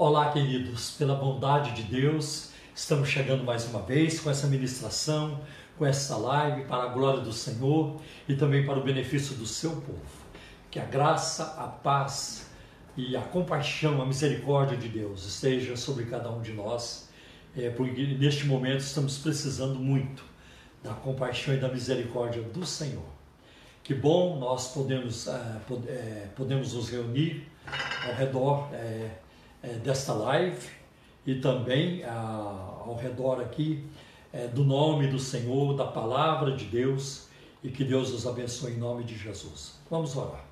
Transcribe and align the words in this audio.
Olá, 0.00 0.30
queridos, 0.30 0.92
pela 0.92 1.16
bondade 1.16 1.72
de 1.72 1.82
Deus, 1.82 2.50
estamos 2.72 3.08
chegando 3.08 3.42
mais 3.42 3.64
uma 3.64 3.82
vez 3.82 4.20
com 4.20 4.30
essa 4.30 4.46
ministração, 4.46 5.40
com 5.76 5.84
essa 5.84 6.16
live 6.16 6.66
para 6.66 6.84
a 6.84 6.86
glória 6.86 7.20
do 7.20 7.32
Senhor 7.32 8.00
e 8.28 8.36
também 8.36 8.64
para 8.64 8.78
o 8.78 8.84
benefício 8.84 9.34
do 9.34 9.44
seu 9.44 9.72
povo. 9.72 10.06
Que 10.70 10.78
a 10.78 10.84
graça, 10.84 11.56
a 11.58 11.66
paz 11.66 12.48
e 12.96 13.16
a 13.16 13.20
compaixão, 13.20 14.00
a 14.00 14.06
misericórdia 14.06 14.76
de 14.76 14.88
Deus 14.88 15.26
esteja 15.26 15.76
sobre 15.76 16.04
cada 16.04 16.30
um 16.30 16.42
de 16.42 16.52
nós, 16.52 17.08
é, 17.56 17.68
porque 17.68 18.06
neste 18.20 18.46
momento 18.46 18.82
estamos 18.82 19.18
precisando 19.18 19.80
muito 19.80 20.22
da 20.80 20.94
compaixão 20.94 21.54
e 21.54 21.56
da 21.56 21.66
misericórdia 21.66 22.40
do 22.40 22.64
Senhor. 22.64 23.08
Que 23.82 23.94
bom 23.94 24.38
nós 24.38 24.72
podemos, 24.72 25.26
é, 25.26 25.60
é, 25.88 26.28
podemos 26.36 26.72
nos 26.72 26.88
reunir 26.88 27.48
ao 28.06 28.14
redor 28.14 28.72
é, 28.72 29.10
é, 29.62 29.74
desta 29.74 30.12
live 30.12 30.68
e 31.26 31.36
também 31.36 32.04
ah, 32.04 32.82
ao 32.86 32.96
redor 32.96 33.40
aqui 33.40 33.84
é, 34.32 34.46
do 34.46 34.64
nome 34.64 35.08
do 35.08 35.18
Senhor, 35.18 35.76
da 35.76 35.86
palavra 35.86 36.56
de 36.56 36.64
Deus 36.64 37.26
e 37.62 37.70
que 37.70 37.84
Deus 37.84 38.12
nos 38.12 38.26
abençoe 38.26 38.72
em 38.72 38.76
nome 38.78 39.04
de 39.04 39.16
Jesus. 39.16 39.74
Vamos 39.90 40.16
orar. 40.16 40.44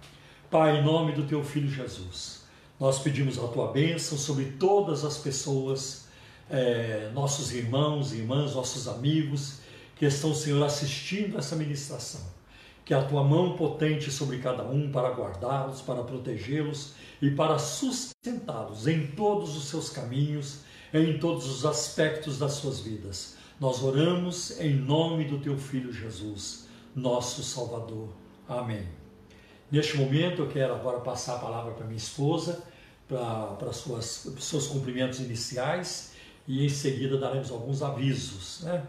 Pai, 0.50 0.78
em 0.78 0.84
nome 0.84 1.12
do 1.12 1.24
teu 1.24 1.42
filho 1.42 1.68
Jesus, 1.68 2.44
nós 2.78 2.98
pedimos 2.98 3.38
a 3.38 3.46
tua 3.48 3.72
bênção 3.72 4.18
sobre 4.18 4.52
todas 4.58 5.04
as 5.04 5.18
pessoas, 5.18 6.06
é, 6.50 7.10
nossos 7.14 7.52
irmãos 7.52 8.12
e 8.12 8.18
irmãs, 8.18 8.54
nossos 8.54 8.86
amigos 8.86 9.60
que 9.96 10.04
estão, 10.04 10.34
Senhor, 10.34 10.62
assistindo 10.64 11.38
essa 11.38 11.56
ministração. 11.56 12.35
Que 12.86 12.94
a 12.94 13.04
tua 13.04 13.22
mão 13.22 13.54
potente 13.54 14.10
sobre 14.10 14.38
cada 14.38 14.62
um 14.62 14.90
para 14.90 15.10
guardá-los, 15.10 15.82
para 15.82 16.02
protegê-los 16.02 16.94
e 17.20 17.30
para 17.30 17.58
sustentá-los 17.58 18.86
em 18.86 19.08
todos 19.08 19.54
os 19.56 19.64
seus 19.64 19.90
caminhos, 19.90 20.60
em 20.94 21.18
todos 21.18 21.46
os 21.46 21.66
aspectos 21.66 22.38
das 22.38 22.52
suas 22.52 22.80
vidas. 22.80 23.36
Nós 23.60 23.82
oramos 23.82 24.58
em 24.60 24.74
nome 24.74 25.24
do 25.24 25.38
teu 25.38 25.58
filho 25.58 25.92
Jesus, 25.92 26.68
nosso 26.94 27.42
Salvador. 27.42 28.08
Amém. 28.48 28.86
Neste 29.70 29.96
momento 29.96 30.42
eu 30.42 30.48
quero 30.48 30.74
agora 30.74 31.00
passar 31.00 31.36
a 31.36 31.38
palavra 31.38 31.72
para 31.72 31.84
minha 31.86 31.96
esposa, 31.96 32.62
para, 33.08 33.46
para 33.58 33.72
suas, 33.72 34.28
seus 34.38 34.68
cumprimentos 34.68 35.18
iniciais 35.20 36.12
e 36.46 36.64
em 36.64 36.68
seguida 36.68 37.18
daremos 37.18 37.50
alguns 37.50 37.82
avisos. 37.82 38.60
Né? 38.62 38.84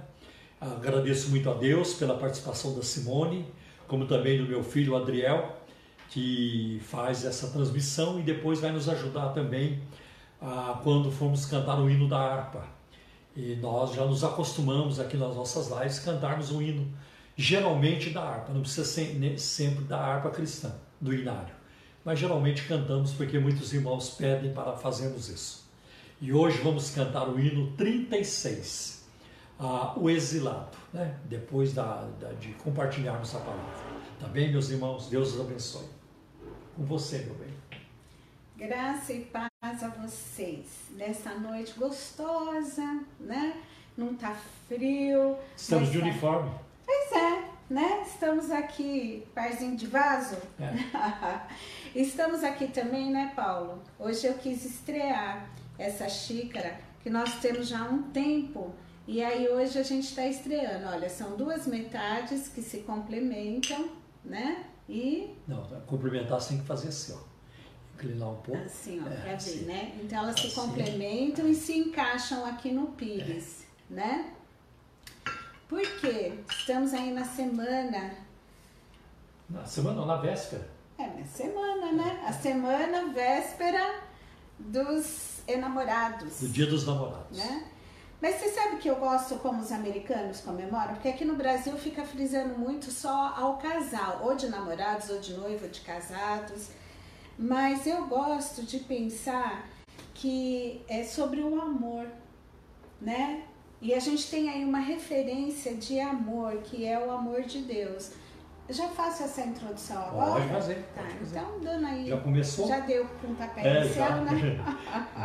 Agradeço 0.59 1.29
muito 1.29 1.49
a 1.49 1.53
Deus 1.53 1.93
pela 1.93 2.17
participação 2.17 2.75
da 2.75 2.83
Simone, 2.83 3.45
como 3.87 4.05
também 4.05 4.37
do 4.37 4.47
meu 4.47 4.63
filho 4.63 4.95
Adriel, 4.95 5.57
que 6.09 6.81
faz 6.85 7.25
essa 7.25 7.47
transmissão 7.47 8.19
e 8.19 8.23
depois 8.23 8.59
vai 8.59 8.71
nos 8.71 8.87
ajudar 8.87 9.29
também 9.29 9.81
ah, 10.41 10.79
quando 10.83 11.11
formos 11.11 11.45
cantar 11.45 11.79
o 11.79 11.89
hino 11.89 12.07
da 12.07 12.17
harpa. 12.17 12.65
E 13.35 13.55
nós 13.55 13.93
já 13.93 14.05
nos 14.05 14.23
acostumamos 14.23 14.99
aqui 14.99 15.15
nas 15.15 15.35
nossas 15.35 15.69
lives 15.69 15.99
cantarmos 15.99 16.51
o 16.51 16.61
hino, 16.61 16.87
geralmente 17.35 18.09
da 18.09 18.21
harpa, 18.21 18.51
não 18.51 18.61
precisa 18.61 18.83
ser 18.83 19.37
sempre 19.37 19.83
da 19.83 19.99
harpa 19.99 20.31
cristã, 20.31 20.73
do 20.99 21.13
inário, 21.13 21.53
mas 22.03 22.17
geralmente 22.17 22.63
cantamos 22.63 23.11
porque 23.13 23.37
muitos 23.37 23.73
irmãos 23.73 24.09
pedem 24.09 24.53
para 24.53 24.73
fazermos 24.73 25.29
isso. 25.29 25.67
E 26.19 26.33
hoje 26.33 26.59
vamos 26.63 26.89
cantar 26.89 27.29
o 27.29 27.39
hino 27.39 27.73
36, 27.77 28.96
ah, 29.59 29.93
o 29.97 30.09
exilado, 30.09 30.77
né? 30.93 31.17
depois 31.25 31.73
da, 31.73 32.07
da, 32.19 32.31
de 32.33 32.53
compartilharmos 32.53 33.33
a 33.35 33.39
palavra. 33.39 33.87
Tá 34.19 34.27
bem, 34.27 34.51
meus 34.51 34.69
irmãos? 34.69 35.09
Deus 35.09 35.33
os 35.33 35.41
abençoe 35.41 35.87
com 36.75 36.85
você, 36.85 37.19
meu 37.19 37.35
bem. 37.35 37.53
Graça 38.55 39.13
e 39.13 39.25
paz 39.25 39.49
a 39.83 39.89
vocês 39.89 40.65
nessa 40.91 41.33
noite 41.35 41.73
gostosa, 41.77 43.01
né? 43.19 43.61
Não 43.97 44.15
tá 44.15 44.35
frio. 44.67 45.35
Estamos 45.55 45.91
de 45.91 45.99
tá... 45.99 46.05
uniforme. 46.05 46.51
Pois 46.85 47.11
é, 47.11 47.49
né? 47.69 48.03
Estamos 48.05 48.51
aqui, 48.51 49.27
parzinho 49.33 49.75
de 49.75 49.87
vaso. 49.87 50.37
É. 50.59 50.73
Estamos 51.99 52.43
aqui 52.43 52.67
também, 52.67 53.11
né, 53.11 53.33
Paulo? 53.35 53.81
Hoje 53.99 54.27
eu 54.27 54.35
quis 54.35 54.65
estrear 54.65 55.49
essa 55.77 56.07
xícara 56.07 56.79
que 57.01 57.09
nós 57.09 57.35
temos 57.39 57.67
já 57.67 57.79
há 57.79 57.89
um 57.89 58.03
tempo. 58.11 58.73
E 59.07 59.23
aí 59.23 59.47
hoje 59.47 59.79
a 59.79 59.83
gente 59.83 60.03
está 60.03 60.25
estreando. 60.27 60.85
Olha, 60.87 61.09
são 61.09 61.37
duas 61.37 61.65
metades 61.65 62.49
que 62.49 62.61
se 62.61 62.79
complementam, 62.79 63.89
né? 64.23 64.65
E. 64.89 65.33
Não, 65.47 65.63
cumprimentar 65.87 66.41
sem 66.41 66.57
que 66.57 66.65
fazer 66.65 66.89
assim, 66.89 67.13
ó. 67.13 67.37
Inclinar 67.95 68.29
um 68.29 68.35
pouco. 68.41 68.61
Assim, 68.61 69.01
ó, 69.01 69.07
é, 69.07 69.15
pra 69.15 69.33
assim. 69.35 69.59
ver, 69.59 69.65
né? 69.65 69.99
Então 70.03 70.19
elas 70.19 70.35
assim. 70.35 70.49
se 70.49 70.55
complementam 70.55 71.47
e 71.47 71.55
se 71.55 71.77
encaixam 71.77 72.45
aqui 72.45 72.69
no 72.71 72.87
pires, 72.87 73.65
é. 73.89 73.93
né? 73.93 74.33
Por 75.69 75.81
quê? 75.99 76.33
Estamos 76.49 76.93
aí 76.93 77.11
na 77.13 77.23
semana. 77.23 78.11
Na 79.49 79.65
semana, 79.65 80.05
na 80.05 80.17
véspera. 80.17 80.67
É, 80.97 81.07
na 81.07 81.25
semana, 81.25 81.93
né? 81.93 82.25
A 82.27 82.33
semana 82.33 83.13
véspera 83.13 84.01
dos 84.59 85.41
enamorados. 85.47 86.41
Do 86.41 86.49
dia 86.49 86.65
dos 86.65 86.85
namorados. 86.85 87.37
Né? 87.37 87.67
Mas 88.21 88.35
você 88.35 88.49
sabe 88.49 88.77
que 88.77 88.89
eu 88.89 88.95
gosto 88.95 89.35
como 89.35 89.61
os 89.61 89.71
americanos 89.71 90.41
comemoram? 90.41 90.95
Porque 90.95 91.07
aqui 91.07 91.23
no 91.23 91.35
Brasil 91.35 91.77
fica 91.77 92.03
frisando 92.03 92.57
muito 92.57 92.89
só 92.89 93.33
ao 93.37 93.57
casal, 93.57 94.21
ou 94.23 94.35
de 94.35 94.47
namorados, 94.49 95.09
ou 95.09 95.19
de 95.19 95.33
noivo, 95.33 95.65
ou 95.65 95.71
de 95.71 95.81
casados. 95.81 96.69
Mas 97.37 97.85
eu 97.85 98.07
gosto 98.07 98.63
de 98.63 98.79
pensar 98.79 99.67
que 100.15 100.81
é 100.87 101.03
sobre 101.03 101.41
o 101.41 101.61
amor, 101.61 102.07
né? 102.99 103.43
E 103.79 103.93
a 103.93 103.99
gente 103.99 104.27
tem 104.31 104.49
aí 104.49 104.65
uma 104.65 104.79
referência 104.79 105.75
de 105.75 105.99
amor, 105.99 106.57
que 106.63 106.83
é 106.83 106.97
o 106.97 107.11
amor 107.11 107.43
de 107.43 107.61
Deus. 107.61 108.13
Já 108.67 108.89
faço 108.89 109.23
essa 109.23 109.41
introdução 109.41 110.01
agora? 110.01 110.31
Pode 110.31 110.49
fazer. 110.49 110.75
Tá, 110.95 111.01
pode 111.03 111.13
fazer. 111.19 111.37
então 111.37 111.59
dando 111.59 111.85
aí. 111.85 112.09
Já 112.09 112.17
começou? 112.17 112.67
Já 112.67 112.79
deu 112.79 113.05
pontapé 113.21 113.61
é, 113.61 113.85
inicial, 113.85 114.21
né? 114.21 114.59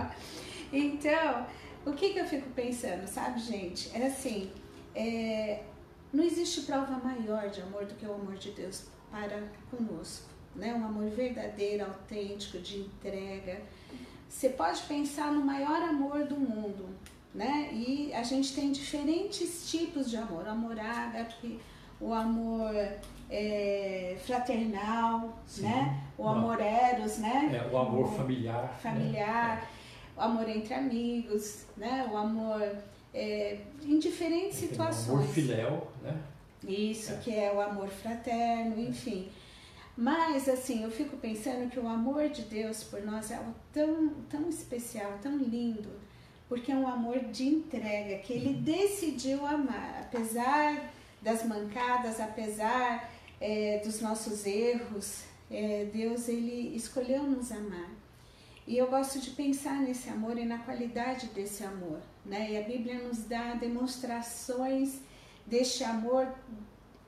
então, 0.71 1.47
o 1.85 1.93
que, 1.93 2.13
que 2.13 2.19
eu 2.19 2.27
fico 2.27 2.49
pensando, 2.51 3.07
sabe, 3.07 3.41
gente? 3.41 3.91
É 3.95 4.07
assim, 4.07 4.51
é, 4.95 5.63
não 6.13 6.23
existe 6.23 6.63
prova 6.63 6.99
maior 6.99 7.49
de 7.49 7.61
amor 7.63 7.87
do 7.87 7.95
que 7.95 8.07
o 8.07 8.15
amor 8.15 8.35
de 8.35 8.51
Deus 8.53 8.85
para 9.11 9.43
conosco, 9.71 10.29
né? 10.55 10.75
Um 10.75 10.85
amor 10.85 11.09
verdadeiro, 11.11 11.85
autêntico, 11.85 12.59
de 12.59 12.81
entrega. 12.81 13.61
Você 14.29 14.51
pode 14.51 14.83
pensar 14.83 15.33
no 15.33 15.45
maior 15.45 15.83
amor 15.83 16.25
do 16.25 16.37
mundo, 16.37 16.89
né? 17.35 17.71
E 17.73 18.13
a 18.15 18.23
gente 18.23 18.55
tem 18.55 18.73
diferentes 18.73 19.71
tipos 19.71 20.09
de 20.11 20.17
amor, 20.17 20.45
o 20.45 20.51
amor 20.51 20.79
ágape, 20.79 21.61
o 22.01 22.13
amor 22.13 22.75
é, 23.31 24.17
fraternal, 24.25 25.39
Sim. 25.47 25.63
né? 25.63 26.03
O 26.19 26.29
amor 26.29 26.61
eros, 26.61 27.19
né? 27.19 27.51
É, 27.55 27.75
o 27.75 27.79
amor 27.79 28.15
familiar. 28.15 28.79
Familiar. 28.83 29.57
Né? 29.57 29.69
O 30.17 30.21
amor 30.21 30.49
entre 30.49 30.75
amigos, 30.75 31.65
né? 31.77 32.09
O 32.11 32.17
amor 32.17 32.77
é, 33.15 33.59
em 33.83 33.99
diferentes 33.99 34.59
situações. 34.59 35.09
O 35.09 35.13
amor 35.13 35.29
filéu, 35.29 35.89
né? 36.03 36.21
Isso, 36.67 37.13
é. 37.13 37.17
que 37.17 37.35
é 37.35 37.53
o 37.53 37.61
amor 37.61 37.89
fraterno, 37.89 38.81
enfim. 38.81 39.29
Mas, 39.97 40.49
assim, 40.49 40.85
eu 40.85 40.91
fico 40.91 41.17
pensando 41.17 41.71
que 41.71 41.79
o 41.79 41.87
amor 41.87 42.29
de 42.29 42.43
Deus 42.43 42.83
por 42.85 43.03
nós 43.03 43.31
é 43.31 43.37
algo 43.37 43.55
tão, 43.73 44.11
tão 44.31 44.49
especial, 44.49 45.19
tão 45.21 45.37
lindo, 45.37 45.91
porque 46.49 46.73
é 46.73 46.75
um 46.77 46.89
amor 46.89 47.19
de 47.19 47.45
entrega, 47.45 48.19
que 48.19 48.33
Ele 48.33 48.55
uhum. 48.55 48.63
decidiu 48.63 49.45
amar, 49.45 50.03
apesar 50.03 50.91
das 51.21 51.45
mancadas, 51.45 52.21
apesar 52.21 53.11
é, 53.41 53.81
dos 53.85 54.01
nossos 54.01 54.47
erros, 54.47 55.25
é, 55.51 55.85
Deus, 55.93 56.29
Ele 56.29 56.75
escolheu 56.75 57.25
nos 57.25 57.53
amar. 57.53 57.91
E 58.67 58.77
eu 58.79 58.89
gosto 58.89 59.19
de 59.19 59.31
pensar 59.31 59.81
nesse 59.81 60.09
amor 60.09 60.39
e 60.39 60.45
na 60.45 60.59
qualidade 60.59 61.27
desse 61.29 61.65
amor, 61.65 62.01
né? 62.25 62.53
E 62.53 62.57
a 62.57 62.63
Bíblia 62.63 63.03
nos 63.03 63.25
dá 63.25 63.55
demonstrações 63.55 65.01
deste 65.45 65.83
amor 65.83 66.33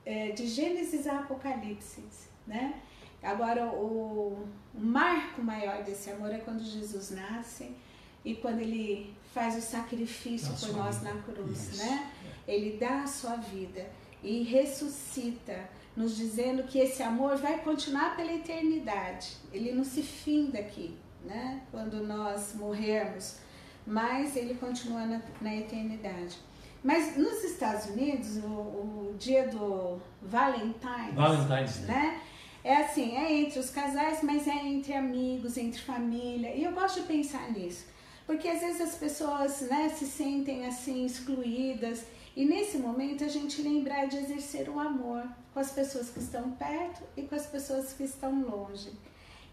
é, 0.05 0.31
de 0.31 0.47
Gênesis 0.47 1.07
a 1.07 1.19
Apocalipse, 1.19 2.03
né? 2.45 2.81
Agora, 3.23 3.65
o, 3.67 4.47
o 4.73 4.79
marco 4.79 5.41
maior 5.41 5.83
desse 5.83 6.11
amor 6.11 6.31
é 6.31 6.37
quando 6.37 6.63
Jesus 6.63 7.09
nasce 7.11 7.75
e 8.23 8.35
quando 8.35 8.59
ele 8.59 9.15
faz 9.33 9.55
o 9.57 9.61
sacrifício 9.61 10.53
por 10.59 10.75
nós 10.77 10.99
vida. 10.99 11.13
na 11.13 11.21
cruz, 11.21 11.73
Isso. 11.73 11.83
né? 11.83 12.11
Ele 12.47 12.77
dá 12.77 13.03
a 13.03 13.07
sua 13.07 13.37
vida 13.37 13.89
e 14.21 14.43
ressuscita, 14.43 15.69
nos 15.95 16.15
dizendo 16.15 16.63
que 16.63 16.77
esse 16.77 17.01
amor 17.01 17.37
vai 17.37 17.63
continuar 17.63 18.15
pela 18.15 18.33
eternidade. 18.33 19.37
Ele 19.51 19.71
não 19.71 19.83
se 19.83 20.01
finda 20.03 20.59
aqui, 20.59 20.95
né? 21.25 21.61
quando 21.71 22.03
nós 22.05 22.53
morrermos, 22.55 23.37
mas 23.85 24.35
ele 24.35 24.55
continua 24.55 25.05
na, 25.05 25.21
na 25.41 25.55
eternidade. 25.55 26.37
Mas 26.83 27.17
nos 27.17 27.43
Estados 27.43 27.87
Unidos, 27.87 28.37
o, 28.37 28.47
o 28.47 29.15
dia 29.17 29.47
do 29.47 29.99
Valentine's, 30.21 31.15
Valentine's 31.15 31.79
né? 31.81 32.21
É 32.63 32.77
assim, 32.77 33.15
é 33.15 33.31
entre 33.31 33.59
os 33.59 33.69
casais, 33.69 34.23
mas 34.23 34.47
é 34.47 34.55
entre 34.55 34.93
amigos, 34.93 35.55
entre 35.57 35.79
família. 35.81 36.55
E 36.55 36.63
eu 36.63 36.71
gosto 36.71 37.01
de 37.01 37.07
pensar 37.07 37.51
nisso. 37.51 37.85
Porque 38.25 38.47
às 38.47 38.59
vezes 38.59 38.81
as 38.81 38.95
pessoas 38.95 39.61
né, 39.61 39.89
se 39.89 40.05
sentem 40.07 40.65
assim 40.65 41.05
excluídas 41.05 42.05
e 42.35 42.43
nesse 42.43 42.77
momento 42.77 43.23
a 43.23 43.27
gente 43.27 43.61
lembrar 43.61 44.07
de 44.07 44.17
exercer 44.17 44.67
o 44.67 44.79
amor 44.79 45.23
com 45.53 45.59
as 45.59 45.71
pessoas 45.71 46.09
que 46.09 46.19
estão 46.19 46.51
perto 46.51 47.01
e 47.15 47.21
com 47.21 47.35
as 47.35 47.45
pessoas 47.45 47.93
que 47.93 48.03
estão 48.03 48.41
longe. 48.41 48.91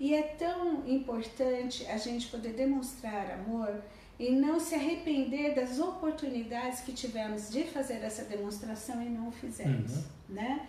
E 0.03 0.17
é 0.17 0.23
tão 0.23 0.83
importante 0.85 1.87
a 1.87 1.97
gente 1.97 2.27
poder 2.27 2.55
demonstrar 2.55 3.31
amor 3.31 3.73
e 4.19 4.33
não 4.33 4.59
se 4.59 4.75
arrepender 4.75 5.55
das 5.55 5.79
oportunidades 5.79 6.81
que 6.81 6.93
tivemos 6.93 7.49
de 7.49 7.63
fazer 7.63 8.03
essa 8.03 8.25
demonstração 8.25 9.01
e 9.01 9.09
não 9.09 9.31
fizemos, 9.31 9.93
uhum. 9.93 10.03
né? 10.31 10.67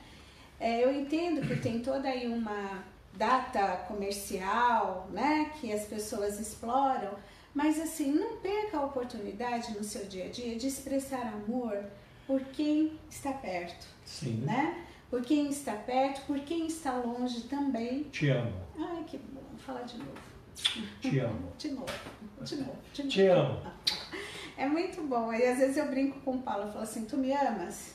É, 0.60 0.84
eu 0.84 0.94
entendo 0.94 1.48
que 1.48 1.56
tem 1.56 1.80
toda 1.80 2.10
aí 2.10 2.28
uma 2.28 2.84
data 3.16 3.78
comercial, 3.88 5.10
né, 5.12 5.52
que 5.60 5.74
as 5.74 5.88
pessoas 5.88 6.40
exploram, 6.40 7.16
mas 7.56 7.82
assim, 7.82 8.12
não 8.12 8.38
perca 8.38 8.78
a 8.78 8.86
oportunidade 8.86 9.74
no 9.74 9.84
seu 9.84 10.06
dia 10.06 10.26
a 10.26 10.30
dia 10.30 10.56
de 10.56 10.68
expressar 10.68 11.34
amor 11.34 11.84
por 12.28 12.40
quem 12.40 13.00
está 13.10 13.34
perto, 13.34 13.88
Sim. 14.06 14.44
né? 14.46 14.86
Por 15.14 15.22
quem 15.22 15.48
está 15.48 15.74
perto, 15.74 16.26
por 16.26 16.40
quem 16.40 16.66
está 16.66 16.98
longe 16.98 17.42
também. 17.42 18.02
Te 18.06 18.30
amo. 18.30 18.52
Ai, 18.76 19.04
que 19.04 19.20
bom. 19.20 19.44
Vou 19.52 19.60
falar 19.60 19.84
de 19.84 20.00
novo. 20.00 20.12
Te 21.00 21.20
amo. 21.20 21.54
De 21.56 21.70
novo, 21.70 21.86
de 22.44 22.56
novo, 22.56 22.78
de 22.94 23.04
novo. 23.04 23.10
Te 23.10 23.28
amo. 23.28 23.62
É 24.58 24.68
muito 24.68 25.04
bom. 25.04 25.32
E 25.32 25.44
às 25.46 25.60
vezes 25.60 25.78
eu 25.78 25.88
brinco 25.88 26.20
com 26.22 26.38
o 26.38 26.42
Paulo, 26.42 26.64
eu 26.64 26.72
falo 26.72 26.84
assim, 26.84 27.06
tu 27.06 27.18
me 27.18 27.32
amas? 27.32 27.94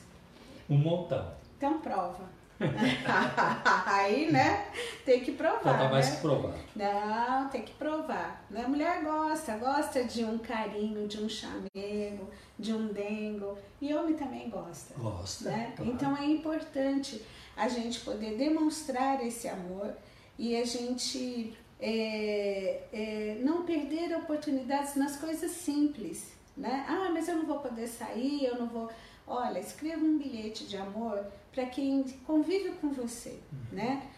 Um 0.69 0.77
montão. 0.77 1.33
Então 1.57 1.79
prova. 1.79 2.23
Aí, 3.85 4.31
né? 4.31 4.67
Tem 5.05 5.21
que 5.21 5.31
provar. 5.31 5.61
Falta 5.61 5.89
mais 5.89 6.09
né? 6.09 6.15
que 6.15 6.21
provar. 6.21 6.55
Não, 6.75 7.49
tem 7.49 7.61
que 7.61 7.73
provar. 7.73 8.45
A 8.53 8.67
mulher 8.67 9.03
gosta, 9.03 9.57
gosta 9.57 10.03
de 10.03 10.23
um 10.23 10.37
carinho, 10.37 11.07
de 11.07 11.21
um 11.21 11.29
chamego, 11.29 12.29
de 12.57 12.73
um 12.73 12.87
dengo. 12.87 13.57
E 13.81 13.93
homem 13.93 14.15
também 14.15 14.49
gosta. 14.49 14.93
Gosta. 14.95 15.49
Né? 15.49 15.73
Claro. 15.75 15.91
Então 15.91 16.17
é 16.17 16.25
importante 16.25 17.21
a 17.55 17.67
gente 17.67 18.01
poder 18.01 18.37
demonstrar 18.37 19.25
esse 19.25 19.47
amor 19.47 19.93
e 20.37 20.55
a 20.55 20.65
gente 20.65 21.57
é, 21.79 22.81
é, 22.91 23.37
não 23.41 23.63
perder 23.63 24.15
oportunidades 24.17 24.95
nas 24.95 25.15
coisas 25.15 25.51
simples. 25.51 26.33
Né? 26.55 26.85
Ah, 26.87 27.09
mas 27.13 27.27
eu 27.29 27.37
não 27.37 27.45
vou 27.45 27.59
poder 27.59 27.87
sair, 27.87 28.43
eu 28.43 28.57
não 28.57 28.67
vou. 28.67 28.89
Olha, 29.29 29.59
escreva 29.59 30.03
um 30.03 30.17
bilhete 30.17 30.65
de 30.65 30.75
amor 30.75 31.23
para 31.53 31.67
quem 31.67 32.03
convive 32.25 32.71
com 32.81 32.89
você, 32.89 33.39
uhum. 33.53 33.77
né? 33.77 34.09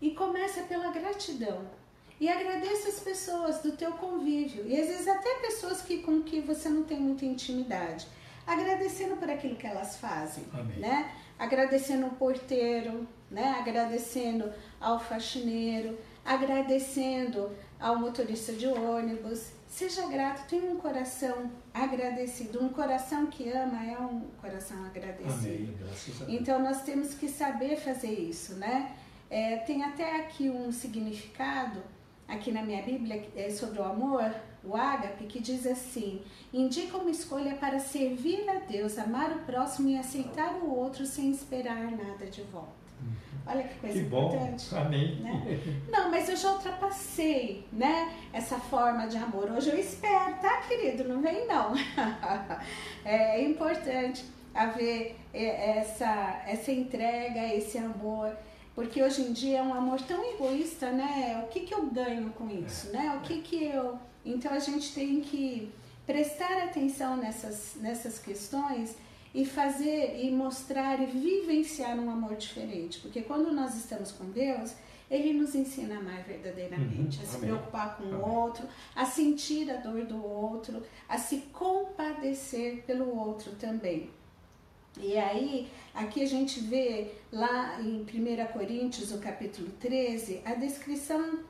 E 0.00 0.12
começa 0.12 0.62
pela 0.62 0.90
gratidão. 0.90 1.66
E 2.18 2.28
agradeça 2.28 2.88
as 2.88 3.00
pessoas 3.00 3.60
do 3.60 3.72
teu 3.72 3.92
convívio. 3.92 4.66
E 4.66 4.80
às 4.80 4.86
vezes 4.86 5.06
até 5.06 5.34
pessoas 5.40 5.82
que, 5.82 5.98
com 5.98 6.22
que 6.22 6.40
você 6.40 6.70
não 6.70 6.84
tem 6.84 6.98
muita 6.98 7.26
intimidade. 7.26 8.06
Agradecendo 8.46 9.16
por 9.16 9.28
aquilo 9.28 9.56
que 9.56 9.66
elas 9.66 9.96
fazem, 9.96 10.44
Amém. 10.52 10.78
né? 10.78 11.12
Agradecendo 11.38 12.06
o 12.06 12.14
porteiro, 12.14 13.06
né? 13.30 13.56
Agradecendo 13.58 14.50
ao 14.80 14.98
faxineiro, 14.98 15.98
agradecendo 16.24 17.50
ao 17.78 17.98
motorista 17.98 18.52
de 18.52 18.66
ônibus, 18.66 19.48
Seja 19.74 20.06
grato, 20.06 20.46
tenha 20.46 20.70
um 20.70 20.76
coração 20.76 21.50
agradecido. 21.74 22.62
Um 22.62 22.68
coração 22.68 23.26
que 23.26 23.50
ama 23.50 23.84
é 23.84 23.98
um 23.98 24.20
coração 24.40 24.84
agradecido. 24.86 25.84
Amém, 26.22 26.36
então 26.36 26.62
nós 26.62 26.82
temos 26.82 27.14
que 27.14 27.28
saber 27.28 27.76
fazer 27.76 28.12
isso, 28.12 28.54
né? 28.54 28.94
É, 29.28 29.56
tem 29.56 29.82
até 29.82 30.20
aqui 30.20 30.48
um 30.48 30.70
significado, 30.70 31.82
aqui 32.28 32.52
na 32.52 32.62
minha 32.62 32.84
Bíblia, 32.84 33.28
é 33.34 33.50
sobre 33.50 33.80
o 33.80 33.82
amor, 33.82 34.32
o 34.62 34.76
ágape, 34.76 35.26
que 35.26 35.40
diz 35.40 35.66
assim: 35.66 36.22
indica 36.52 36.96
uma 36.96 37.10
escolha 37.10 37.56
para 37.56 37.80
servir 37.80 38.48
a 38.48 38.60
Deus, 38.60 38.96
amar 38.96 39.32
o 39.32 39.40
próximo 39.40 39.88
e 39.88 39.98
aceitar 39.98 40.54
o 40.54 40.72
outro 40.72 41.04
sem 41.04 41.32
esperar 41.32 41.90
nada 41.90 42.26
de 42.26 42.42
volta. 42.42 42.83
Olha 43.46 43.62
que 43.62 43.78
coisa 43.78 43.98
que 43.98 44.06
importante. 44.06 44.66
Bom. 44.70 44.76
Amém. 44.80 45.16
Né? 45.20 45.60
Não, 45.90 46.10
mas 46.10 46.28
eu 46.28 46.36
já 46.36 46.52
ultrapassei, 46.52 47.66
né? 47.72 48.12
Essa 48.32 48.58
forma 48.58 49.06
de 49.06 49.16
amor. 49.16 49.50
Hoje 49.50 49.70
eu 49.70 49.78
espero, 49.78 50.34
tá, 50.40 50.62
querido? 50.62 51.04
Não 51.04 51.20
vem 51.20 51.46
não. 51.46 51.74
é 53.04 53.42
importante 53.42 54.24
haver 54.54 55.16
é, 55.32 55.78
essa, 55.78 56.42
essa 56.46 56.72
entrega, 56.72 57.54
esse 57.54 57.76
amor. 57.76 58.34
Porque 58.74 59.02
hoje 59.02 59.22
em 59.22 59.32
dia 59.32 59.58
é 59.58 59.62
um 59.62 59.74
amor 59.74 60.00
tão 60.00 60.24
egoísta, 60.34 60.90
né? 60.90 61.42
O 61.44 61.48
que, 61.48 61.60
que 61.60 61.74
eu 61.74 61.86
ganho 61.86 62.30
com 62.30 62.48
isso, 62.48 62.90
né? 62.90 63.18
O 63.18 63.20
que, 63.20 63.40
que 63.42 63.64
eu. 63.64 63.98
Então 64.24 64.52
a 64.52 64.58
gente 64.58 64.92
tem 64.94 65.20
que 65.20 65.70
prestar 66.06 66.64
atenção 66.64 67.16
nessas, 67.16 67.76
nessas 67.76 68.18
questões 68.18 68.96
e 69.34 69.44
fazer 69.44 70.20
e 70.22 70.30
mostrar 70.30 71.02
e 71.02 71.06
vivenciar 71.06 71.98
um 71.98 72.08
amor 72.08 72.36
diferente, 72.36 73.00
porque 73.00 73.20
quando 73.20 73.52
nós 73.52 73.74
estamos 73.74 74.12
com 74.12 74.30
Deus, 74.30 74.74
ele 75.10 75.32
nos 75.32 75.54
ensina 75.54 75.96
a 75.96 75.98
amar 75.98 76.22
verdadeiramente, 76.22 77.18
uhum. 77.18 77.24
a 77.24 77.26
se 77.26 77.36
Amém. 77.36 77.50
preocupar 77.50 77.96
com 77.96 78.04
Amém. 78.04 78.14
o 78.14 78.28
outro, 78.28 78.66
a 78.94 79.04
sentir 79.04 79.70
a 79.70 79.76
dor 79.76 80.04
do 80.04 80.24
outro, 80.24 80.82
a 81.08 81.18
se 81.18 81.38
compadecer 81.52 82.84
pelo 82.84 83.16
outro 83.18 83.52
também. 83.56 84.10
E 85.00 85.18
aí, 85.18 85.68
aqui 85.92 86.22
a 86.22 86.26
gente 86.26 86.60
vê 86.60 87.10
lá 87.32 87.80
em 87.80 88.02
1 88.02 88.52
Coríntios, 88.52 89.10
o 89.10 89.18
capítulo 89.18 89.68
13, 89.80 90.42
a 90.44 90.54
descrição 90.54 91.40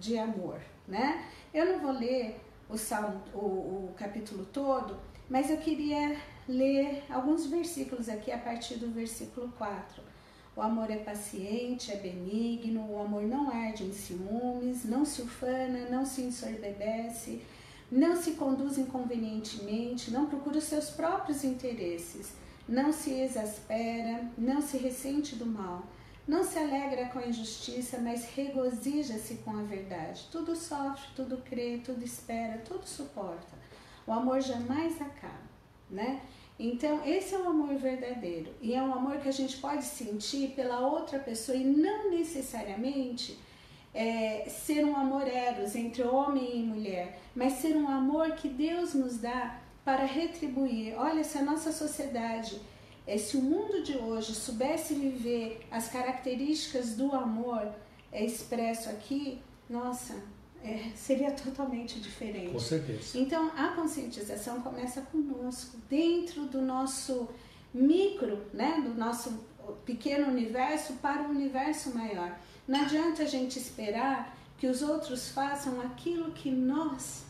de 0.00 0.16
amor, 0.16 0.58
né? 0.88 1.26
Eu 1.52 1.66
não 1.66 1.80
vou 1.80 1.92
ler 1.92 2.40
o, 2.68 2.78
salmo, 2.78 3.22
o, 3.34 3.38
o 3.38 3.94
capítulo 3.94 4.46
todo, 4.46 4.96
mas 5.28 5.50
eu 5.50 5.58
queria 5.58 6.16
ler 6.48 7.04
alguns 7.10 7.46
versículos 7.46 8.08
aqui 8.08 8.30
a 8.30 8.38
partir 8.38 8.76
do 8.76 8.90
versículo 8.90 9.52
4. 9.56 10.02
O 10.56 10.62
amor 10.62 10.90
é 10.90 10.98
paciente, 10.98 11.90
é 11.90 11.96
benigno, 11.96 12.88
o 12.88 13.00
amor 13.00 13.22
não 13.22 13.50
arde 13.50 13.84
em 13.84 13.92
ciúmes, 13.92 14.84
não 14.84 15.04
se 15.04 15.22
ufana, 15.22 15.88
não 15.90 16.06
se 16.06 16.22
ensorbebece, 16.22 17.42
não 17.90 18.14
se 18.14 18.32
conduz 18.32 18.78
inconvenientemente, 18.78 20.12
não 20.12 20.26
procura 20.26 20.58
os 20.58 20.64
seus 20.64 20.90
próprios 20.90 21.42
interesses, 21.42 22.32
não 22.68 22.92
se 22.92 23.10
exaspera, 23.10 24.30
não 24.38 24.60
se 24.60 24.76
ressente 24.76 25.34
do 25.34 25.44
mal, 25.44 25.84
não 26.26 26.42
se 26.42 26.58
alegra 26.58 27.06
com 27.08 27.18
a 27.18 27.26
injustiça, 27.26 27.98
mas 27.98 28.24
regozija-se 28.34 29.36
com 29.44 29.56
a 29.56 29.62
verdade. 29.62 30.26
Tudo 30.30 30.56
sofre, 30.56 31.04
tudo 31.14 31.38
crê, 31.38 31.80
tudo 31.84 32.02
espera, 32.02 32.58
tudo 32.58 32.86
suporta. 32.86 33.58
O 34.06 34.12
amor 34.12 34.40
jamais 34.40 35.00
acaba, 35.00 35.53
né? 35.90 36.20
Então, 36.58 37.04
esse 37.04 37.34
é 37.34 37.38
um 37.38 37.48
amor 37.48 37.74
verdadeiro 37.74 38.52
e 38.60 38.74
é 38.74 38.82
um 38.82 38.94
amor 38.94 39.18
que 39.18 39.28
a 39.28 39.32
gente 39.32 39.56
pode 39.56 39.84
sentir 39.84 40.50
pela 40.54 40.86
outra 40.86 41.18
pessoa 41.18 41.56
e 41.56 41.64
não 41.64 42.10
necessariamente 42.10 43.36
é, 43.92 44.48
ser 44.48 44.84
um 44.84 44.96
amor 44.96 45.26
eros 45.26 45.74
entre 45.74 46.02
homem 46.02 46.58
e 46.58 46.62
mulher, 46.62 47.18
mas 47.34 47.54
ser 47.54 47.76
um 47.76 47.88
amor 47.88 48.32
que 48.32 48.48
Deus 48.48 48.94
nos 48.94 49.18
dá 49.18 49.60
para 49.84 50.04
retribuir. 50.04 50.94
Olha, 50.96 51.22
se 51.22 51.38
a 51.38 51.42
nossa 51.42 51.72
sociedade, 51.72 52.60
é, 53.06 53.18
se 53.18 53.36
o 53.36 53.42
mundo 53.42 53.82
de 53.82 53.96
hoje 53.96 54.34
soubesse 54.34 54.94
viver 54.94 55.60
as 55.70 55.88
características 55.88 56.94
do 56.94 57.12
amor 57.14 57.68
é, 58.12 58.24
expresso 58.24 58.88
aqui, 58.90 59.40
nossa, 59.68 60.14
é, 60.64 60.90
seria 60.96 61.30
totalmente 61.30 62.00
diferente. 62.00 62.50
Com 62.50 62.58
certeza. 62.58 63.18
Então, 63.18 63.52
a 63.54 63.68
conscientização 63.68 64.62
começa 64.62 65.02
conosco, 65.02 65.76
dentro 65.90 66.46
do 66.46 66.62
nosso 66.62 67.28
micro, 67.72 68.46
né, 68.52 68.82
do 68.82 68.94
nosso 68.94 69.44
pequeno 69.84 70.26
universo 70.28 70.94
para 70.94 71.22
o 71.22 71.30
universo 71.30 71.94
maior. 71.94 72.38
Não 72.66 72.80
adianta 72.80 73.24
a 73.24 73.26
gente 73.26 73.58
esperar 73.58 74.34
que 74.56 74.66
os 74.66 74.80
outros 74.80 75.28
façam 75.28 75.80
aquilo 75.82 76.32
que 76.32 76.50
nós 76.50 77.24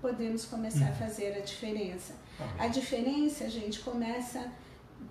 podemos 0.00 0.44
começar 0.44 0.86
hum. 0.86 0.92
a 0.92 0.94
fazer 0.96 1.32
a 1.34 1.40
diferença. 1.40 2.14
A 2.58 2.66
diferença, 2.66 3.48
gente, 3.48 3.78
começa 3.80 4.50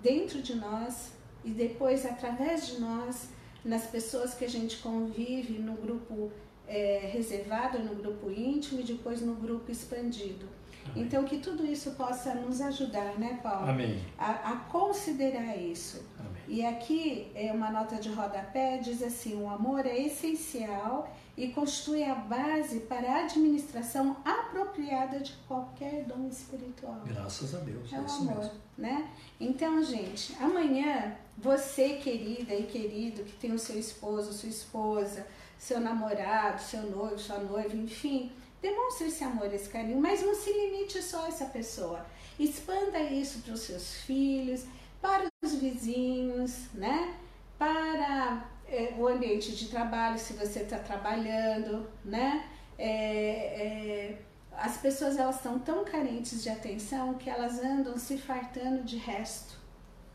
dentro 0.02 0.42
de 0.42 0.54
nós 0.54 1.12
e 1.42 1.50
depois 1.50 2.04
através 2.04 2.66
de 2.66 2.78
nós, 2.78 3.28
nas 3.64 3.86
pessoas 3.86 4.34
que 4.34 4.44
a 4.44 4.48
gente 4.48 4.76
convive, 4.78 5.58
no 5.58 5.72
grupo 5.74 6.30
é, 6.68 7.10
reservado 7.12 7.78
no 7.78 7.94
grupo 7.94 8.30
íntimo 8.30 8.80
e 8.80 8.84
depois 8.84 9.20
no 9.20 9.34
grupo 9.34 9.70
expandido. 9.70 10.46
Amém. 10.90 11.04
Então, 11.04 11.24
que 11.24 11.38
tudo 11.38 11.64
isso 11.64 11.92
possa 11.92 12.34
nos 12.34 12.60
ajudar, 12.60 13.18
né, 13.18 13.40
Paulo? 13.42 13.70
Amém. 13.70 14.02
A, 14.18 14.52
a 14.52 14.56
considerar 14.56 15.56
isso. 15.56 16.04
Amém. 16.18 16.42
E 16.46 16.64
aqui 16.64 17.30
é 17.34 17.50
uma 17.52 17.70
nota 17.70 17.96
de 17.96 18.10
rodapé, 18.10 18.78
diz 18.78 19.02
assim: 19.02 19.40
o 19.40 19.48
amor 19.48 19.86
é 19.86 19.98
essencial 19.98 21.10
e 21.36 21.48
constitui 21.48 22.04
a 22.04 22.14
base 22.14 22.80
para 22.80 23.10
a 23.10 23.24
administração 23.24 24.16
apropriada 24.24 25.20
de 25.20 25.32
qualquer 25.48 26.04
dom 26.04 26.28
espiritual. 26.28 27.00
Graças 27.06 27.54
a 27.54 27.58
Deus. 27.60 27.92
É, 27.92 27.96
é 27.96 28.00
o 28.00 28.04
amor, 28.04 28.36
mesmo. 28.36 28.52
né? 28.76 29.10
Então, 29.40 29.82
gente, 29.82 30.36
amanhã 30.40 31.16
você, 31.36 31.94
querida 31.94 32.54
e 32.54 32.64
querido, 32.64 33.24
que 33.24 33.32
tem 33.32 33.52
o 33.52 33.58
seu 33.58 33.78
esposo, 33.78 34.32
sua 34.32 34.48
esposa, 34.48 35.26
seu 35.58 35.80
namorado, 35.80 36.60
seu 36.60 36.82
noivo, 36.82 37.18
sua 37.18 37.38
noiva, 37.38 37.74
enfim, 37.76 38.32
demonstre 38.60 39.08
esse 39.08 39.22
amor, 39.22 39.52
esse 39.52 39.68
carinho, 39.68 40.00
mas 40.00 40.22
não 40.22 40.34
se 40.34 40.52
limite 40.52 41.02
só 41.02 41.24
a 41.24 41.28
essa 41.28 41.46
pessoa. 41.46 42.04
Expanda 42.38 42.98
isso 43.00 43.40
para 43.40 43.54
os 43.54 43.60
seus 43.60 43.94
filhos, 44.02 44.64
para 45.00 45.26
os 45.44 45.54
vizinhos, 45.54 46.72
né? 46.72 47.14
Para 47.58 48.48
é, 48.66 48.94
o 48.98 49.06
ambiente 49.06 49.52
de 49.52 49.68
trabalho, 49.68 50.18
se 50.18 50.32
você 50.32 50.60
está 50.60 50.78
trabalhando, 50.78 51.86
né? 52.04 52.48
É, 52.78 52.88
é, 52.88 54.18
as 54.56 54.78
pessoas 54.78 55.16
elas 55.16 55.36
estão 55.36 55.58
tão 55.58 55.84
carentes 55.84 56.42
de 56.42 56.48
atenção 56.48 57.14
que 57.14 57.28
elas 57.28 57.58
andam 57.62 57.98
se 57.98 58.16
fartando 58.18 58.82
de 58.82 58.96
resto. 58.96 59.58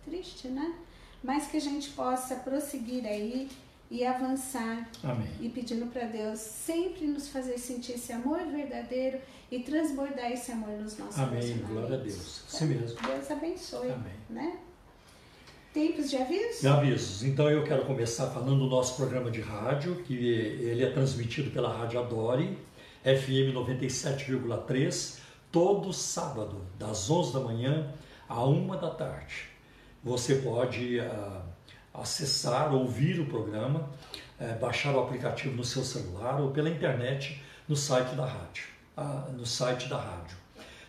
Triste, 0.03 0.47
né? 0.47 0.73
Mas 1.23 1.47
que 1.47 1.57
a 1.57 1.61
gente 1.61 1.89
possa 1.91 2.35
prosseguir 2.37 3.05
aí 3.05 3.49
e 3.89 4.05
avançar 4.05 4.87
Amém. 5.03 5.27
e 5.41 5.49
pedindo 5.49 5.87
para 5.87 6.05
Deus 6.05 6.39
sempre 6.39 7.07
nos 7.07 7.27
fazer 7.27 7.57
sentir 7.57 7.93
esse 7.93 8.11
amor 8.13 8.39
verdadeiro 8.45 9.19
e 9.51 9.59
transbordar 9.59 10.31
esse 10.31 10.51
amor 10.51 10.79
nos 10.79 10.97
nossos 10.97 11.19
Amém. 11.19 11.57
Glória 11.67 11.95
a 11.95 11.99
Deus. 11.99 12.43
Assim 12.47 12.65
mesmo. 12.65 12.99
Deus 13.01 13.31
abençoe. 13.31 13.91
Amém. 13.91 14.13
Né? 14.29 14.59
Tempos 15.73 16.09
de 16.09 16.17
avisos? 16.17 16.61
De 16.61 16.67
avisos. 16.67 17.23
Então 17.23 17.49
eu 17.49 17.63
quero 17.63 17.85
começar 17.85 18.27
falando 18.27 18.59
do 18.59 18.67
nosso 18.67 18.95
programa 18.95 19.31
de 19.31 19.41
rádio, 19.41 20.03
que 20.03 20.13
ele 20.13 20.83
é 20.83 20.91
transmitido 20.91 21.51
pela 21.51 21.71
Rádio 21.71 21.99
Adore, 21.99 22.57
FM 23.03 23.53
97,3, 23.53 25.19
todo 25.51 25.93
sábado, 25.93 26.61
das 26.77 27.09
11 27.09 27.33
da 27.33 27.39
manhã 27.39 27.93
à 28.27 28.45
1 28.45 28.67
da 28.79 28.89
tarde. 28.91 29.49
Você 30.03 30.35
pode 30.35 30.99
uh, 30.99 31.41
acessar, 31.93 32.73
ouvir 32.73 33.19
o 33.19 33.25
programa, 33.25 33.89
uh, 34.39 34.59
baixar 34.59 34.93
o 34.93 34.99
aplicativo 34.99 35.55
no 35.55 35.63
seu 35.63 35.83
celular 35.83 36.39
ou 36.39 36.51
pela 36.51 36.69
internet 36.69 37.41
no 37.67 37.75
site 37.75 38.15
da 38.15 38.25
rádio. 38.25 38.65
Uh, 38.97 39.31
no 39.31 39.45
site 39.45 39.87
da 39.87 39.97
rádio. 39.97 40.37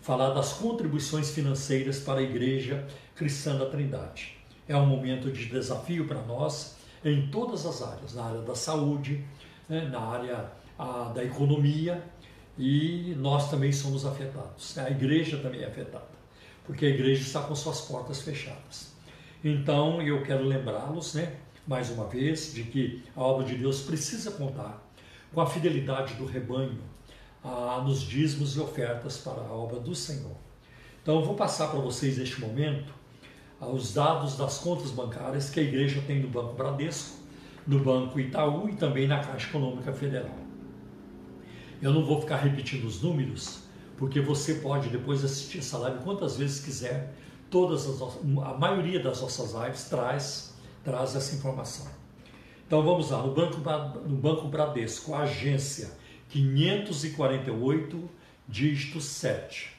falar 0.02 0.30
das 0.30 0.52
contribuições 0.54 1.30
financeiras 1.30 2.00
para 2.00 2.20
a 2.20 2.22
Igreja 2.22 2.86
Cristã 3.14 3.56
da 3.56 3.66
Trindade. 3.66 4.36
É 4.68 4.76
um 4.76 4.86
momento 4.86 5.30
de 5.32 5.46
desafio 5.46 6.06
para 6.06 6.20
nós 6.22 6.76
em 7.04 7.28
todas 7.28 7.64
as 7.64 7.82
áreas, 7.82 8.14
na 8.14 8.24
área 8.24 8.40
da 8.42 8.54
saúde, 8.54 9.24
né, 9.68 9.88
na 9.88 10.00
área 10.00 10.50
a, 10.78 11.12
da 11.14 11.24
economia 11.24 12.02
e 12.58 13.14
nós 13.18 13.50
também 13.50 13.72
somos 13.72 14.04
afetados. 14.04 14.76
A 14.76 14.90
igreja 14.90 15.38
também 15.38 15.62
é 15.62 15.66
afetada, 15.66 16.08
porque 16.66 16.84
a 16.84 16.88
igreja 16.88 17.22
está 17.22 17.40
com 17.40 17.54
suas 17.54 17.80
portas 17.82 18.20
fechadas. 18.20 18.97
Então 19.44 20.02
eu 20.02 20.22
quero 20.22 20.44
lembrá-los, 20.44 21.14
né, 21.14 21.36
mais 21.66 21.90
uma 21.90 22.06
vez, 22.06 22.52
de 22.52 22.64
que 22.64 23.04
a 23.14 23.22
obra 23.22 23.46
de 23.46 23.54
Deus 23.56 23.82
precisa 23.82 24.32
contar 24.32 24.82
com 25.32 25.40
a 25.40 25.46
fidelidade 25.46 26.14
do 26.14 26.24
rebanho 26.24 26.78
a, 27.44 27.82
nos 27.84 28.00
dízimos 28.00 28.56
e 28.56 28.60
ofertas 28.60 29.18
para 29.18 29.40
a 29.40 29.52
obra 29.52 29.78
do 29.78 29.94
Senhor. 29.94 30.36
Então 31.02 31.16
eu 31.16 31.24
vou 31.24 31.34
passar 31.34 31.68
para 31.68 31.80
vocês 31.80 32.18
neste 32.18 32.40
momento 32.40 32.92
os 33.60 33.92
dados 33.94 34.36
das 34.36 34.58
contas 34.58 34.90
bancárias 34.90 35.50
que 35.50 35.58
a 35.58 35.62
igreja 35.62 36.02
tem 36.06 36.20
no 36.20 36.28
Banco 36.28 36.54
Bradesco, 36.54 37.18
no 37.66 37.80
Banco 37.80 38.18
Itaú 38.18 38.68
e 38.68 38.74
também 38.74 39.06
na 39.06 39.20
Caixa 39.20 39.48
Econômica 39.48 39.92
Federal. 39.92 40.36
Eu 41.80 41.92
não 41.92 42.04
vou 42.04 42.20
ficar 42.20 42.36
repetindo 42.36 42.84
os 42.84 43.02
números, 43.02 43.60
porque 43.96 44.20
você 44.20 44.54
pode 44.54 44.88
depois 44.88 45.24
assistir 45.24 45.58
essa 45.58 45.78
live 45.78 46.02
quantas 46.02 46.36
vezes 46.36 46.64
quiser. 46.64 47.14
Todas 47.50 47.86
as, 47.86 48.02
a 48.02 48.58
maioria 48.58 49.00
das 49.00 49.22
nossas 49.22 49.54
lives 49.54 49.88
traz, 49.88 50.54
traz 50.84 51.14
essa 51.14 51.34
informação. 51.34 51.86
Então 52.66 52.82
vamos 52.82 53.10
lá, 53.10 53.22
no 53.22 53.32
Banco, 53.32 53.56
no 54.06 54.16
Banco 54.16 54.48
Bradesco, 54.48 55.14
agência 55.14 55.90
548, 56.28 58.10
dígito 58.46 59.00
7. 59.00 59.74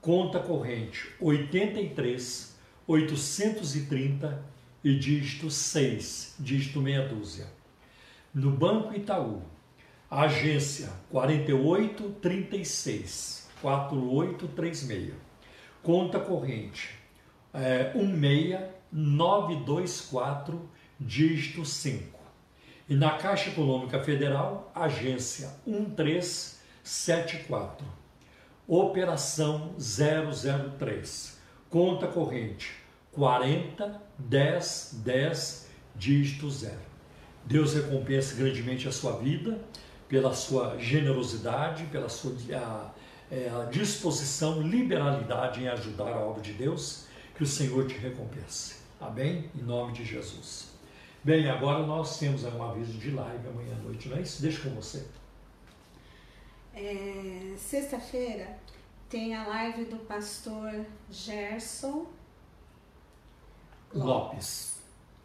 Conta 0.00 0.40
corrente 0.40 1.14
83 1.20 2.54
830 2.86 4.44
e 4.82 4.98
dígito 4.98 5.50
6, 5.50 6.36
dígito 6.38 6.80
meia 6.80 7.06
dúzia. 7.08 7.46
No 8.34 8.50
Banco 8.50 8.94
Itaú, 8.94 9.42
agência 10.10 10.90
4836 11.10 13.48
4836. 13.62 15.14
Conta 15.82 16.18
corrente 16.18 16.98
é, 17.54 17.92
16924, 17.94 20.68
dígito 21.00 21.64
5. 21.64 22.18
E 22.88 22.94
na 22.94 23.12
Caixa 23.12 23.48
Econômica 23.50 24.02
Federal, 24.02 24.70
agência 24.74 25.50
1374. 25.66 27.86
Operação 28.66 29.74
003 29.78 31.34
conta 31.74 32.06
corrente 32.06 32.70
40 33.10 34.00
10 34.16 35.00
10 35.04 35.68
dígito 35.96 36.48
zero. 36.48 36.78
Deus 37.44 37.74
recompensa 37.74 38.36
grandemente 38.36 38.86
a 38.86 38.92
sua 38.92 39.18
vida 39.18 39.58
pela 40.08 40.32
sua 40.32 40.78
generosidade, 40.78 41.86
pela 41.86 42.08
sua 42.08 42.32
a, 42.56 42.92
é, 43.28 43.50
a 43.50 43.64
disposição, 43.64 44.62
liberalidade 44.62 45.62
em 45.62 45.68
ajudar 45.68 46.12
a 46.12 46.20
obra 46.20 46.40
de 46.40 46.52
Deus. 46.52 47.06
Que 47.34 47.42
o 47.42 47.46
Senhor 47.46 47.86
te 47.86 47.94
recompense. 47.94 48.76
Amém? 49.00 49.50
Em 49.54 49.62
nome 49.62 49.92
de 49.92 50.04
Jesus. 50.04 50.68
Bem, 51.22 51.48
agora 51.48 51.84
nós 51.86 52.18
temos 52.18 52.44
um 52.44 52.62
aviso 52.62 52.92
de 52.92 53.10
live 53.10 53.48
amanhã 53.48 53.74
à 53.74 53.82
noite, 53.82 54.08
não 54.08 54.16
é 54.16 54.22
isso? 54.22 54.40
Deixa 54.42 54.60
com 54.62 54.74
você. 54.74 55.06
É, 56.74 57.54
Sexta-feira 57.56 58.58
tem 59.08 59.34
a 59.34 59.46
live 59.46 59.84
do 59.84 59.96
pastor 60.06 60.84
Gerson 61.10 62.06
Lopes. 63.92 64.74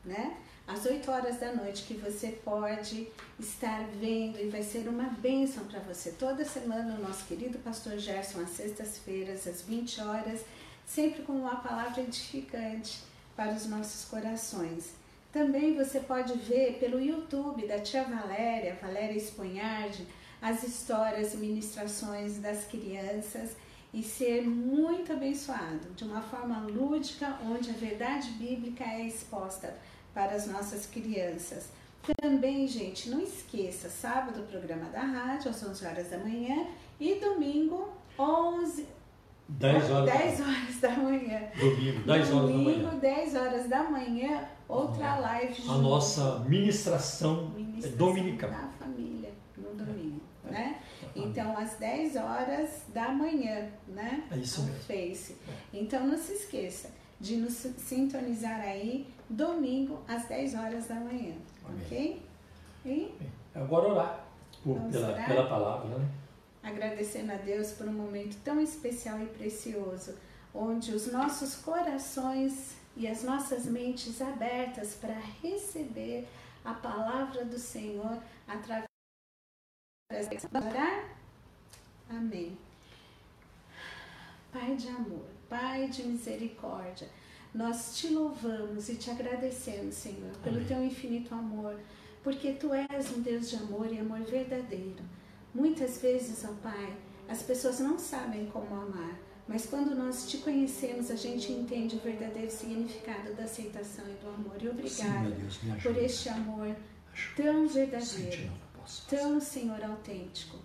Né? 0.05 0.37
Às 0.67 0.85
8 0.85 1.09
horas 1.09 1.39
da 1.39 1.51
noite, 1.53 1.83
que 1.83 1.95
você 1.95 2.27
pode 2.27 3.07
estar 3.39 3.83
vendo 3.99 4.39
e 4.39 4.47
vai 4.49 4.61
ser 4.61 4.87
uma 4.87 5.09
bênção 5.09 5.65
para 5.65 5.79
você. 5.79 6.11
Toda 6.11 6.45
semana, 6.45 6.95
o 6.95 7.01
nosso 7.01 7.25
querido 7.25 7.57
pastor 7.59 7.97
Gerson, 7.97 8.41
às 8.41 8.51
sextas-feiras, 8.51 9.47
às 9.47 9.63
20 9.63 10.01
horas, 10.01 10.45
sempre 10.89 11.21
com 11.21 11.33
uma 11.33 11.57
palavra 11.57 12.01
edificante 12.01 12.99
para 13.35 13.53
os 13.53 13.67
nossos 13.67 14.09
corações. 14.09 14.91
Também 15.31 15.75
você 15.75 15.99
pode 15.99 16.33
ver 16.33 16.79
pelo 16.79 16.99
YouTube 16.99 17.67
da 17.67 17.79
tia 17.79 18.03
Valéria, 18.03 18.77
Valéria 18.81 19.15
Esponhardi, 19.15 20.07
as 20.41 20.63
histórias 20.63 21.35
e 21.35 21.37
ministrações 21.37 22.39
das 22.39 22.65
crianças 22.65 23.51
e 23.93 24.01
ser 24.01 24.47
muito 24.47 25.13
abençoado 25.13 25.93
de 25.95 26.03
uma 26.03 26.21
forma 26.21 26.59
lúdica, 26.61 27.37
onde 27.45 27.69
a 27.69 27.73
verdade 27.73 28.31
bíblica 28.31 28.83
é 28.83 29.05
exposta 29.05 29.77
para 30.11 30.33
as 30.35 30.47
nossas 30.47 30.87
crianças. 30.87 31.69
Também, 32.19 32.67
gente, 32.67 33.09
não 33.09 33.21
esqueça, 33.21 33.89
sábado, 33.89 34.47
programa 34.49 34.89
da 34.89 35.01
rádio, 35.01 35.51
às 35.51 35.61
11 35.61 35.85
horas 35.85 36.09
da 36.09 36.17
manhã, 36.17 36.67
e 36.99 37.15
domingo, 37.15 37.89
11, 38.17 38.87
10 39.49 39.91
horas, 39.91 40.11
10 40.13 40.39
horas 40.41 40.79
da 40.79 40.89
manhã. 40.91 41.41
Domingo, 41.59 41.99
10 42.03 42.33
horas 42.33 42.49
domingo, 42.51 42.71
da 42.81 42.87
manhã. 42.87 42.99
10 42.99 43.35
horas 43.35 43.69
da 43.69 43.83
manhã, 43.83 44.43
outra 44.67 45.15
live. 45.19 45.63
A 45.69 45.77
nossa 45.77 46.39
ministração, 46.47 47.49
Ministração 47.49 47.97
dominical. 47.97 48.49
Da 48.51 48.67
família, 48.79 49.31
no 49.57 49.69
domingo, 49.73 50.21
É. 50.47 50.51
né? 50.51 50.75
Então, 51.15 51.57
às 51.57 51.73
10 51.75 52.15
horas 52.15 52.83
da 52.93 53.09
manhã, 53.09 53.67
né? 53.87 54.23
É 54.31 54.37
isso 54.37 54.61
no 54.61 54.67
mesmo. 54.67 54.83
Face. 54.83 55.35
Então, 55.73 56.05
não 56.07 56.17
se 56.17 56.33
esqueça 56.33 56.89
de 57.19 57.35
nos 57.37 57.53
sintonizar 57.53 58.61
aí 58.61 59.07
domingo 59.29 59.99
às 60.07 60.25
10 60.27 60.55
horas 60.55 60.87
da 60.87 60.95
manhã, 60.95 61.33
Amém. 61.65 61.81
ok? 61.85 62.21
E 62.85 63.11
Agora 63.53 63.89
orar, 63.89 64.25
por- 64.63 64.79
pela, 64.91 65.09
orar? 65.09 65.27
pela 65.27 65.49
palavra, 65.49 65.97
né? 65.97 66.07
Agradecendo 66.61 67.31
a 67.31 67.37
Deus 67.37 67.71
por 67.71 67.87
um 67.87 67.93
momento 67.93 68.37
tão 68.43 68.59
especial 68.61 69.21
e 69.21 69.27
precioso, 69.27 70.15
onde 70.53 70.93
os 70.93 71.11
nossos 71.11 71.55
corações 71.55 72.75
e 72.95 73.07
as 73.07 73.23
nossas 73.23 73.65
mentes 73.65 74.21
abertas 74.21 74.95
para 74.95 75.17
receber 75.41 76.27
a 76.65 76.73
palavra 76.73 77.45
do 77.45 77.57
Senhor 77.57 78.21
através 78.47 78.89
Vamos 80.51 80.69
orar? 80.69 81.07
Amém. 82.09 82.57
Pai 84.51 84.75
de 84.75 84.87
amor, 84.87 85.27
Pai 85.47 85.87
de 85.87 86.01
misericórdia, 86.01 87.07
nós 87.53 87.95
te 87.95 88.07
louvamos 88.07 88.89
e 88.89 88.95
te 88.95 89.11
agradecemos, 89.11 89.93
Senhor, 89.93 90.35
pelo 90.43 90.57
Amém. 90.57 90.67
teu 90.67 90.83
infinito 90.83 91.35
amor, 91.35 91.79
porque 92.23 92.53
tu 92.53 92.73
és 92.73 93.11
um 93.11 93.21
Deus 93.21 93.49
de 93.51 93.57
amor 93.57 93.93
e 93.93 93.99
amor 93.99 94.21
verdadeiro. 94.21 95.03
Muitas 95.53 96.01
vezes, 96.01 96.45
ó 96.45 96.53
Pai, 96.61 96.95
as 97.27 97.41
pessoas 97.41 97.79
não 97.79 97.97
sabem 97.97 98.45
como 98.47 98.73
amar, 98.73 99.19
mas 99.47 99.65
quando 99.65 99.95
nós 99.95 100.29
te 100.29 100.37
conhecemos, 100.37 101.09
a 101.09 101.15
gente 101.15 101.51
entende 101.51 101.95
o 101.95 101.99
verdadeiro 101.99 102.51
significado 102.51 103.33
da 103.33 103.43
aceitação 103.43 104.05
e 104.07 104.13
do 104.23 104.29
amor. 104.29 104.57
E 104.57 104.89
Sim, 104.89 105.03
obrigada 105.07 105.29
Deus, 105.31 105.57
por 105.81 105.97
este 105.97 106.29
amor 106.29 106.75
tão 107.35 107.67
verdadeiro, 107.67 108.51
tão, 109.09 109.39
Senhor, 109.39 109.83
autêntico. 109.83 110.57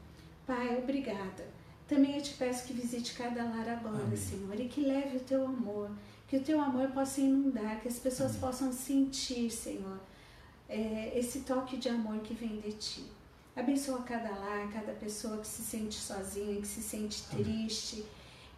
Pai, 0.47 0.79
obrigada. 0.79 1.47
Também 1.89 2.17
eu 2.17 2.23
te 2.23 2.35
peço 2.35 2.67
que 2.67 2.73
visite 2.73 3.15
cada 3.15 3.45
lar 3.45 3.69
agora, 3.69 4.05
Amém. 4.05 4.17
Senhor, 4.17 4.59
e 4.59 4.69
que 4.69 4.81
leve 4.81 5.19
o 5.19 5.21
teu 5.21 5.45
amor, 5.45 5.91
que 6.29 6.37
o 6.37 6.43
teu 6.43 6.61
amor 6.61 6.89
possa 6.89 7.21
inundar, 7.21 7.81
que 7.81 7.89
as 7.89 7.99
pessoas 7.99 8.31
Amém. 8.31 8.41
possam 8.41 8.73
sentir, 8.73 9.51
Senhor, 9.51 10.01
é, 10.69 11.13
esse 11.15 11.41
toque 11.41 11.77
de 11.77 11.89
amor 11.89 12.19
que 12.21 12.35
vem 12.35 12.61
de 12.61 12.73
ti. 12.73 13.05
Abençoa 13.57 14.03
cada 14.03 14.31
lar, 14.31 14.69
cada 14.73 14.93
pessoa 14.93 15.39
que 15.39 15.47
se 15.47 15.63
sente 15.63 15.95
sozinha, 15.95 16.61
que 16.61 16.67
se 16.67 16.83
sente 16.83 17.23
triste, 17.29 18.05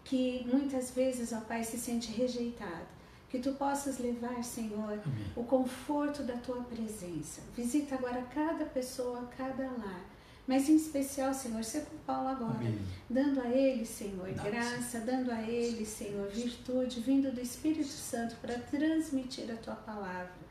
que 0.05 0.47
muitas 0.51 0.91
vezes, 0.91 1.33
ó 1.33 1.41
Pai, 1.41 1.63
se 1.65 1.79
sente 1.79 2.11
rejeitado. 2.13 2.97
Que 3.29 3.41
tu 3.41 3.53
possas 3.55 3.99
levar, 3.99 4.43
Senhor, 4.43 4.93
Amém. 5.05 5.27
o 5.35 5.43
conforto 5.43 6.23
da 6.23 6.37
tua 6.37 6.63
presença. 6.63 7.43
Visita 7.55 7.97
agora 7.97 8.23
cada 8.33 8.65
pessoa, 8.65 9.29
cada 9.37 9.65
lar. 9.65 10.05
Mas 10.47 10.69
em 10.69 10.77
especial, 10.77 11.35
Senhor, 11.35 11.63
ser 11.65 11.85
com 11.87 11.97
Paulo 11.99 12.29
agora. 12.29 12.55
Amém. 12.55 12.79
Dando 13.11 13.41
a 13.41 13.49
ele, 13.49 13.85
Senhor, 13.85 14.29
graça, 14.31 15.01
dando 15.01 15.33
a 15.33 15.43
ele, 15.43 15.85
Senhor, 15.85 16.29
virtude, 16.29 17.01
vindo 17.01 17.33
do 17.33 17.41
Espírito 17.41 17.89
Santo 17.89 18.37
para 18.37 18.57
transmitir 18.59 19.51
a 19.51 19.57
tua 19.57 19.75
palavra. 19.75 20.47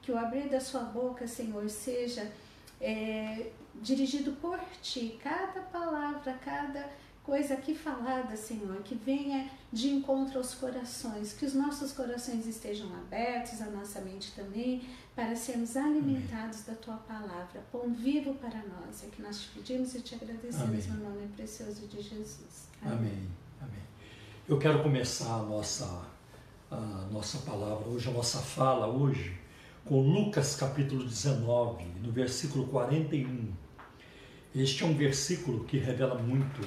Que 0.00 0.10
o 0.10 0.18
abrir 0.18 0.48
da 0.48 0.60
sua 0.60 0.80
boca, 0.80 1.26
Senhor, 1.26 1.68
seja 1.68 2.32
é, 2.80 3.50
dirigido 3.82 4.32
por 4.32 4.58
ti. 4.82 5.18
Cada 5.22 5.60
palavra, 5.60 6.32
cada 6.44 6.88
coisa 7.24 7.54
aqui 7.54 7.74
falada, 7.74 8.36
Senhor, 8.36 8.82
que 8.82 8.94
venha 8.94 9.50
de 9.72 9.88
encontro 9.88 10.38
aos 10.38 10.54
corações, 10.54 11.32
que 11.32 11.46
os 11.46 11.54
nossos 11.54 11.92
corações 11.92 12.46
estejam 12.46 12.86
abertos, 12.94 13.62
a 13.62 13.70
nossa 13.70 14.00
mente 14.02 14.32
também, 14.32 14.82
para 15.16 15.34
sermos 15.34 15.76
alimentados 15.76 16.62
da 16.64 16.74
tua 16.74 16.96
palavra. 16.96 17.64
Pão 17.72 17.92
vivo 17.94 18.34
para 18.34 18.58
nós. 18.58 19.02
É 19.04 19.06
que 19.06 19.22
nós 19.22 19.40
te 19.40 19.48
pedimos 19.48 19.94
e 19.94 20.02
te 20.02 20.14
agradecemos 20.14 20.86
Amém. 20.86 20.98
no 20.98 21.10
nome 21.10 21.28
precioso 21.28 21.86
de 21.86 22.02
Jesus. 22.02 22.68
Amém. 22.82 23.28
Amém. 23.60 23.82
Eu 24.46 24.58
quero 24.58 24.82
começar 24.82 25.36
a 25.36 25.42
nossa, 25.42 26.02
a 26.70 27.08
nossa 27.10 27.38
palavra 27.38 27.88
hoje, 27.88 28.08
a 28.10 28.12
nossa 28.12 28.38
fala 28.40 28.86
hoje, 28.86 29.34
com 29.86 30.00
Lucas 30.00 30.56
capítulo 30.56 31.04
19, 31.04 31.84
no 32.02 32.12
versículo 32.12 32.66
41. 32.66 33.63
Este 34.54 34.84
é 34.84 34.86
um 34.86 34.94
versículo 34.94 35.64
que 35.64 35.78
revela 35.78 36.14
muito 36.14 36.60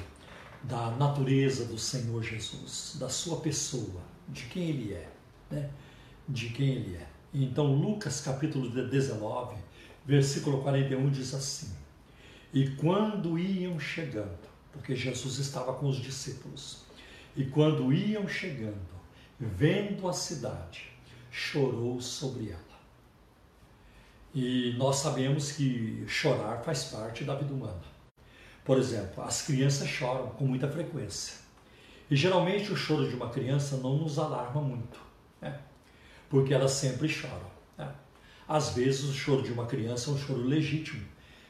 da 0.62 0.92
natureza 0.92 1.64
do 1.64 1.78
Senhor 1.78 2.22
Jesus, 2.22 2.98
da 3.00 3.08
sua 3.08 3.40
pessoa, 3.40 4.02
de 4.28 4.44
quem 4.48 4.72
ele 4.72 4.94
é, 4.94 5.10
né? 5.50 5.70
De 6.28 6.50
quem 6.50 6.68
ele 6.68 6.98
é. 6.98 7.08
Então, 7.34 7.74
Lucas 7.74 8.20
capítulo 8.20 8.70
19, 8.70 9.56
versículo 10.06 10.62
41 10.64 11.10
diz 11.10 11.34
assim: 11.34 11.74
E 12.54 12.72
quando 12.72 13.40
iam 13.40 13.80
chegando, 13.80 14.50
porque 14.74 14.94
Jesus 14.94 15.38
estava 15.38 15.74
com 15.74 15.88
os 15.88 15.96
discípulos, 15.96 16.84
e 17.38 17.46
quando 17.46 17.94
iam 17.94 18.28
chegando, 18.28 18.98
vendo 19.40 20.10
a 20.10 20.14
cidade, 20.14 20.90
chorou 21.32 22.02
sobre 22.02 22.50
ela. 22.50 22.67
E 24.40 24.76
nós 24.78 24.98
sabemos 24.98 25.52
que 25.52 26.06
chorar 26.08 26.62
faz 26.62 26.84
parte 26.84 27.24
da 27.24 27.34
vida 27.34 27.52
humana. 27.52 27.82
Por 28.64 28.78
exemplo, 28.78 29.24
as 29.24 29.42
crianças 29.42 29.88
choram 29.88 30.28
com 30.30 30.46
muita 30.46 30.70
frequência. 30.70 31.38
E 32.08 32.16
geralmente 32.16 32.72
o 32.72 32.76
choro 32.76 33.10
de 33.10 33.16
uma 33.16 33.32
criança 33.32 33.78
não 33.78 33.98
nos 33.98 34.20
alarma 34.20 34.62
muito, 34.62 35.00
né? 35.42 35.60
porque 36.30 36.54
elas 36.54 36.70
sempre 36.74 37.10
choram. 37.10 37.50
Né? 37.80 37.92
Às 38.48 38.76
vezes 38.76 39.06
o 39.06 39.12
choro 39.12 39.42
de 39.42 39.52
uma 39.52 39.66
criança 39.66 40.12
é 40.12 40.14
um 40.14 40.18
choro 40.20 40.44
legítimo, 40.44 41.04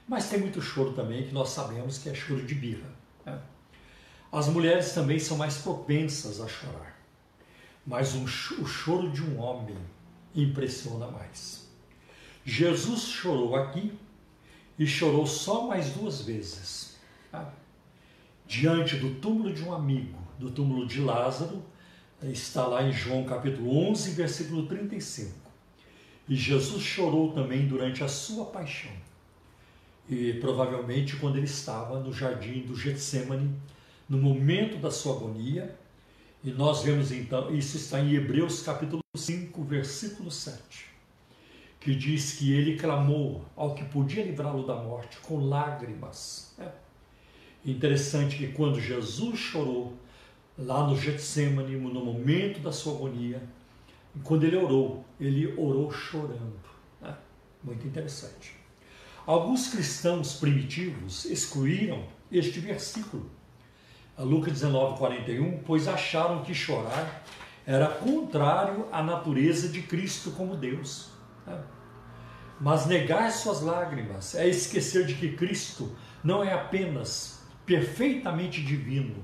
mas 0.08 0.30
tem 0.30 0.39
muito 0.39 0.62
choro 0.62 0.93
também 0.93 1.28
que 1.28 1.34
nós 1.34 1.50
sabemos 1.50 1.97
que 1.97 2.08
é 2.08 2.13
choro 2.13 2.45
de 2.45 2.56
birra. 2.56 2.89
né? 3.26 3.38
As 4.32 4.47
mulheres 4.47 4.93
também 4.93 5.19
são 5.19 5.36
mais 5.36 5.58
propensas 5.58 6.39
a 6.39 6.47
chorar, 6.47 6.97
mas 7.86 8.15
um 8.15 8.23
o 8.23 8.65
choro 8.65 9.12
de 9.12 9.21
um 9.21 9.41
homem 9.41 9.78
impressiona 10.34 11.12
mais. 11.12 11.66
Jesus 12.50 13.02
chorou 13.02 13.58
aqui 13.58 13.92
e 14.80 14.88
chorou 14.88 15.28
só 15.28 15.68
mais 15.68 15.90
duas 15.90 16.22
vezes. 16.22 16.96
tá? 17.30 17.54
Diante 18.48 18.96
do 18.96 19.16
túmulo 19.16 19.54
de 19.54 19.62
um 19.64 19.74
amigo, 19.74 20.18
do 20.40 20.50
túmulo 20.50 20.88
de 20.88 21.02
Lázaro, 21.02 21.62
está 22.24 22.66
lá 22.66 22.84
em 22.84 22.94
João 22.94 23.26
capítulo 23.26 23.90
11, 23.90 24.12
versículo 24.12 24.66
35. 24.66 25.30
E 26.30 26.38
Jesus 26.38 26.82
chorou 26.82 27.34
também 27.34 27.68
durante 27.68 28.02
a 28.02 28.08
sua 28.08 28.46
paixão. 28.46 28.94
E 30.10 30.36
provavelmente 30.36 31.18
quando 31.18 31.36
ele 31.36 31.48
estava 31.48 32.00
no 32.00 32.14
jardim 32.14 32.62
do 32.62 32.78
Getsemane, 32.78 33.54
no 34.08 34.18
momento 34.18 34.78
da 34.78 34.90
sua 34.90 35.18
agonia, 35.18 35.78
e 36.42 36.52
nós 36.52 36.82
vemos 36.82 37.12
então, 37.12 37.54
isso 37.54 37.76
está 37.76 38.00
em 38.00 38.16
Hebreus 38.16 38.62
capítulo 38.62 39.02
5, 39.18 39.62
versículo 39.66 40.32
7, 40.32 40.87
que 41.80 41.96
diz 41.96 42.34
que 42.34 42.54
ele 42.54 42.78
clamou 42.78 43.46
ao 43.56 43.74
que 43.76 43.86
podia 43.86 44.24
livrá-lo 44.24 44.66
da 44.66 44.76
morte 44.76 45.18
com 45.20 45.40
lágrimas. 45.48 46.54
né? 46.58 46.72
Interessante 47.66 48.38
que 48.38 48.48
quando 48.50 48.80
Jesus 48.80 49.40
chorou 49.40 49.94
lá 50.58 50.88
no 50.88 50.98
Getsemane, 50.98 51.76
no 51.76 52.04
momento 52.04 52.60
da 52.60 52.72
sua 52.72 52.96
agonia, 52.96 53.42
quando 54.24 54.44
ele 54.44 54.58
orou, 54.58 55.06
ele 55.20 55.48
orou 55.58 55.92
chorando. 55.92 56.60
né? 57.02 57.16
Muito 57.63 57.86
interessante. 57.86 58.56
Alguns 59.26 59.68
cristãos 59.68 60.36
primitivos 60.36 61.26
excluíram 61.26 62.06
este 62.32 62.60
versículo, 62.60 63.30
Lucas 64.18 64.54
19, 64.54 64.98
41, 64.98 65.60
pois 65.60 65.88
acharam 65.88 66.44
que 66.44 66.54
chorar 66.54 67.24
era 67.66 67.88
contrário 67.88 68.88
à 68.92 69.04
natureza 69.04 69.68
de 69.68 69.82
Cristo 69.82 70.32
como 70.32 70.56
Deus. 70.56 71.10
Mas 72.60 72.86
negar 72.88 73.32
suas 73.32 73.62
lágrimas 73.62 74.34
é 74.34 74.48
esquecer 74.48 75.06
de 75.06 75.14
que 75.14 75.34
Cristo 75.34 75.96
não 76.24 76.44
é 76.44 76.54
apenas 76.54 77.42
perfeitamente 77.66 78.64
divino, 78.64 79.24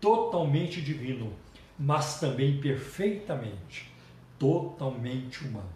totalmente 0.00 0.80
divino, 0.80 1.32
mas 1.78 2.18
também 2.18 2.60
perfeitamente, 2.60 3.92
totalmente 4.38 5.44
humano. 5.44 5.68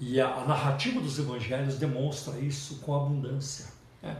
E 0.00 0.20
a, 0.20 0.28
a 0.28 0.44
narrativa 0.46 1.00
dos 1.00 1.18
evangelhos 1.18 1.76
demonstra 1.76 2.38
isso 2.38 2.78
com 2.80 2.94
abundância. 2.94 3.66
né? 4.02 4.16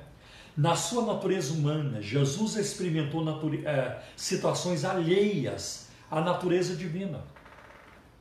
Na 0.56 0.74
sua 0.74 1.06
natureza 1.06 1.54
humana, 1.54 2.02
Jesus 2.02 2.56
experimentou 2.56 3.24
é, 3.64 4.02
situações 4.16 4.84
alheias 4.84 5.88
à 6.10 6.20
natureza 6.20 6.74
divina. 6.74 7.22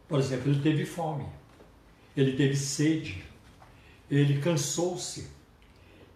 Por 0.08 0.20
exemplo, 0.20 0.52
ele 0.52 0.62
teve 0.62 0.86
fome, 0.86 1.26
ele 2.18 2.34
teve 2.34 2.56
sede, 2.56 3.24
ele 4.10 4.40
cansou-se. 4.40 5.28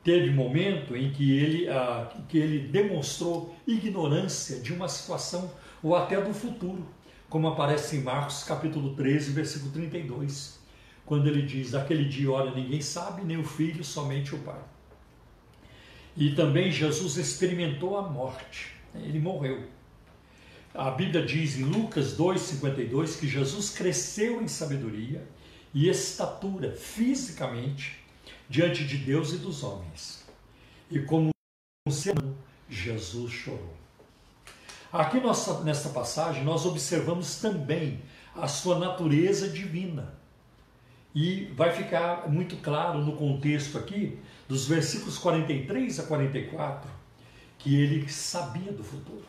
Teve 0.04 0.32
momento 0.32 0.96
em 0.96 1.12
que 1.12 1.38
ele, 1.38 1.70
ah, 1.70 2.12
que 2.28 2.40
ele 2.40 2.68
demonstrou 2.68 3.56
ignorância 3.68 4.60
de 4.60 4.74
uma 4.74 4.90
situação 4.90 5.52
ou 5.84 5.96
até 5.96 6.20
do 6.20 6.34
futuro, 6.34 6.88
como 7.30 7.48
aparece 7.48 7.98
em 7.98 8.02
Marcos 8.02 8.44
capítulo 8.44 8.96
13, 8.96 9.32
versículo 9.32 9.72
32, 9.72 10.60
quando 11.06 11.28
ele 11.28 11.44
diz: 11.44 11.76
Aquele 11.76 12.06
dia, 12.06 12.32
olha, 12.32 12.50
ninguém 12.50 12.82
sabe, 12.82 13.24
nem 13.24 13.38
o 13.38 13.44
filho, 13.44 13.84
somente 13.84 14.34
o 14.34 14.40
pai. 14.40 14.60
E 16.18 16.32
também 16.32 16.72
Jesus 16.72 17.18
experimentou 17.18 17.96
a 17.96 18.02
morte, 18.02 18.74
ele 18.96 19.20
morreu. 19.20 19.66
A 20.74 20.90
Bíblia 20.90 21.24
diz 21.24 21.60
em 21.60 21.64
Lucas 21.64 22.18
2,52 22.18 23.20
que 23.20 23.28
Jesus 23.28 23.70
cresceu 23.70 24.42
em 24.42 24.48
sabedoria 24.48 25.28
e 25.74 25.88
estatura 25.90 26.72
fisicamente 26.76 28.00
diante 28.50 28.86
de 28.86 28.98
Deus 28.98 29.32
e 29.32 29.38
dos 29.38 29.64
homens. 29.64 30.26
E 30.90 31.00
como 31.00 31.30
um 31.88 31.92
ser 31.92 32.18
humano, 32.18 32.38
Jesus 32.70 33.32
chorou. 33.32 33.74
Aqui 34.92 35.22
nossa, 35.22 35.64
nesta 35.64 35.90
passagem 35.90 36.44
nós 36.44 36.66
observamos 36.66 37.38
também 37.38 38.02
a 38.36 38.48
sua 38.48 38.78
natureza 38.78 39.48
divina. 39.48 40.14
E 41.14 41.46
vai 41.56 41.72
ficar 41.72 42.30
muito 42.30 42.56
claro 42.58 43.00
no 43.00 43.16
contexto 43.18 43.78
aqui, 43.78 44.18
dos 44.48 44.66
versículos 44.68 45.18
43 45.18 46.00
a 46.00 46.04
44, 46.04 46.90
que 47.58 47.76
ele 47.76 48.10
sabia 48.10 48.72
do 48.72 48.84
futuro. 48.84 49.26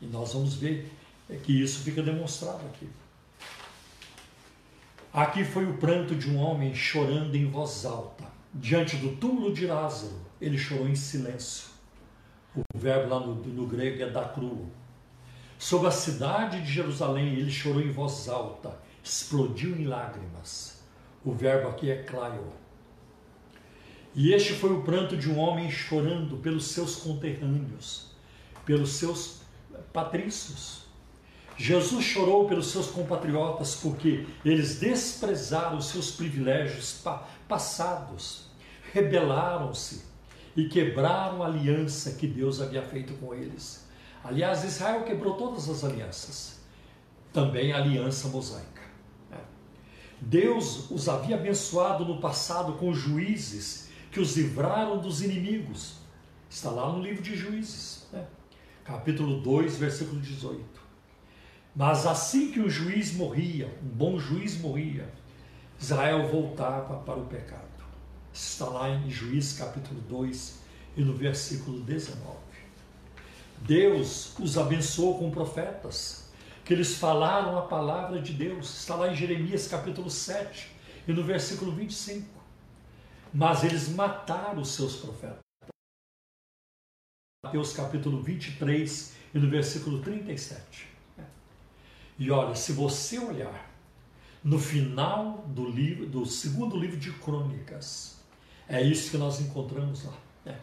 E 0.00 0.06
nós 0.06 0.32
vamos 0.32 0.54
ver 0.54 0.90
que 1.44 1.60
isso 1.60 1.80
fica 1.80 2.02
demonstrado 2.02 2.64
aqui. 2.66 2.88
Aqui 5.12 5.44
foi 5.44 5.66
o 5.66 5.76
pranto 5.76 6.14
de 6.14 6.30
um 6.30 6.38
homem 6.38 6.72
chorando 6.72 7.34
em 7.34 7.50
voz 7.50 7.84
alta. 7.84 8.24
Diante 8.54 8.96
do 8.96 9.16
túmulo 9.16 9.52
de 9.52 9.66
Lázaro, 9.66 10.14
ele 10.40 10.56
chorou 10.56 10.88
em 10.88 10.94
silêncio. 10.94 11.68
O 12.54 12.62
verbo 12.72 13.08
lá 13.12 13.18
no, 13.18 13.34
no 13.34 13.66
grego 13.66 14.04
é 14.04 14.08
dacruo. 14.08 14.70
Sobre 15.58 15.88
a 15.88 15.90
cidade 15.90 16.62
de 16.62 16.72
Jerusalém, 16.72 17.34
ele 17.34 17.50
chorou 17.50 17.82
em 17.82 17.90
voz 17.90 18.28
alta, 18.28 18.78
explodiu 19.02 19.76
em 19.76 19.84
lágrimas. 19.84 20.80
O 21.24 21.32
verbo 21.32 21.70
aqui 21.70 21.90
é 21.90 22.04
claio. 22.04 22.46
E 24.14 24.32
este 24.32 24.52
foi 24.52 24.72
o 24.72 24.82
pranto 24.82 25.16
de 25.16 25.28
um 25.28 25.38
homem 25.38 25.68
chorando 25.72 26.36
pelos 26.36 26.66
seus 26.66 26.94
conterrâneos, 26.94 28.12
pelos 28.64 28.92
seus 28.92 29.40
patrícios. 29.92 30.79
Jesus 31.62 32.06
chorou 32.06 32.48
pelos 32.48 32.70
seus 32.70 32.86
compatriotas 32.86 33.74
porque 33.74 34.26
eles 34.42 34.78
desprezaram 34.78 35.78
seus 35.78 36.10
privilégios 36.10 37.04
passados, 37.46 38.46
rebelaram-se 38.94 40.06
e 40.56 40.70
quebraram 40.70 41.42
a 41.42 41.46
aliança 41.46 42.12
que 42.12 42.26
Deus 42.26 42.62
havia 42.62 42.80
feito 42.80 43.12
com 43.18 43.34
eles. 43.34 43.86
Aliás, 44.24 44.64
Israel 44.64 45.04
quebrou 45.04 45.34
todas 45.34 45.68
as 45.68 45.84
alianças, 45.84 46.60
também 47.30 47.74
a 47.74 47.76
aliança 47.76 48.28
mosaica. 48.28 48.80
Né? 49.30 49.40
Deus 50.18 50.90
os 50.90 51.10
havia 51.10 51.36
abençoado 51.36 52.06
no 52.06 52.22
passado 52.22 52.72
com 52.78 52.94
juízes 52.94 53.90
que 54.10 54.18
os 54.18 54.34
livraram 54.34 54.98
dos 54.98 55.20
inimigos. 55.20 55.96
Está 56.48 56.70
lá 56.70 56.90
no 56.90 57.02
livro 57.02 57.22
de 57.22 57.36
Juízes, 57.36 58.08
né? 58.10 58.26
capítulo 58.82 59.42
2, 59.42 59.76
versículo 59.76 60.18
18. 60.22 60.79
Mas 61.74 62.06
assim 62.06 62.50
que 62.50 62.60
o 62.60 62.68
juiz 62.68 63.12
morria, 63.12 63.68
um 63.82 63.88
bom 63.88 64.18
juiz 64.18 64.58
morria, 64.60 65.08
Israel 65.78 66.28
voltava 66.28 66.98
para 66.98 67.18
o 67.18 67.26
pecado. 67.26 67.68
Está 68.32 68.66
lá 68.66 68.90
em 68.90 69.08
Juiz 69.10 69.54
capítulo 69.54 70.00
2 70.02 70.60
e 70.96 71.02
no 71.02 71.14
versículo 71.14 71.80
19. 71.80 72.38
Deus 73.62 74.38
os 74.38 74.58
abençoou 74.58 75.18
com 75.18 75.30
profetas, 75.30 76.28
que 76.64 76.72
eles 76.72 76.96
falaram 76.96 77.58
a 77.58 77.62
palavra 77.62 78.20
de 78.20 78.32
Deus. 78.32 78.80
Está 78.80 78.94
lá 78.94 79.12
em 79.12 79.16
Jeremias 79.16 79.66
capítulo 79.66 80.10
7 80.10 80.70
e 81.06 81.12
no 81.12 81.24
versículo 81.24 81.72
25. 81.72 82.28
Mas 83.32 83.64
eles 83.64 83.88
mataram 83.88 84.60
os 84.60 84.72
seus 84.72 84.96
profetas. 84.96 85.38
Mateus 87.44 87.72
capítulo 87.72 88.22
23 88.22 89.14
e 89.34 89.38
no 89.38 89.48
versículo 89.48 90.00
37. 90.02 90.89
E 92.20 92.30
olha, 92.30 92.54
se 92.54 92.74
você 92.74 93.18
olhar 93.18 93.74
no 94.44 94.58
final 94.58 95.42
do 95.48 95.66
livro, 95.66 96.06
do 96.06 96.26
segundo 96.26 96.78
livro 96.78 96.98
de 96.98 97.10
Crônicas, 97.12 98.18
é 98.68 98.82
isso 98.82 99.10
que 99.10 99.16
nós 99.16 99.40
encontramos 99.40 100.04
lá. 100.04 100.12
Né? 100.44 100.60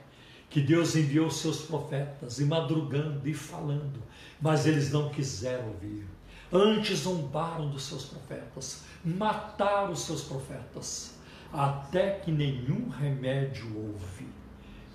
Que 0.52 0.62
Deus 0.62 0.96
enviou 0.96 1.32
seus 1.32 1.64
profetas 1.64 2.40
e 2.40 2.46
madrugando 2.46 3.28
e 3.28 3.34
falando, 3.34 4.00
mas 4.40 4.68
eles 4.68 4.92
não 4.92 5.10
quiseram 5.10 5.70
ouvir. 5.70 6.06
Antes 6.54 7.00
zombaram 7.00 7.72
dos 7.72 7.88
seus 7.88 8.06
profetas, 8.06 8.84
mataram 9.04 9.94
os 9.94 10.02
seus 10.02 10.22
profetas, 10.22 11.16
até 11.52 12.20
que 12.20 12.32
nenhum 12.32 12.88
remédio 12.88 13.66
houve. 13.76 14.28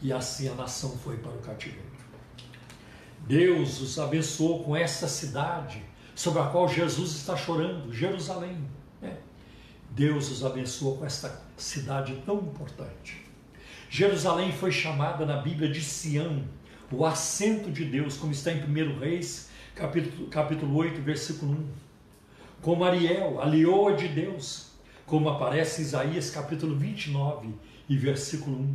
E 0.01 0.13
assim 0.13 0.49
a 0.49 0.55
nação 0.55 0.97
foi 0.99 1.17
para 1.17 1.33
o 1.33 1.39
cativeiro. 1.39 1.91
Deus 3.27 3.81
os 3.81 3.99
abençoou 3.99 4.63
com 4.63 4.77
essa 4.77 5.09
cidade 5.09 5.91
sobre 6.23 6.41
a 6.41 6.45
qual 6.45 6.69
Jesus 6.69 7.17
está 7.17 7.37
chorando, 7.37 7.93
Jerusalém. 7.93 8.57
Né? 9.01 9.17
Deus 9.91 10.31
os 10.31 10.45
abençoou 10.45 10.99
com 10.99 11.05
esta 11.05 11.43
cidade 11.57 12.15
tão 12.25 12.37
importante. 12.37 13.27
Jerusalém 13.91 14.53
foi 14.53 14.71
chamada 14.71 15.27
na 15.27 15.39
Bíblia 15.39 15.69
de 15.69 15.81
Sião, 15.81 16.45
o 16.93 17.05
assento 17.05 17.73
de 17.73 17.85
Deus, 17.85 18.17
como 18.17 18.31
está 18.31 18.53
em 18.53 18.63
1 18.63 19.01
Reis, 19.01 19.51
capítulo, 19.75 20.29
capítulo 20.29 20.77
8, 20.77 21.03
versículo 21.03 21.55
1. 21.55 21.67
Como 22.61 22.85
Ariel, 22.85 23.41
a 23.41 23.45
leoa 23.45 23.97
de 23.97 24.07
Deus, 24.07 24.71
como 25.05 25.29
aparece 25.29 25.83
em 25.83 25.87
Isaías 25.87 26.31
capítulo 26.31 26.77
29 26.77 27.49
e 27.89 27.97
versículo 27.97 28.61
1. 28.61 28.75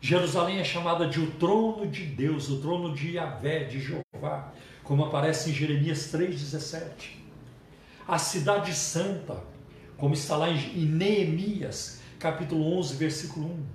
Jerusalém 0.00 0.60
é 0.60 0.64
chamada 0.64 1.06
de 1.06 1.20
o 1.20 1.30
trono 1.32 1.86
de 1.86 2.06
Deus, 2.06 2.48
o 2.48 2.58
trono 2.58 2.94
de 2.94 3.16
Yahvé, 3.16 3.64
de 3.64 3.78
Jeová, 3.78 4.50
como 4.82 5.04
aparece 5.04 5.50
em 5.50 5.52
Jeremias 5.52 6.10
3,17. 6.12 7.20
A 8.06 8.18
cidade 8.18 8.74
santa, 8.74 9.42
como 9.96 10.14
está 10.14 10.36
lá 10.36 10.50
em 10.50 10.86
Neemias, 10.86 12.00
capítulo 12.18 12.76
11, 12.78 12.96
versículo 12.96 13.46
1. 13.46 13.66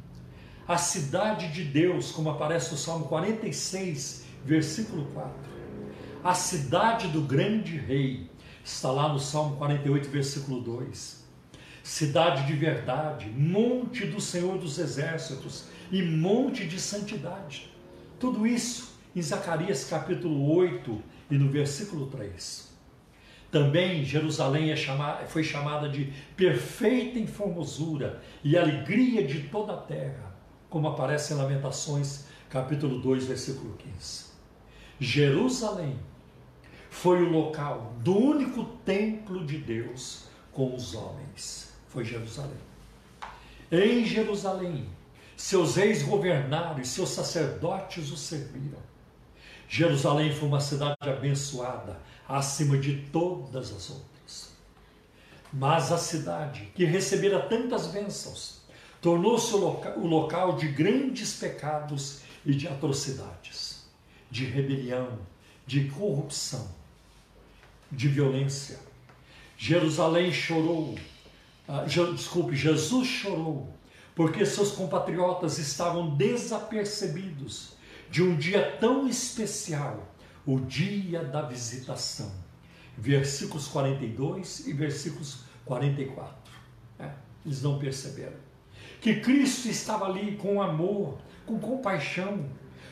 A 0.68 0.78
cidade 0.78 1.48
de 1.50 1.64
Deus, 1.64 2.12
como 2.12 2.30
aparece 2.30 2.72
no 2.72 2.78
Salmo 2.78 3.06
46, 3.06 4.26
versículo 4.44 5.06
4. 5.14 5.32
A 6.24 6.34
cidade 6.34 7.08
do 7.08 7.22
grande 7.22 7.78
rei, 7.78 8.30
está 8.64 8.92
lá 8.92 9.08
no 9.08 9.20
Salmo 9.20 9.56
48, 9.56 10.10
versículo 10.10 10.60
2. 10.62 11.26
Cidade 11.84 12.46
de 12.46 12.54
verdade, 12.54 13.30
monte 13.30 14.06
do 14.06 14.20
Senhor 14.20 14.58
dos 14.58 14.78
exércitos 14.78 15.66
e 15.90 16.04
monte 16.04 16.68
de 16.68 16.82
santidade. 16.82 17.72
Tudo 18.20 18.46
isso 18.46 18.87
em 19.18 19.22
Zacarias 19.24 19.86
capítulo 19.86 20.48
8 20.56 21.02
e 21.32 21.40
no 21.40 21.50
versículo 21.50 22.06
3. 22.06 22.68
Também 23.50 24.06
Jerusalém 24.06 24.70
é 24.70 24.76
chamada, 24.76 25.26
foi 25.26 25.44
chamada 25.44 25.90
de 25.90 26.14
perfeita 26.36 27.18
em 27.18 27.26
formosura 27.26 28.22
e 28.44 28.56
alegria 28.56 29.26
de 29.26 29.48
toda 29.50 29.74
a 29.74 29.78
terra, 29.78 30.36
como 30.70 30.88
aparece 30.88 31.34
em 31.34 31.38
Lamentações 31.38 32.26
capítulo 32.48 33.00
2, 33.00 33.26
versículo 33.26 33.76
15. 33.78 34.26
Jerusalém 35.00 35.98
foi 36.92 37.24
o 37.24 37.32
local 37.32 37.96
do 38.04 38.16
único 38.16 38.66
templo 38.86 39.44
de 39.48 39.58
Deus 39.58 40.26
com 40.52 40.76
os 40.76 40.94
homens. 40.94 41.74
Foi 41.88 42.06
Jerusalém. 42.06 42.60
Em 43.72 44.06
Jerusalém, 44.06 44.88
seus 45.36 45.76
reis 45.76 46.04
governaram 46.04 46.80
e 46.80 46.86
seus 46.86 47.10
sacerdotes 47.10 48.12
o 48.12 48.18
serviram. 48.18 48.87
Jerusalém 49.68 50.34
foi 50.34 50.48
uma 50.48 50.62
cidade 50.62 50.96
abençoada 51.02 52.00
acima 52.28 52.78
de 52.78 52.98
todas 53.12 53.72
as 53.72 53.90
outras. 53.90 54.52
Mas 55.52 55.92
a 55.92 55.98
cidade, 55.98 56.72
que 56.76 56.86
recebera 56.86 57.40
tantas 57.40 57.88
bênçãos, 57.88 58.62
tornou-se 59.02 59.54
o, 59.54 59.60
o 59.98 60.08
local 60.08 60.56
de 60.56 60.68
grandes 60.68 61.34
pecados 61.34 62.22
e 62.46 62.54
de 62.54 62.68
atrocidades, 62.68 63.86
de 64.32 64.46
rebelião, 64.46 65.20
de 65.66 65.90
corrupção, 65.90 66.68
de 67.92 68.08
violência. 68.08 68.80
Jerusalém 69.58 70.32
chorou, 70.32 70.98
uh, 71.68 72.14
desculpe, 72.14 72.56
Jesus 72.56 73.08
chorou 73.08 73.74
porque 74.18 74.44
seus 74.48 74.72
compatriotas 74.72 75.60
estavam 75.60 76.16
desapercebidos 76.16 77.77
de 78.10 78.24
um 78.24 78.36
dia 78.36 78.78
tão 78.80 79.08
especial, 79.08 80.14
o 80.46 80.60
dia 80.60 81.24
da 81.24 81.42
visitação. 81.42 82.32
Versículos 82.98 83.68
42 83.68 84.68
e 84.68 84.74
versículos 84.74 85.44
44. 85.66 86.36
É, 87.00 87.12
eles 87.46 87.62
não 87.62 87.78
perceberam. 87.78 88.38
Que 89.02 89.20
Cristo 89.20 89.68
estava 89.68 90.06
ali 90.06 90.38
com 90.38 90.62
amor, 90.62 91.20
com 91.46 91.60
compaixão, 91.60 92.50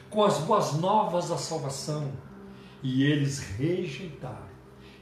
com 0.09 0.23
as 0.23 0.39
boas 0.39 0.73
novas 0.73 1.29
da 1.29 1.37
salvação. 1.37 2.11
E 2.83 3.03
eles 3.03 3.39
rejeitaram, 3.39 4.47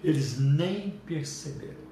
eles 0.02 0.39
nem 0.39 0.91
perceberam. 1.06 1.84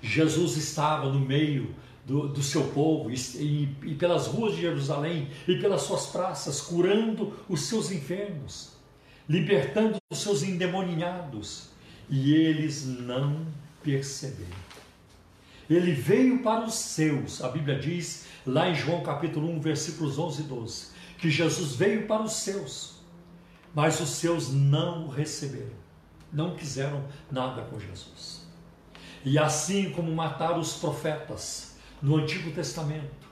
Jesus 0.00 0.56
estava 0.56 1.10
no 1.10 1.20
meio 1.20 1.74
do, 2.08 2.26
do 2.26 2.42
seu 2.42 2.64
povo 2.68 3.10
e, 3.10 3.68
e, 3.84 3.94
pelas 3.94 4.26
ruas 4.26 4.54
de 4.54 4.62
Jerusalém 4.62 5.28
e 5.46 5.58
pelas 5.58 5.82
suas 5.82 6.06
praças, 6.06 6.58
curando 6.62 7.34
os 7.46 7.66
seus 7.66 7.92
enfermos, 7.92 8.72
libertando 9.28 9.98
os 10.10 10.18
seus 10.18 10.42
endemoniados, 10.42 11.68
e 12.08 12.32
eles 12.32 12.86
não 12.86 13.46
perceberam. 13.84 14.56
Ele 15.68 15.92
veio 15.92 16.42
para 16.42 16.64
os 16.64 16.76
seus, 16.76 17.44
a 17.44 17.50
Bíblia 17.50 17.78
diz 17.78 18.24
lá 18.46 18.70
em 18.70 18.74
João 18.74 19.02
capítulo 19.02 19.46
1, 19.50 19.60
versículos 19.60 20.18
11 20.18 20.40
e 20.40 20.44
12, 20.44 20.86
que 21.18 21.30
Jesus 21.30 21.74
veio 21.74 22.06
para 22.06 22.22
os 22.22 22.32
seus, 22.32 23.02
mas 23.74 24.00
os 24.00 24.08
seus 24.08 24.50
não 24.50 25.04
o 25.04 25.10
receberam, 25.10 25.76
não 26.32 26.56
quiseram 26.56 27.04
nada 27.30 27.60
com 27.64 27.78
Jesus. 27.78 28.48
E 29.22 29.38
assim 29.38 29.90
como 29.90 30.10
mataram 30.10 30.58
os 30.58 30.72
profetas, 30.72 31.67
no 32.02 32.16
Antigo 32.16 32.50
Testamento, 32.52 33.28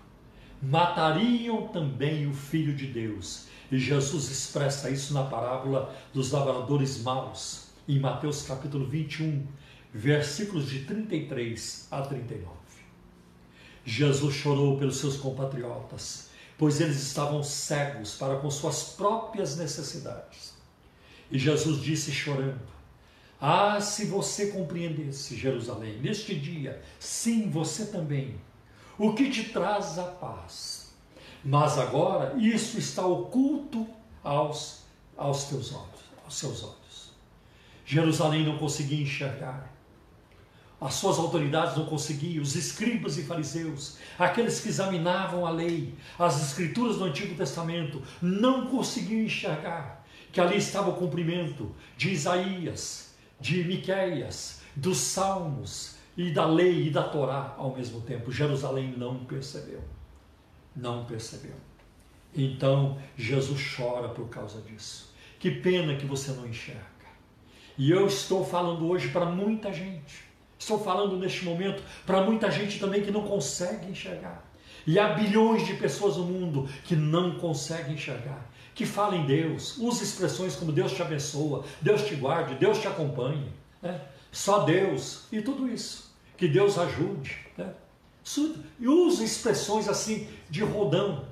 matariam 0.61 1.69
também 1.69 2.27
o 2.27 2.35
Filho 2.35 2.75
de 2.75 2.87
Deus. 2.87 3.47
E 3.71 3.79
Jesus 3.79 4.31
expressa 4.31 4.91
isso 4.91 5.13
na 5.13 5.25
parábola 5.25 5.95
dos 6.13 6.31
lavradores 6.31 7.03
maus, 7.03 7.69
em 7.89 7.99
Mateus 7.99 8.43
capítulo 8.43 8.87
21, 8.87 9.47
versículos 9.93 10.69
de 10.69 10.85
33 10.85 11.89
a 11.91 12.03
39. 12.03 12.57
Jesus 13.85 14.35
chorou 14.35 14.79
pelos 14.79 14.99
seus 14.99 15.17
compatriotas, 15.17 16.31
pois 16.59 16.81
eles 16.81 17.01
estavam 17.01 17.43
cegos 17.43 18.15
para 18.15 18.37
com 18.37 18.51
suas 18.51 18.83
próprias 18.95 19.57
necessidades. 19.57 20.55
E 21.31 21.39
Jesus 21.39 21.81
disse 21.81 22.11
chorando: 22.11 22.67
Ah, 23.41 23.81
se 23.81 24.07
você 24.07 24.49
compreendesse, 24.49 25.37
Jerusalém, 25.37 25.99
neste 25.99 26.35
dia, 26.35 26.83
sim, 26.99 27.49
você 27.51 27.87
também 27.87 28.37
o 28.99 29.13
que 29.13 29.31
te 29.31 29.45
traz 29.51 29.99
a 29.99 30.05
paz. 30.05 30.95
Mas 31.45 31.79
agora 31.79 32.35
isso 32.39 32.79
está 32.79 33.07
oculto 33.07 33.87
aos, 34.25 34.83
aos 35.17 35.45
teus 35.45 35.73
olhos, 35.73 36.01
aos 36.25 36.35
seus 36.35 36.63
olhos. 36.65 37.13
Jerusalém 37.85 38.45
não 38.45 38.59
conseguia 38.59 39.03
enxergar. 39.03 39.73
As 40.81 40.95
suas 40.95 41.19
autoridades 41.19 41.77
não 41.77 41.87
conseguiam, 41.87 42.43
os 42.43 42.55
escribas 42.55 43.17
e 43.17 43.23
fariseus, 43.23 43.97
aqueles 44.19 44.61
que 44.61 44.69
examinavam 44.69 45.47
a 45.47 45.51
lei, 45.51 45.95
as 46.19 46.43
escrituras 46.43 46.97
do 46.97 47.05
Antigo 47.05 47.35
Testamento, 47.35 48.03
não 48.21 48.67
conseguiam 48.67 49.23
enxergar 49.23 50.05
que 50.31 50.41
ali 50.41 50.59
estava 50.59 50.91
o 50.91 50.97
cumprimento 50.97 51.75
de 51.97 52.11
Isaías, 52.11 53.15
de 53.41 53.65
Miqueias, 53.65 54.61
dos 54.75 54.99
Salmos, 54.99 55.95
e 56.17 56.31
da 56.31 56.47
lei 56.47 56.87
e 56.87 56.91
da 56.91 57.03
Torá 57.03 57.55
ao 57.59 57.75
mesmo 57.75 58.01
tempo. 58.01 58.33
Jerusalém 58.33 58.95
não 58.97 59.25
percebeu. 59.25 59.83
Não 60.75 61.05
percebeu. 61.05 61.55
Então 62.35 62.99
Jesus 63.17 63.75
chora 63.77 64.09
por 64.09 64.29
causa 64.29 64.61
disso. 64.63 65.13
Que 65.39 65.51
pena 65.51 65.97
que 65.97 66.07
você 66.07 66.33
não 66.33 66.47
enxerga. 66.47 66.85
E 67.77 67.91
eu 67.91 68.07
estou 68.07 68.45
falando 68.45 68.89
hoje 68.89 69.09
para 69.09 69.27
muita 69.27 69.73
gente. 69.73 70.25
Estou 70.59 70.83
falando 70.83 71.19
neste 71.19 71.45
momento 71.45 71.83
para 72.07 72.23
muita 72.23 72.51
gente 72.51 72.79
também 72.79 73.03
que 73.03 73.11
não 73.11 73.23
consegue 73.23 73.91
enxergar. 73.91 74.43
E 74.87 74.99
há 74.99 75.09
bilhões 75.09 75.67
de 75.67 75.75
pessoas 75.75 76.17
no 76.17 76.25
mundo 76.25 76.69
que 76.85 76.97
não 76.97 77.39
conseguem 77.39 77.95
enxergar. 77.95 78.51
Que 78.75 78.87
falam 78.87 79.21
em 79.21 79.27
Deus, 79.27 79.77
usa 79.79 80.05
expressões 80.05 80.55
como 80.55 80.71
Deus 80.71 80.93
te 80.93 81.03
abençoa, 81.03 81.65
Deus 81.81 82.03
te 82.03 82.15
guarde, 82.15 82.55
Deus 82.55 82.79
te 82.79 82.87
acompanhe. 82.87 83.51
Né? 83.83 84.01
Só 84.31 84.61
Deus 84.61 85.25
e 85.33 85.41
tudo 85.41 85.69
isso 85.69 86.06
que 86.37 86.49
Deus 86.49 86.79
ajude. 86.79 87.39
Né? 87.57 87.73
E 88.79 88.89
usa 88.89 89.25
expressões 89.25 89.89
assim 89.89 90.29
de 90.51 90.63
rodão, 90.63 91.27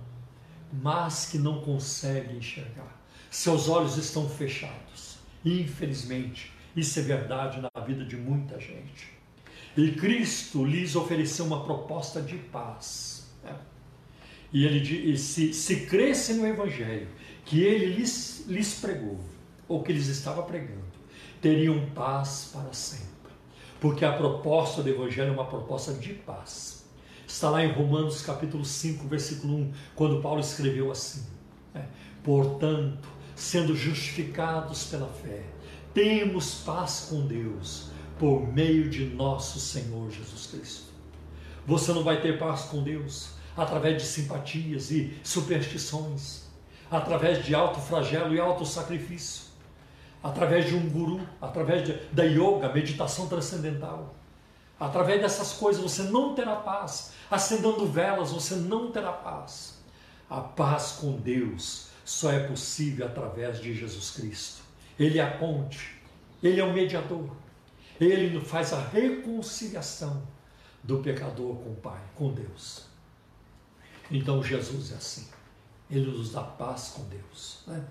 mas 0.72 1.26
que 1.26 1.38
não 1.38 1.60
consegue 1.60 2.36
enxergar. 2.36 3.00
Seus 3.30 3.68
olhos 3.68 3.96
estão 3.96 4.28
fechados. 4.28 5.18
Infelizmente, 5.44 6.52
isso 6.74 6.98
é 6.98 7.02
verdade 7.02 7.60
na 7.60 7.82
vida 7.82 8.04
de 8.04 8.16
muita 8.16 8.58
gente. 8.58 9.12
E 9.76 9.90
Cristo 9.92 10.64
lhes 10.64 10.94
ofereceu 10.94 11.44
uma 11.44 11.64
proposta 11.64 12.22
de 12.22 12.36
paz. 12.36 13.28
Né? 13.42 13.56
E 14.52 14.64
ele 14.64 14.80
disse: 14.80 15.52
se, 15.52 15.52
se 15.52 15.86
cresce 15.86 16.34
no 16.34 16.46
Evangelho 16.46 17.08
que 17.44 17.60
ele 17.60 17.86
lhes, 17.96 18.44
lhes 18.46 18.74
pregou, 18.80 19.20
ou 19.68 19.82
que 19.82 19.92
eles 19.92 20.06
estava 20.06 20.42
pregando, 20.44 20.84
teriam 21.42 21.90
paz 21.90 22.50
para 22.52 22.72
sempre 22.72 23.13
porque 23.84 24.02
a 24.02 24.12
proposta 24.14 24.82
do 24.82 24.88
Evangelho 24.88 25.28
é 25.28 25.32
uma 25.32 25.44
proposta 25.44 25.92
de 25.92 26.14
paz. 26.14 26.86
Está 27.26 27.50
lá 27.50 27.62
em 27.62 27.70
Romanos 27.70 28.22
capítulo 28.22 28.64
5, 28.64 29.06
versículo 29.06 29.56
1, 29.56 29.72
quando 29.94 30.22
Paulo 30.22 30.40
escreveu 30.40 30.90
assim: 30.90 31.22
né? 31.74 31.86
Portanto, 32.22 33.06
sendo 33.36 33.76
justificados 33.76 34.84
pela 34.84 35.06
fé, 35.06 35.42
temos 35.92 36.62
paz 36.64 37.08
com 37.10 37.26
Deus 37.26 37.90
por 38.18 38.50
meio 38.50 38.88
de 38.88 39.04
nosso 39.04 39.60
Senhor 39.60 40.10
Jesus 40.10 40.46
Cristo. 40.46 40.84
Você 41.66 41.92
não 41.92 42.02
vai 42.02 42.22
ter 42.22 42.38
paz 42.38 42.62
com 42.62 42.82
Deus 42.82 43.32
através 43.54 44.00
de 44.00 44.08
simpatias 44.08 44.90
e 44.90 45.14
superstições, 45.22 46.44
através 46.90 47.44
de 47.44 47.54
alto 47.54 47.80
flagelo 47.80 48.34
e 48.34 48.40
alto 48.40 48.64
sacrifício 48.64 49.53
através 50.24 50.64
de 50.64 50.74
um 50.74 50.88
guru, 50.88 51.20
através 51.38 51.84
de, 51.84 51.92
da 52.10 52.24
yoga, 52.24 52.72
meditação 52.72 53.28
transcendental. 53.28 54.14
Através 54.80 55.20
dessas 55.20 55.52
coisas 55.52 55.82
você 55.82 56.04
não 56.04 56.34
terá 56.34 56.56
paz. 56.56 57.12
Acendendo 57.30 57.86
velas 57.86 58.32
você 58.32 58.54
não 58.54 58.90
terá 58.90 59.12
paz. 59.12 59.84
A 60.30 60.40
paz 60.40 60.92
com 60.92 61.18
Deus 61.18 61.88
só 62.06 62.32
é 62.32 62.48
possível 62.48 63.04
através 63.04 63.60
de 63.60 63.74
Jesus 63.74 64.12
Cristo. 64.12 64.62
Ele 64.98 65.18
é 65.18 65.22
a 65.22 65.36
ponte, 65.36 66.00
ele 66.42 66.58
é 66.58 66.64
o 66.64 66.72
mediador. 66.72 67.28
Ele 68.00 68.40
faz 68.40 68.72
a 68.72 68.80
reconciliação 68.80 70.22
do 70.82 71.00
pecador 71.00 71.54
com 71.56 71.70
o 71.72 71.76
Pai, 71.76 72.00
com 72.14 72.32
Deus. 72.32 72.86
Então 74.10 74.42
Jesus 74.42 74.90
é 74.90 74.94
assim. 74.94 75.28
Ele 75.90 76.10
nos 76.10 76.32
dá 76.32 76.42
paz 76.42 76.94
com 76.96 77.04
Deus. 77.04 77.62
Né? 77.66 77.84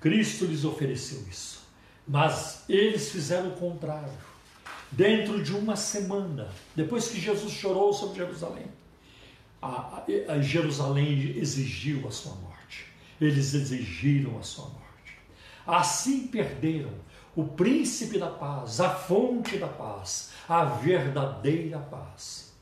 Cristo 0.00 0.44
lhes 0.44 0.64
ofereceu 0.64 1.24
isso. 1.30 1.66
Mas 2.06 2.64
eles 2.68 3.10
fizeram 3.10 3.48
o 3.48 3.56
contrário. 3.56 4.12
Dentro 4.92 5.42
de 5.42 5.52
uma 5.52 5.74
semana, 5.74 6.48
depois 6.74 7.08
que 7.08 7.20
Jesus 7.20 7.52
chorou 7.52 7.92
sobre 7.92 8.16
Jerusalém, 8.16 8.66
a, 9.60 10.04
a, 10.28 10.40
Jerusalém 10.40 11.36
exigiu 11.36 12.06
a 12.06 12.10
sua 12.10 12.34
morte. 12.36 12.86
Eles 13.20 13.54
exigiram 13.54 14.38
a 14.38 14.42
sua 14.42 14.66
morte. 14.66 15.18
Assim 15.66 16.28
perderam 16.28 16.92
o 17.34 17.44
príncipe 17.44 18.18
da 18.18 18.30
paz, 18.30 18.80
a 18.80 18.90
fonte 18.90 19.58
da 19.58 19.66
paz, 19.66 20.30
a 20.48 20.64
verdadeira 20.64 21.78
paz. 21.78 22.54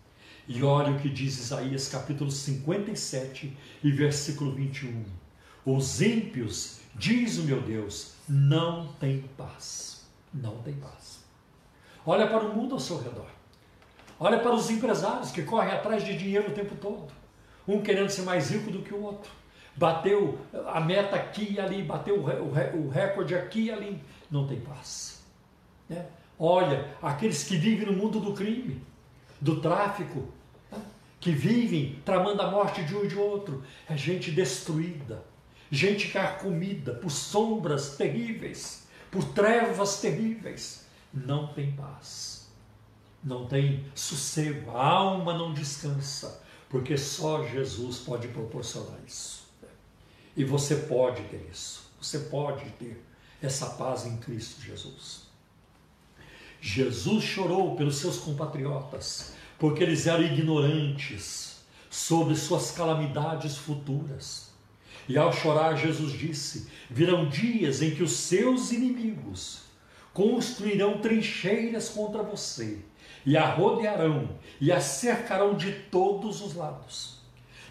E 0.49 0.62
olha 0.62 0.92
o 0.92 1.01
que 1.01 1.09
diz 1.09 1.38
Isaías 1.38 1.88
capítulo 1.88 2.31
57 2.31 3.57
e 3.83 3.90
versículo 3.90 4.53
21. 4.53 5.05
Os 5.64 6.01
ímpios 6.01 6.81
Diz 6.94 7.38
o 7.38 7.42
meu 7.42 7.61
Deus, 7.61 8.14
não 8.28 8.87
tem 9.00 9.22
paz. 9.37 10.07
Não 10.33 10.59
tem 10.59 10.74
paz. 10.74 11.24
Olha 12.07 12.26
para 12.26 12.44
o 12.44 12.54
mundo 12.54 12.74
ao 12.74 12.80
seu 12.80 12.98
redor. 12.98 13.26
Olha 14.18 14.38
para 14.38 14.54
os 14.54 14.70
empresários 14.70 15.30
que 15.30 15.42
correm 15.42 15.72
atrás 15.72 16.04
de 16.04 16.16
dinheiro 16.16 16.50
o 16.50 16.54
tempo 16.54 16.74
todo. 16.76 17.12
Um 17.66 17.83
querendo 17.83 18.11
ser 18.11 18.22
mais 18.22 18.50
rico 18.50 18.70
do 18.70 18.83
que 18.83 18.94
o 18.94 19.02
outro. 19.02 19.30
Bateu 19.76 20.38
a 20.66 20.80
meta 20.80 21.16
aqui 21.16 21.54
e 21.54 21.61
ali, 21.61 21.83
bateu 21.83 22.22
o 22.22 22.88
recorde 22.88 23.35
aqui 23.35 23.64
e 23.64 23.72
ali. 23.72 24.02
Não 24.30 24.46
tem 24.46 24.61
paz. 24.61 25.24
Né? 25.88 26.07
Olha, 26.38 26.94
aqueles 27.02 27.42
que 27.44 27.57
vivem 27.57 27.87
no 27.87 27.92
mundo 27.92 28.20
do 28.20 28.35
crime, 28.35 28.80
do 29.40 29.61
tráfico, 29.61 30.28
né? 30.70 30.80
que 31.18 31.33
vivem 31.33 32.00
tramando 32.04 32.40
a 32.42 32.50
morte 32.50 32.85
de 32.85 32.94
um 32.94 33.04
e 33.04 33.09
de 33.09 33.16
outro. 33.16 33.64
É 33.88 33.96
gente 33.96 34.30
destruída 34.30 35.24
gente 35.70 36.09
carcomida 36.09 36.94
por 36.94 37.11
sombras 37.11 37.96
terríveis, 37.96 38.87
por 39.11 39.24
trevas 39.33 40.00
terríveis, 40.00 40.87
não 41.12 41.48
tem 41.48 41.72
paz, 41.72 42.48
não 43.22 43.46
tem 43.46 43.85
sossego, 43.94 44.70
a 44.77 44.87
alma 44.87 45.37
não 45.37 45.55
descansa, 45.55 46.42
porque 46.68 46.98
só 46.98 47.46
Jesus 47.46 47.98
pode 47.98 48.29
proporcionar 48.29 48.98
isso. 49.07 49.44
E 50.37 50.44
você 50.44 50.77
pode 50.77 51.22
ter 51.24 51.48
isso. 51.50 51.90
Você 52.00 52.18
pode 52.18 52.68
ter 52.72 53.03
essa 53.40 53.66
paz 53.70 54.05
em 54.05 54.16
Cristo 54.18 54.61
Jesus. 54.61 55.22
Jesus 56.61 57.22
chorou 57.22 57.77
pelos 57.77 57.96
seus 57.96 58.18
compatriotas, 58.18 59.35
porque 59.59 59.83
eles 59.83 60.07
eram 60.07 60.24
ignorantes 60.24 61.59
sobre 61.90 62.35
suas 62.35 62.70
calamidades 62.70 63.57
futuras. 63.57 64.43
E 65.09 65.19
ao 65.19 65.33
chorar, 65.33 65.77
Jesus 65.77 66.12
disse: 66.12 66.69
Virão 66.90 67.29
dias 67.29 67.83
em 67.83 67.95
que 67.95 68.03
os 68.03 68.12
seus 68.12 68.73
inimigos 68.73 69.64
construirão 70.12 70.99
trincheiras 70.99 71.88
contra 71.88 72.23
você, 72.23 72.79
e 73.27 73.37
a 73.37 73.47
rodearão 73.47 74.38
e 74.61 74.71
a 74.71 74.81
cercarão 74.81 75.55
de 75.55 75.73
todos 75.73 76.40
os 76.40 76.55
lados. 76.55 77.19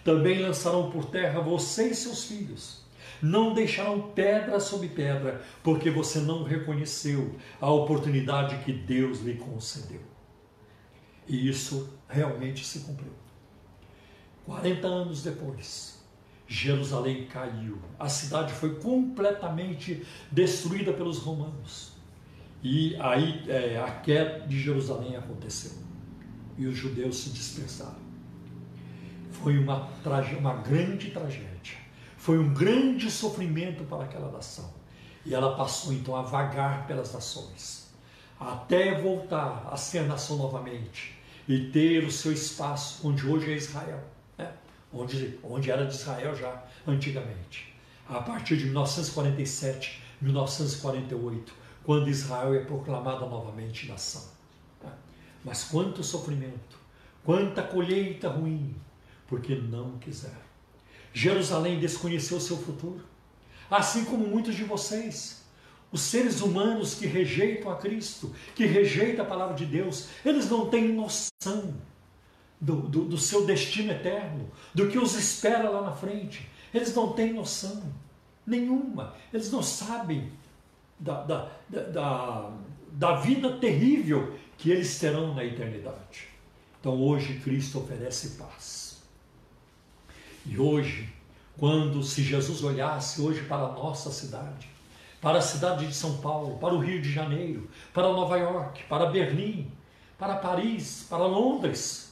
Também 0.04 0.40
lançarão 0.40 0.92
por 0.92 1.06
terra 1.06 1.40
você 1.40 1.90
e 1.90 1.96
seus 1.96 2.26
filhos. 2.26 2.84
Não 3.22 3.54
deixarão 3.54 4.12
pedra 4.12 4.60
sobre 4.60 4.90
pedra, 4.90 5.42
porque 5.64 5.90
você 5.90 6.20
não 6.20 6.44
reconheceu 6.44 7.36
a 7.62 7.72
oportunidade 7.72 8.58
que 8.66 8.74
Deus 8.74 9.22
lhe 9.22 9.36
concedeu. 9.36 10.02
E 11.26 11.48
isso 11.48 11.98
realmente 12.10 12.66
se 12.66 12.82
cumpriu. 12.82 13.14
40 14.46 14.86
anos 14.86 15.24
depois, 15.24 15.93
Jerusalém 16.48 17.26
caiu. 17.26 17.80
A 18.00 18.10
cidade 18.10 18.54
foi 18.54 18.76
completamente 18.76 20.06
destruída 20.32 20.94
pelos 20.94 21.18
romanos. 21.20 21.94
E 22.62 22.96
aí 22.98 23.44
é, 23.48 23.82
a 23.86 23.92
queda 23.92 24.48
de 24.48 24.60
Jerusalém 24.60 25.16
aconteceu. 25.16 25.74
E 26.58 26.66
os 26.66 26.76
judeus 26.76 27.18
se 27.18 27.30
dispersaram. 27.32 28.04
Foi 29.32 29.58
uma, 29.58 29.90
uma 30.38 30.54
grande 30.58 31.12
tragédia. 31.12 31.78
Foi 32.18 32.38
um 32.38 32.54
grande 32.54 33.12
sofrimento 33.12 33.84
para 33.84 34.06
aquela 34.06 34.32
nação. 34.32 34.72
E 35.26 35.34
ela 35.34 35.56
passou 35.56 35.92
então 35.94 36.16
a 36.16 36.22
vagar 36.22 36.86
pelas 36.86 37.14
nações, 37.14 37.90
até 38.40 39.00
voltar 39.00 39.70
a 39.72 39.78
ser 39.78 40.04
nação 40.04 40.38
novamente 40.38 41.18
e 41.48 41.72
ter 41.72 42.04
o 42.04 42.12
seu 42.12 42.32
espaço 42.32 43.08
onde 43.08 43.26
hoje 43.26 43.52
é 43.52 43.56
Israel? 43.56 44.13
Onde, 44.94 45.40
onde 45.44 45.72
era 45.72 45.86
de 45.86 45.94
Israel 45.94 46.36
já 46.36 46.64
antigamente. 46.88 47.74
A 48.08 48.22
partir 48.22 48.58
de 48.58 48.66
1947, 48.66 50.02
1948, 50.22 51.54
quando 51.84 52.10
Israel 52.10 52.54
é 52.54 52.60
proclamada 52.60 53.26
novamente 53.26 53.88
nação. 53.88 54.32
Mas 55.44 55.66
quanto 55.66 56.04
sofrimento, 56.04 56.78
quanta 57.24 57.62
colheita 57.62 58.30
ruim, 58.30 58.76
porque 59.28 59.56
não 59.56 59.98
quiseram. 59.98 60.44
Jerusalém 61.14 61.80
desconheceu 61.80 62.40
seu 62.40 62.58
futuro, 62.58 63.04
assim 63.70 64.06
como 64.06 64.26
muitos 64.26 64.56
de 64.56 64.64
vocês. 64.64 65.44
Os 65.92 66.02
seres 66.02 66.42
humanos 66.42 66.96
que 66.96 67.06
rejeitam 67.06 67.72
a 67.72 67.76
Cristo, 67.76 68.34
que 68.56 68.66
rejeitam 68.66 69.26
a 69.26 69.28
palavra 69.28 69.54
de 69.54 69.66
Deus, 69.66 70.08
eles 70.26 70.50
não 70.50 70.70
têm 70.70 70.94
noção 70.94 71.76
do, 72.64 72.78
do, 72.78 73.06
do 73.06 73.18
seu 73.18 73.46
destino 73.46 73.92
eterno, 73.92 74.50
do 74.74 74.88
que 74.88 74.98
os 74.98 75.16
espera 75.16 75.70
lá 75.70 75.82
na 75.82 75.92
frente. 75.92 76.50
Eles 76.74 76.96
não 76.96 77.12
têm 77.12 77.34
noção 77.34 77.84
nenhuma, 78.48 79.14
eles 79.34 79.52
não 79.52 79.62
sabem 79.62 80.32
da, 80.98 81.24
da, 81.24 81.50
da, 81.70 82.52
da 82.92 83.16
vida 83.18 83.58
terrível 83.58 84.40
que 84.58 84.72
eles 84.72 84.98
terão 84.98 85.36
na 85.36 85.44
eternidade. 85.44 86.30
Então 86.80 87.02
hoje 87.02 87.40
Cristo 87.40 87.80
oferece 87.80 88.38
paz. 88.38 89.04
E 90.46 90.58
hoje, 90.58 91.10
quando 91.58 92.02
se 92.02 92.24
Jesus 92.24 92.64
olhasse 92.64 93.22
hoje 93.22 93.44
para 93.44 93.64
a 93.64 93.72
nossa 93.74 94.10
cidade, 94.10 94.70
para 95.22 95.40
a 95.40 95.42
cidade 95.42 95.86
de 95.88 95.94
São 95.94 96.18
Paulo, 96.18 96.58
para 96.60 96.74
o 96.74 96.80
Rio 96.80 97.02
de 97.02 97.12
Janeiro, 97.12 97.70
para 97.94 98.12
Nova 98.12 98.38
York, 98.38 98.84
para 98.86 99.06
Berlim, 99.06 99.70
para 100.18 100.36
Paris, 100.36 101.06
para 101.10 101.26
Londres? 101.26 102.03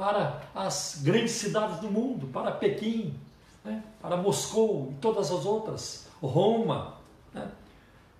Para 0.00 0.40
as 0.54 1.02
grandes 1.04 1.32
cidades 1.32 1.78
do 1.80 1.90
mundo, 1.90 2.26
para 2.28 2.52
Pequim, 2.52 3.14
né? 3.62 3.84
para 4.00 4.16
Moscou 4.16 4.88
e 4.92 4.94
todas 4.94 5.30
as 5.30 5.44
outras, 5.44 6.08
Roma, 6.22 6.96
né? 7.34 7.46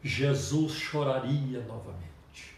Jesus 0.05 0.75
choraria 0.75 1.65
novamente. 1.67 2.55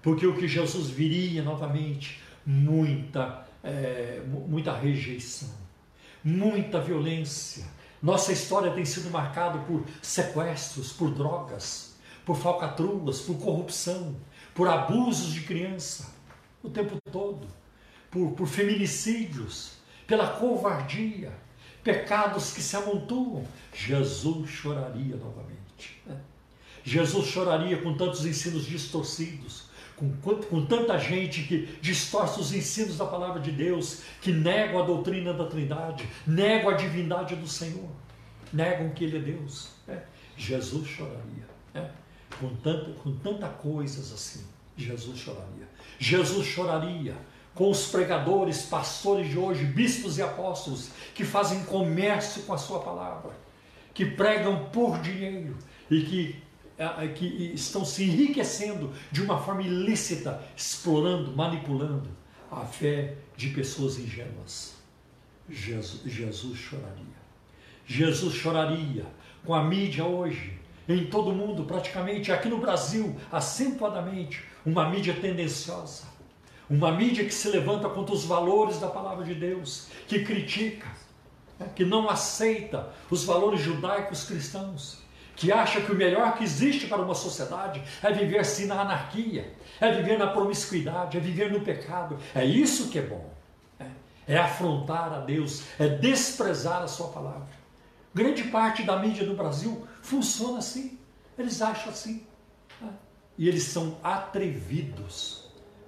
Porque 0.00 0.24
o 0.24 0.36
que 0.36 0.46
Jesus 0.46 0.88
viria 0.88 1.42
novamente, 1.42 2.22
muita, 2.46 3.48
é, 3.64 4.22
muita 4.28 4.72
rejeição, 4.72 5.50
muita 6.22 6.80
violência. 6.80 7.64
Nossa 8.00 8.32
história 8.32 8.70
tem 8.70 8.84
sido 8.84 9.10
marcada 9.10 9.58
por 9.58 9.84
sequestros, 10.00 10.92
por 10.92 11.10
drogas, 11.10 11.96
por 12.24 12.36
falcatruas, 12.36 13.22
por 13.22 13.38
corrupção, 13.38 14.14
por 14.54 14.68
abusos 14.68 15.32
de 15.32 15.40
criança 15.40 16.12
o 16.62 16.70
tempo 16.70 16.96
todo, 17.10 17.48
por, 18.12 18.32
por 18.32 18.46
feminicídios, 18.46 19.72
pela 20.06 20.28
covardia, 20.28 21.32
pecados 21.82 22.52
que 22.52 22.60
se 22.60 22.76
amontoam. 22.76 23.44
Jesus 23.74 24.50
choraria 24.50 25.16
novamente. 25.16 26.00
Né? 26.06 26.20
Jesus 26.84 27.26
choraria 27.26 27.78
com 27.78 27.96
tantos 27.96 28.26
ensinos 28.26 28.66
distorcidos, 28.66 29.64
com, 29.96 30.12
com 30.12 30.66
tanta 30.66 30.98
gente 30.98 31.44
que 31.44 31.78
distorce 31.80 32.38
os 32.38 32.52
ensinos 32.52 32.98
da 32.98 33.06
palavra 33.06 33.40
de 33.40 33.50
Deus, 33.50 34.02
que 34.20 34.30
negam 34.30 34.82
a 34.82 34.84
doutrina 34.84 35.32
da 35.32 35.46
Trindade, 35.46 36.06
negam 36.26 36.70
a 36.70 36.74
divindade 36.74 37.34
do 37.34 37.48
Senhor, 37.48 37.88
negam 38.52 38.90
que 38.90 39.04
Ele 39.04 39.16
é 39.16 39.20
Deus. 39.20 39.70
Né? 39.86 40.02
Jesus 40.36 40.86
choraria. 40.86 41.48
Né? 41.72 41.90
Com, 42.38 42.54
tanta, 42.56 42.90
com 42.92 43.16
tanta 43.16 43.48
coisas 43.48 44.12
assim, 44.12 44.44
Jesus 44.76 45.18
choraria. 45.18 45.68
Jesus 45.98 46.46
choraria 46.46 47.16
com 47.54 47.70
os 47.70 47.86
pregadores, 47.86 48.62
pastores 48.62 49.28
de 49.28 49.38
hoje, 49.38 49.64
bispos 49.64 50.18
e 50.18 50.22
apóstolos, 50.22 50.90
que 51.14 51.24
fazem 51.24 51.64
comércio 51.64 52.42
com 52.42 52.54
a 52.54 52.58
sua 52.58 52.80
palavra, 52.80 53.30
que 53.92 54.06
pregam 54.06 54.66
por 54.72 55.00
dinheiro 55.00 55.56
e 55.90 56.02
que 56.02 56.42
que 57.14 57.52
estão 57.54 57.84
se 57.84 58.04
enriquecendo 58.04 58.92
de 59.12 59.22
uma 59.22 59.38
forma 59.38 59.62
ilícita, 59.62 60.42
explorando, 60.56 61.36
manipulando 61.36 62.10
a 62.50 62.64
fé 62.64 63.14
de 63.36 63.48
pessoas 63.50 63.98
ingênuas. 63.98 64.74
Jesus, 65.48 66.02
Jesus 66.04 66.58
choraria. 66.58 67.22
Jesus 67.86 68.34
choraria 68.34 69.04
com 69.44 69.54
a 69.54 69.62
mídia 69.62 70.04
hoje, 70.04 70.58
em 70.88 71.06
todo 71.06 71.30
o 71.30 71.34
mundo, 71.34 71.64
praticamente, 71.64 72.32
aqui 72.32 72.48
no 72.48 72.58
Brasil, 72.58 73.16
acentuadamente, 73.30 74.44
uma 74.64 74.88
mídia 74.88 75.14
tendenciosa, 75.14 76.04
uma 76.76 76.92
mídia 76.92 77.24
que 77.24 77.34
se 77.34 77.48
levanta 77.48 77.88
contra 77.88 78.14
os 78.14 78.24
valores 78.24 78.78
da 78.78 78.88
palavra 78.88 79.24
de 79.24 79.34
Deus, 79.34 79.88
que 80.06 80.24
critica, 80.24 80.88
né, 81.58 81.68
que 81.74 81.84
não 81.84 82.08
aceita 82.08 82.90
os 83.10 83.24
valores 83.24 83.60
judaicos 83.60 84.24
cristãos 84.24 85.02
que 85.34 85.50
acha 85.50 85.80
que 85.80 85.90
o 85.90 85.94
melhor 85.94 86.36
que 86.36 86.44
existe 86.44 86.86
para 86.86 87.02
uma 87.02 87.14
sociedade 87.14 87.82
é 88.02 88.12
viver 88.12 88.38
assim 88.38 88.66
na 88.66 88.80
anarquia, 88.80 89.52
é 89.80 89.90
viver 89.92 90.18
na 90.18 90.28
promiscuidade, 90.28 91.16
é 91.16 91.20
viver 91.20 91.50
no 91.50 91.60
pecado. 91.60 92.18
É 92.34 92.44
isso 92.44 92.90
que 92.90 92.98
é 92.98 93.02
bom. 93.02 93.32
É, 93.80 93.86
é 94.34 94.38
afrontar 94.38 95.12
a 95.12 95.20
Deus, 95.20 95.64
é 95.78 95.88
desprezar 95.88 96.82
a 96.82 96.86
sua 96.86 97.08
palavra. 97.08 97.48
Grande 98.14 98.44
parte 98.44 98.82
da 98.82 98.96
mídia 98.98 99.26
do 99.26 99.34
Brasil 99.34 99.86
funciona 100.02 100.58
assim. 100.58 100.98
Eles 101.38 101.62
acham 101.62 101.90
assim. 101.90 102.26
É. 102.82 102.86
E 103.38 103.48
eles 103.48 103.64
são 103.64 103.96
atrevidos. 104.02 105.41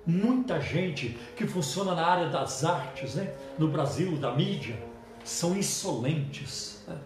Muita 0.06 0.60
gente 0.60 1.16
que 1.36 1.46
funciona 1.46 1.94
na 1.94 2.06
área 2.06 2.28
das 2.28 2.64
artes, 2.64 3.14
né, 3.14 3.34
no 3.58 3.68
Brasil, 3.68 4.16
da 4.16 4.34
mídia, 4.34 4.78
são 5.24 5.56
insolentes 5.56 6.84
né, 6.86 6.98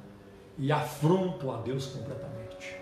e 0.59 0.73
afrontam 0.73 1.53
a 1.55 1.61
Deus 1.61 1.87
completamente. 1.87 2.77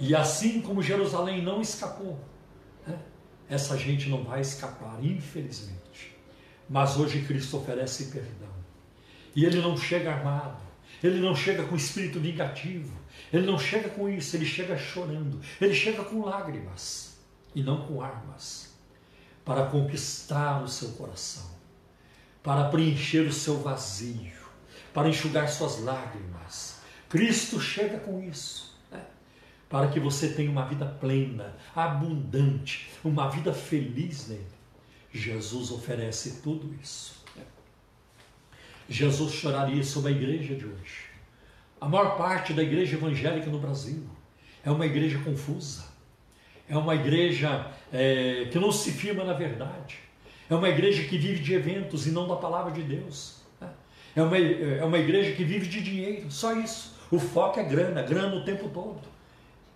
E 0.00 0.14
assim 0.16 0.60
como 0.60 0.82
Jerusalém 0.82 1.42
não 1.42 1.60
escapou, 1.60 2.18
né? 2.84 2.98
essa 3.48 3.76
gente 3.76 4.08
não 4.08 4.24
vai 4.24 4.40
escapar, 4.40 4.98
infelizmente. 5.00 6.16
Mas 6.68 6.96
hoje 6.96 7.22
Cristo 7.22 7.58
oferece 7.58 8.06
perdão. 8.06 8.50
E 9.36 9.44
ele 9.44 9.60
não 9.60 9.76
chega 9.76 10.12
armado, 10.12 10.60
ele 11.02 11.20
não 11.20 11.36
chega 11.36 11.62
com 11.64 11.76
espírito 11.76 12.18
vingativo, 12.18 12.92
ele 13.32 13.46
não 13.46 13.58
chega 13.58 13.88
com 13.90 14.08
isso, 14.08 14.36
ele 14.36 14.44
chega 14.44 14.76
chorando, 14.76 15.40
ele 15.60 15.74
chega 15.74 16.02
com 16.02 16.24
lágrimas 16.24 17.18
e 17.54 17.62
não 17.62 17.86
com 17.86 18.02
armas, 18.02 18.71
para 19.44 19.66
conquistar 19.66 20.62
o 20.62 20.68
seu 20.68 20.90
coração, 20.90 21.50
para 22.42 22.68
preencher 22.68 23.26
o 23.26 23.32
seu 23.32 23.60
vazio, 23.60 24.32
para 24.92 25.08
enxugar 25.08 25.48
suas 25.48 25.80
lágrimas. 25.80 26.80
Cristo 27.08 27.60
chega 27.60 27.98
com 27.98 28.22
isso 28.22 28.72
para 29.72 29.88
que 29.88 29.98
você 29.98 30.28
tenha 30.28 30.50
uma 30.50 30.66
vida 30.66 30.84
plena, 30.84 31.56
abundante, 31.74 32.90
uma 33.02 33.30
vida 33.30 33.54
feliz 33.54 34.28
nele. 34.28 34.44
Jesus 35.10 35.70
oferece 35.70 36.42
tudo 36.42 36.74
isso. 36.82 37.24
Jesus 38.86 39.32
choraria 39.32 39.82
sobre 39.82 40.12
a 40.12 40.14
igreja 40.14 40.54
de 40.54 40.66
hoje. 40.66 41.06
A 41.80 41.88
maior 41.88 42.18
parte 42.18 42.52
da 42.52 42.62
igreja 42.62 42.96
evangélica 42.96 43.50
no 43.50 43.58
Brasil 43.58 44.06
é 44.62 44.70
uma 44.70 44.84
igreja 44.84 45.18
confusa, 45.20 45.84
é 46.72 46.78
uma 46.78 46.94
igreja 46.94 47.66
é, 47.92 48.48
que 48.50 48.58
não 48.58 48.72
se 48.72 48.90
firma 48.92 49.22
na 49.24 49.34
verdade, 49.34 49.98
é 50.48 50.54
uma 50.54 50.70
igreja 50.70 51.02
que 51.04 51.18
vive 51.18 51.40
de 51.40 51.52
eventos 51.52 52.06
e 52.06 52.10
não 52.10 52.26
da 52.26 52.36
palavra 52.36 52.72
de 52.72 52.82
Deus, 52.82 53.42
né? 53.60 53.68
é 54.16 54.22
uma, 54.22 54.38
é 54.38 54.82
uma 54.82 54.98
igreja 54.98 55.36
que 55.36 55.44
vive 55.44 55.66
de 55.66 55.82
dinheiro, 55.82 56.30
só 56.30 56.54
isso. 56.54 56.94
O 57.10 57.18
foco 57.18 57.60
é 57.60 57.62
grana, 57.62 58.02
grana 58.02 58.36
o 58.36 58.44
tempo 58.44 58.70
todo. 58.70 59.00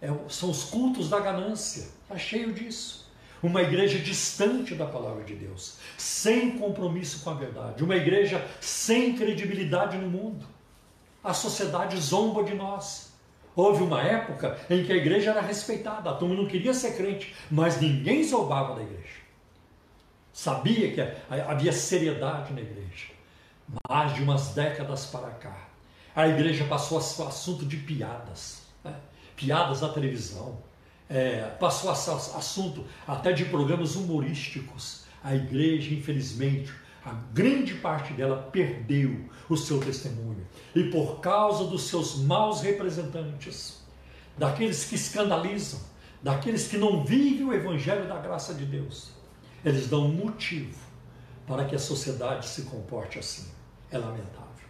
É, 0.00 0.08
são 0.28 0.50
os 0.50 0.64
cultos 0.64 1.10
da 1.10 1.20
ganância, 1.20 1.88
está 2.02 2.16
cheio 2.16 2.52
disso. 2.52 3.06
Uma 3.42 3.60
igreja 3.60 3.98
distante 3.98 4.74
da 4.74 4.86
palavra 4.86 5.22
de 5.22 5.34
Deus, 5.34 5.76
sem 5.98 6.58
compromisso 6.58 7.22
com 7.22 7.28
a 7.28 7.34
verdade, 7.34 7.84
uma 7.84 7.96
igreja 7.96 8.42
sem 8.58 9.14
credibilidade 9.14 9.98
no 9.98 10.08
mundo 10.08 10.56
a 11.26 11.34
sociedade 11.34 11.98
zomba 12.00 12.44
de 12.44 12.54
nós. 12.54 13.05
Houve 13.56 13.82
uma 13.82 14.02
época 14.02 14.60
em 14.68 14.84
que 14.84 14.92
a 14.92 14.96
igreja 14.96 15.30
era 15.30 15.40
respeitada, 15.40 16.10
a 16.10 16.14
turma 16.14 16.34
não 16.34 16.46
queria 16.46 16.74
ser 16.74 16.94
crente, 16.94 17.34
mas 17.50 17.80
ninguém 17.80 18.22
zombava 18.22 18.74
da 18.74 18.82
igreja. 18.82 19.22
Sabia 20.30 20.92
que 20.92 21.00
havia 21.30 21.72
seriedade 21.72 22.52
na 22.52 22.60
igreja. 22.60 23.06
Mais 23.88 24.14
de 24.14 24.22
umas 24.22 24.50
décadas 24.50 25.06
para 25.06 25.30
cá, 25.30 25.68
a 26.14 26.28
igreja 26.28 26.66
passou 26.66 26.98
a 26.98 27.00
ser 27.00 27.22
assunto 27.22 27.64
de 27.64 27.78
piadas, 27.78 28.62
né? 28.84 28.94
piadas 29.34 29.80
na 29.80 29.88
televisão, 29.88 30.58
é, 31.08 31.40
passou 31.58 31.90
a 31.90 31.94
ser 31.94 32.10
assunto 32.10 32.84
até 33.08 33.32
de 33.32 33.46
programas 33.46 33.96
humorísticos. 33.96 35.06
A 35.24 35.34
igreja, 35.34 35.94
infelizmente, 35.94 36.72
a 37.06 37.12
grande 37.32 37.74
parte 37.74 38.12
dela 38.14 38.48
perdeu 38.50 39.30
o 39.48 39.56
seu 39.56 39.78
testemunho. 39.78 40.44
E 40.74 40.90
por 40.90 41.20
causa 41.20 41.64
dos 41.64 41.84
seus 41.84 42.16
maus 42.16 42.62
representantes, 42.62 43.80
daqueles 44.36 44.84
que 44.86 44.96
escandalizam, 44.96 45.78
daqueles 46.20 46.66
que 46.66 46.76
não 46.76 47.04
vivem 47.04 47.46
o 47.46 47.52
evangelho 47.52 48.08
da 48.08 48.18
graça 48.18 48.52
de 48.52 48.66
Deus, 48.66 49.12
eles 49.64 49.86
dão 49.86 50.08
motivo 50.08 50.80
para 51.46 51.64
que 51.64 51.76
a 51.76 51.78
sociedade 51.78 52.48
se 52.48 52.62
comporte 52.62 53.20
assim. 53.20 53.46
É 53.88 53.98
lamentável. 53.98 54.66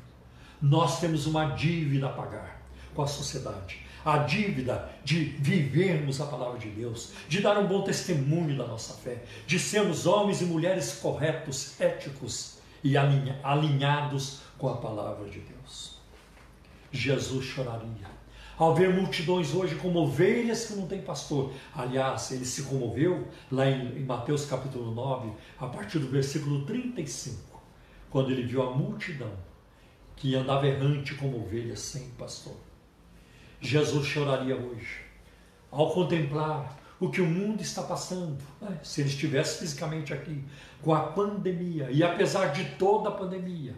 Nós 0.61 1.01
temos 1.01 1.27
uma 1.27 1.47
dívida 1.55 2.09
a 2.09 2.13
pagar 2.13 2.61
com 2.95 3.01
a 3.01 3.07
sociedade 3.07 3.86
a 4.07 4.19
dívida 4.19 4.89
de 5.03 5.25
vivermos 5.25 6.21
a 6.21 6.27
palavra 6.27 6.61
de 6.61 6.71
Deus, 6.71 7.11
de 7.29 7.41
dar 7.41 7.59
um 7.59 7.67
bom 7.67 7.83
testemunho 7.83 8.57
da 8.57 8.65
nossa 8.65 8.95
fé, 8.95 9.25
de 9.49 9.59
sermos 9.59 10.07
homens 10.07 10.41
e 10.41 10.45
mulheres 10.45 11.01
corretos, 11.03 11.81
éticos 11.81 12.59
e 12.85 12.97
alinhados 12.97 14.43
com 14.57 14.69
a 14.69 14.77
palavra 14.77 15.29
de 15.29 15.41
Deus. 15.41 15.97
Jesus 16.93 17.47
choraria. 17.47 18.07
Ao 18.57 18.77
ver 18.77 18.95
multidões 18.95 19.53
hoje 19.53 19.75
como 19.75 19.99
ovelhas 19.99 20.67
que 20.67 20.75
não 20.75 20.87
têm 20.87 21.03
pastor. 21.03 21.53
Aliás, 21.75 22.31
ele 22.31 22.45
se 22.45 22.63
comoveu 22.63 23.27
lá 23.51 23.69
em, 23.69 24.05
Mateus 24.05 24.47
capítulo 24.47 24.95
9, 24.95 25.33
a 25.59 25.67
partir 25.67 25.99
do 25.99 26.07
versículo 26.07 26.65
35, 26.65 27.61
quando 28.09 28.31
ele 28.31 28.45
viu 28.45 28.63
a 28.63 28.71
multidão 28.71 29.33
que 30.15 30.37
andava 30.37 30.69
errante 30.69 31.17
como 31.17 31.39
ovelhas 31.39 31.81
sem 31.81 32.09
pastor. 32.11 32.66
Jesus 33.61 34.07
choraria 34.07 34.57
hoje 34.57 35.07
ao 35.71 35.91
contemplar 35.91 36.77
o 36.99 37.11
que 37.11 37.21
o 37.21 37.27
mundo 37.27 37.61
está 37.61 37.83
passando, 37.83 38.39
né? 38.61 38.79
se 38.83 39.03
ele 39.03 39.11
estivesse 39.11 39.59
fisicamente 39.59 40.15
aqui, 40.15 40.43
com 40.83 40.95
a 40.95 41.01
pandemia, 41.01 41.91
e 41.91 42.03
apesar 42.03 42.47
de 42.47 42.65
toda 42.77 43.11
a 43.11 43.13
pandemia, 43.13 43.75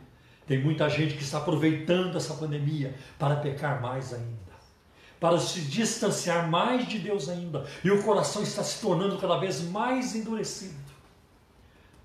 tem 0.46 0.62
muita 0.62 0.88
gente 0.88 1.14
que 1.14 1.22
está 1.22 1.38
aproveitando 1.38 2.16
essa 2.16 2.34
pandemia 2.34 2.94
para 3.18 3.36
pecar 3.36 3.82
mais 3.82 4.14
ainda, 4.14 4.48
para 5.18 5.38
se 5.38 5.62
distanciar 5.62 6.48
mais 6.48 6.86
de 6.86 7.00
Deus 7.00 7.28
ainda, 7.28 7.66
e 7.82 7.90
o 7.90 8.02
coração 8.04 8.42
está 8.42 8.62
se 8.62 8.80
tornando 8.80 9.18
cada 9.18 9.36
vez 9.38 9.62
mais 9.62 10.14
endurecido. 10.14 10.88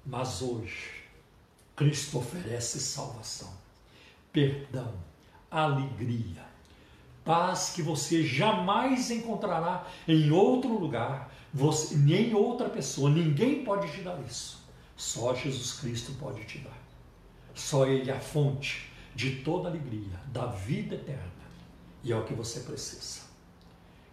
Mas 0.03 0.41
hoje, 0.41 0.89
Cristo 1.75 2.17
oferece 2.17 2.79
salvação, 2.79 3.53
perdão, 4.31 4.93
alegria 5.51 6.52
paz 7.23 7.71
que 7.75 7.81
você 7.81 8.23
jamais 8.23 9.09
encontrará 9.11 9.85
em 10.07 10.31
outro 10.31 10.77
lugar, 10.77 11.33
você, 11.53 11.95
nem 11.95 12.33
outra 12.33 12.69
pessoa. 12.69 13.09
Ninguém 13.09 13.63
pode 13.63 13.91
te 13.91 14.01
dar 14.01 14.19
isso. 14.27 14.63
Só 14.95 15.33
Jesus 15.33 15.73
Cristo 15.79 16.13
pode 16.13 16.43
te 16.45 16.59
dar. 16.59 16.77
Só 17.53 17.85
Ele 17.85 18.09
é 18.09 18.15
a 18.15 18.19
fonte 18.19 18.91
de 19.15 19.37
toda 19.37 19.69
alegria, 19.69 20.19
da 20.27 20.47
vida 20.47 20.95
eterna. 20.95 21.31
E 22.03 22.11
é 22.11 22.15
o 22.15 22.25
que 22.25 22.33
você 22.33 22.61
precisa. 22.61 23.21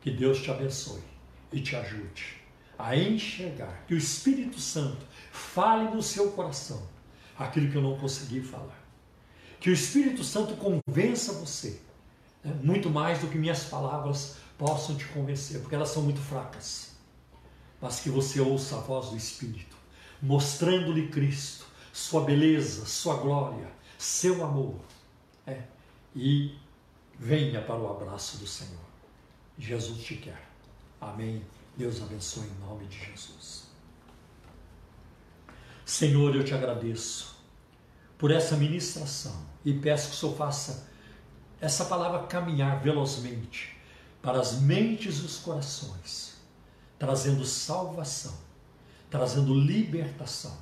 Que 0.00 0.10
Deus 0.10 0.40
te 0.42 0.50
abençoe 0.50 1.02
e 1.52 1.60
te 1.60 1.74
ajude 1.76 2.40
a 2.80 2.96
enxergar, 2.96 3.84
que 3.86 3.94
o 3.94 3.98
Espírito 3.98 4.58
Santo 4.58 5.04
fale 5.30 5.94
no 5.94 6.02
seu 6.02 6.30
coração 6.30 6.82
aquilo 7.38 7.70
que 7.70 7.76
eu 7.76 7.82
não 7.82 7.98
consegui 7.98 8.40
falar. 8.40 8.78
Que 9.60 9.68
o 9.68 9.72
Espírito 9.72 10.24
Santo 10.24 10.54
convença 10.56 11.34
você 11.34 11.78
né? 12.44 12.54
muito 12.62 12.90
mais 12.90 13.20
do 13.20 13.28
que 13.28 13.38
minhas 13.38 13.64
palavras 13.64 14.36
possam 14.58 14.96
te 14.96 15.06
convencer, 15.06 15.60
porque 15.60 15.74
elas 15.74 15.88
são 15.88 16.02
muito 16.02 16.20
fracas. 16.20 16.90
Mas 17.80 18.00
que 18.00 18.10
você 18.10 18.40
ouça 18.40 18.76
a 18.76 18.80
voz 18.80 19.08
do 19.08 19.16
Espírito, 19.16 19.76
mostrando-lhe 20.20 21.08
Cristo, 21.08 21.66
sua 21.92 22.22
beleza, 22.22 22.84
sua 22.84 23.16
glória, 23.16 23.70
seu 23.98 24.44
amor. 24.44 24.76
É, 25.46 25.62
e 26.14 26.54
venha 27.18 27.62
para 27.62 27.76
o 27.76 27.90
abraço 27.90 28.36
do 28.36 28.46
Senhor. 28.46 28.84
Jesus 29.58 30.02
te 30.02 30.16
quer. 30.16 30.48
Amém. 31.00 31.42
Deus 31.76 32.02
abençoe 32.02 32.44
em 32.44 32.66
nome 32.66 32.86
de 32.86 32.98
Jesus. 32.98 33.70
Senhor, 35.84 36.36
eu 36.36 36.44
te 36.44 36.54
agradeço 36.54 37.36
por 38.18 38.30
essa 38.30 38.56
ministração 38.56 39.46
e 39.64 39.72
peço 39.72 40.10
que 40.10 40.14
o 40.14 40.18
Senhor 40.18 40.36
faça 40.36 40.89
essa 41.60 41.84
palavra 41.84 42.26
caminhar 42.26 42.80
velozmente 42.80 43.76
para 44.22 44.40
as 44.40 44.60
mentes 44.60 45.18
e 45.18 45.24
os 45.24 45.38
corações, 45.38 46.36
trazendo 46.98 47.44
salvação, 47.44 48.34
trazendo 49.10 49.54
libertação, 49.54 50.56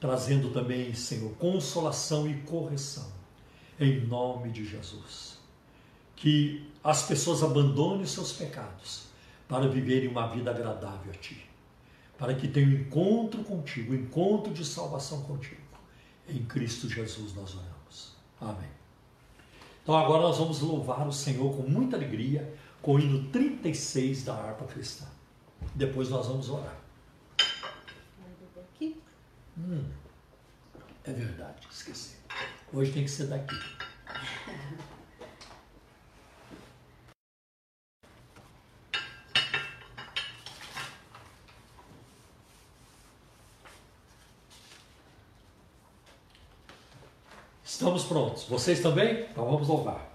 trazendo 0.00 0.50
também, 0.50 0.94
Senhor, 0.94 1.32
consolação 1.36 2.28
e 2.28 2.34
correção, 2.42 3.10
em 3.78 4.06
nome 4.06 4.50
de 4.50 4.64
Jesus. 4.64 5.38
Que 6.16 6.68
as 6.82 7.02
pessoas 7.02 7.42
abandonem 7.42 8.06
seus 8.06 8.32
pecados 8.32 9.06
para 9.48 9.68
viverem 9.68 10.08
uma 10.08 10.28
vida 10.28 10.50
agradável 10.50 11.12
a 11.12 11.16
Ti, 11.16 11.48
para 12.18 12.34
que 12.34 12.46
tenham 12.46 12.70
encontro 12.72 13.42
contigo, 13.42 13.94
encontro 13.94 14.52
de 14.52 14.64
salvação 14.64 15.22
contigo. 15.22 15.60
Em 16.28 16.44
Cristo 16.44 16.88
Jesus 16.88 17.34
nós 17.34 17.54
oramos. 17.54 18.14
Amém. 18.40 18.79
Então 19.82 19.96
agora 19.96 20.22
nós 20.22 20.38
vamos 20.38 20.60
louvar 20.60 21.06
o 21.06 21.12
Senhor 21.12 21.56
com 21.56 21.62
muita 21.62 21.96
alegria 21.96 22.52
com 22.82 22.94
o 22.94 23.00
hino 23.00 23.30
36 23.30 24.24
da 24.24 24.34
harpa 24.34 24.64
cristã. 24.64 25.06
Depois 25.74 26.08
nós 26.08 26.26
vamos 26.26 26.48
orar. 26.48 26.76
Hum, 29.58 29.84
é 31.04 31.12
verdade, 31.12 31.66
esqueci. 31.70 32.16
Hoje 32.72 32.92
tem 32.92 33.04
que 33.04 33.10
ser 33.10 33.26
daqui. 33.26 33.54
Estamos 47.80 48.04
prontos. 48.04 48.44
Vocês 48.44 48.80
também? 48.80 49.24
Então 49.32 49.46
vamos 49.46 49.66
louvar. 49.66 50.09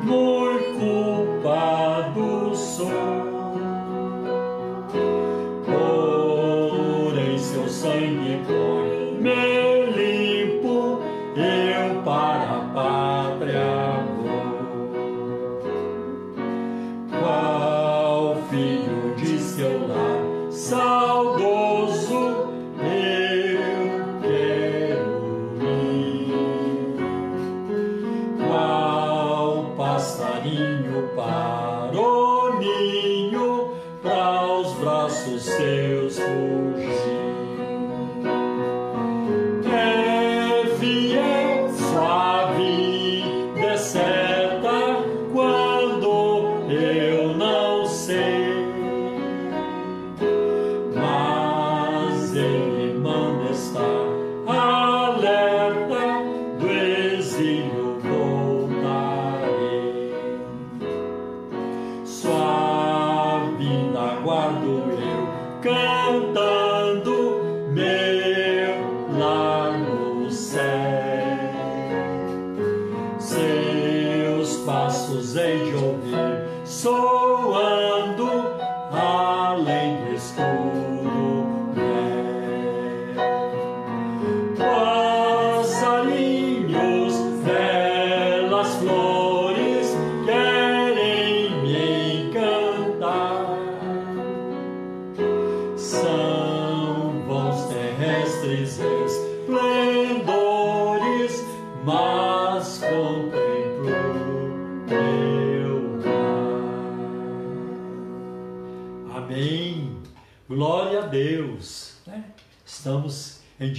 Muitos, 0.00 0.76
muito 0.76 1.01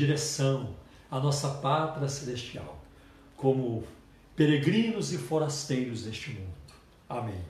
direção 0.06 0.76
à 1.10 1.20
nossa 1.20 1.48
pátria 1.50 2.08
celestial, 2.10 2.82
como 3.38 3.84
peregrinos 4.36 5.14
e 5.14 5.18
forasteiros 5.18 6.04
deste 6.04 6.32
mundo. 6.32 6.54
Amém. 7.08 7.42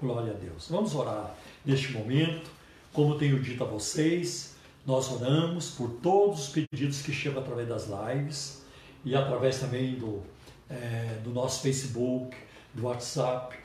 Glória 0.00 0.32
a 0.32 0.36
Deus. 0.36 0.68
Vamos 0.68 0.94
orar 0.94 1.34
neste 1.64 1.92
momento. 1.92 2.50
Como 2.92 3.16
tenho 3.16 3.40
dito 3.40 3.62
a 3.64 3.66
vocês, 3.66 4.56
nós 4.86 5.10
oramos 5.10 5.70
por 5.70 5.88
todos 6.02 6.40
os 6.40 6.48
pedidos 6.48 7.00
que 7.02 7.12
chegam 7.12 7.40
através 7.40 7.68
das 7.68 7.86
lives 7.88 8.62
e 9.04 9.14
através 9.14 9.58
também 9.60 9.94
do, 9.94 10.20
eh, 10.68 11.18
do 11.24 11.30
nosso 11.30 11.62
Facebook, 11.62 12.36
do 12.74 12.84
WhatsApp. 12.84 13.56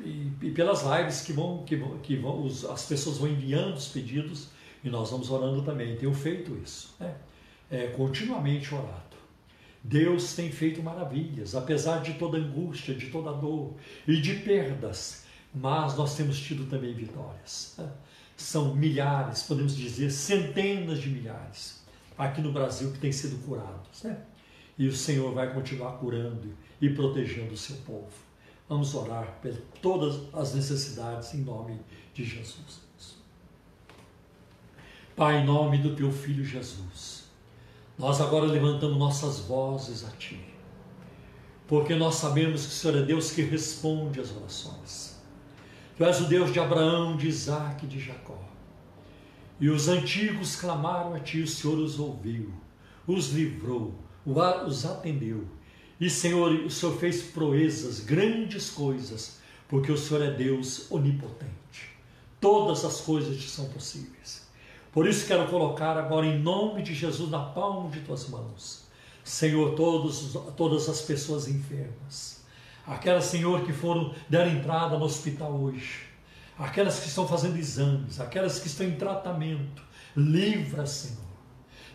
e, 0.00 0.30
e 0.42 0.50
pelas 0.52 0.82
lives 0.84 1.22
que 1.22 1.32
vão, 1.32 1.64
que 1.64 1.74
vão, 1.76 1.98
que 1.98 2.16
vão 2.16 2.44
os- 2.44 2.64
as 2.64 2.84
pessoas 2.86 3.18
vão 3.18 3.28
enviando 3.28 3.74
os 3.76 3.88
pedidos 3.88 4.48
e 4.88 4.90
nós 4.90 5.10
vamos 5.10 5.30
orando 5.30 5.62
também. 5.62 5.96
Tenho 5.96 6.14
feito 6.14 6.56
isso, 6.56 6.96
né? 6.98 7.14
É, 7.70 7.88
continuamente 7.88 8.74
orado. 8.74 9.16
Deus 9.84 10.34
tem 10.34 10.50
feito 10.50 10.82
maravilhas, 10.82 11.54
apesar 11.54 12.02
de 12.02 12.14
toda 12.14 12.38
angústia, 12.38 12.94
de 12.94 13.10
toda 13.10 13.32
dor 13.32 13.74
e 14.06 14.20
de 14.20 14.34
perdas, 14.36 15.24
mas 15.54 15.96
nós 15.96 16.16
temos 16.16 16.40
tido 16.40 16.68
também 16.68 16.94
vitórias. 16.94 17.74
né? 17.78 17.90
São 18.36 18.74
milhares, 18.74 19.42
podemos 19.42 19.76
dizer 19.76 20.10
centenas 20.10 21.00
de 21.00 21.10
milhares 21.10 21.82
aqui 22.16 22.40
no 22.40 22.52
Brasil 22.52 22.90
que 22.92 22.98
têm 22.98 23.12
sido 23.12 23.42
curados. 23.44 24.02
Né? 24.02 24.18
E 24.78 24.88
o 24.88 24.92
Senhor 24.92 25.32
vai 25.34 25.52
continuar 25.52 25.92
curando 25.98 26.54
e 26.80 26.88
protegendo 26.88 27.52
o 27.54 27.56
seu 27.56 27.76
povo. 27.78 28.12
Vamos 28.68 28.94
orar 28.94 29.38
por 29.42 29.54
todas 29.80 30.34
as 30.34 30.54
necessidades 30.54 31.34
em 31.34 31.38
nome 31.38 31.78
de 32.14 32.24
Jesus. 32.24 32.87
Pai, 35.18 35.40
em 35.40 35.44
nome 35.44 35.78
do 35.78 35.96
teu 35.96 36.12
filho 36.12 36.44
Jesus, 36.44 37.24
nós 37.98 38.20
agora 38.20 38.46
levantamos 38.46 38.96
nossas 38.96 39.40
vozes 39.40 40.04
a 40.04 40.10
ti, 40.12 40.38
porque 41.66 41.96
nós 41.96 42.14
sabemos 42.14 42.60
que 42.64 42.68
o 42.68 42.70
Senhor 42.70 42.98
é 42.98 43.02
Deus 43.02 43.32
que 43.32 43.42
responde 43.42 44.20
às 44.20 44.30
orações. 44.30 45.20
Tu 45.96 46.04
és 46.04 46.20
o 46.20 46.26
Deus 46.26 46.52
de 46.52 46.60
Abraão, 46.60 47.16
de 47.16 47.26
Isaac 47.26 47.84
e 47.84 47.88
de 47.88 47.98
Jacó. 47.98 48.38
E 49.58 49.68
os 49.68 49.88
antigos 49.88 50.54
clamaram 50.54 51.12
a 51.12 51.18
ti, 51.18 51.42
o 51.42 51.48
Senhor 51.48 51.78
os 51.78 51.98
ouviu, 51.98 52.54
os 53.04 53.32
livrou, 53.32 53.96
os 54.24 54.86
atendeu. 54.86 55.48
E, 55.98 56.08
Senhor, 56.08 56.52
o 56.52 56.70
Senhor 56.70 56.96
fez 56.96 57.22
proezas, 57.22 57.98
grandes 57.98 58.70
coisas, 58.70 59.40
porque 59.66 59.90
o 59.90 59.98
Senhor 59.98 60.22
é 60.22 60.30
Deus 60.30 60.88
onipotente. 60.92 61.90
Todas 62.40 62.84
as 62.84 63.00
coisas 63.00 63.36
te 63.36 63.50
são 63.50 63.68
possíveis. 63.70 64.46
Por 64.92 65.06
isso 65.06 65.26
quero 65.26 65.46
colocar 65.48 65.96
agora 65.98 66.26
em 66.26 66.38
nome 66.38 66.82
de 66.82 66.94
Jesus 66.94 67.30
na 67.30 67.40
palma 67.40 67.90
de 67.90 68.00
tuas 68.00 68.28
mãos, 68.28 68.86
Senhor, 69.22 69.74
todos, 69.74 70.36
todas 70.56 70.88
as 70.88 71.02
pessoas 71.02 71.46
enfermas, 71.46 72.42
aquelas, 72.86 73.24
Senhor, 73.24 73.64
que 73.64 73.72
foram 73.72 74.14
deram 74.28 74.52
entrada 74.52 74.96
no 74.96 75.04
hospital 75.04 75.52
hoje, 75.52 76.06
aquelas 76.58 77.00
que 77.00 77.08
estão 77.08 77.28
fazendo 77.28 77.58
exames, 77.58 78.18
aquelas 78.18 78.58
que 78.58 78.66
estão 78.66 78.86
em 78.86 78.96
tratamento, 78.96 79.82
livra, 80.16 80.86
Senhor, 80.86 81.18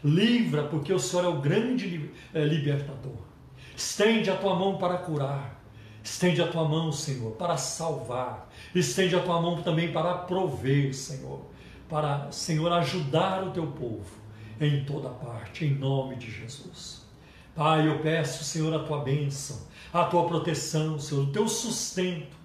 livra, 0.04 0.64
porque 0.66 0.94
o 0.94 1.00
Senhor 1.00 1.26
é 1.26 1.28
o 1.28 1.42
grande 1.42 2.12
libertador. 2.34 3.18
Estende 3.76 4.30
a 4.30 4.38
tua 4.38 4.56
mão 4.56 4.78
para 4.78 5.00
curar, 5.00 5.60
estende 6.04 6.40
a 6.44 6.48
tua 6.48 6.70
mão, 6.70 6.92
Senhor, 6.92 7.32
para 7.32 7.58
salvar, 7.58 8.48
estende 8.76 9.16
a 9.16 9.20
tua 9.20 9.42
mão 9.42 9.64
também 9.64 9.92
para 9.92 10.14
prover, 10.14 10.94
Senhor 10.94 11.53
para, 11.90 12.32
Senhor, 12.32 12.72
ajudar 12.74 13.44
o 13.44 13.52
teu 13.52 13.68
povo 13.68 14.24
em 14.60 14.84
toda 14.86 15.10
parte, 15.10 15.66
em 15.66 15.76
nome 15.76 16.16
de 16.16 16.32
Jesus. 16.32 17.04
Pai, 17.56 17.88
eu 17.88 18.00
peço, 18.00 18.44
Senhor, 18.44 18.74
a 18.74 18.84
tua 18.84 19.04
bênção, 19.04 19.60
a 19.92 20.06
tua 20.06 20.26
proteção, 20.26 20.98
Senhor, 21.00 21.24
o 21.24 21.32
teu 21.32 21.48
sustento, 21.48 22.36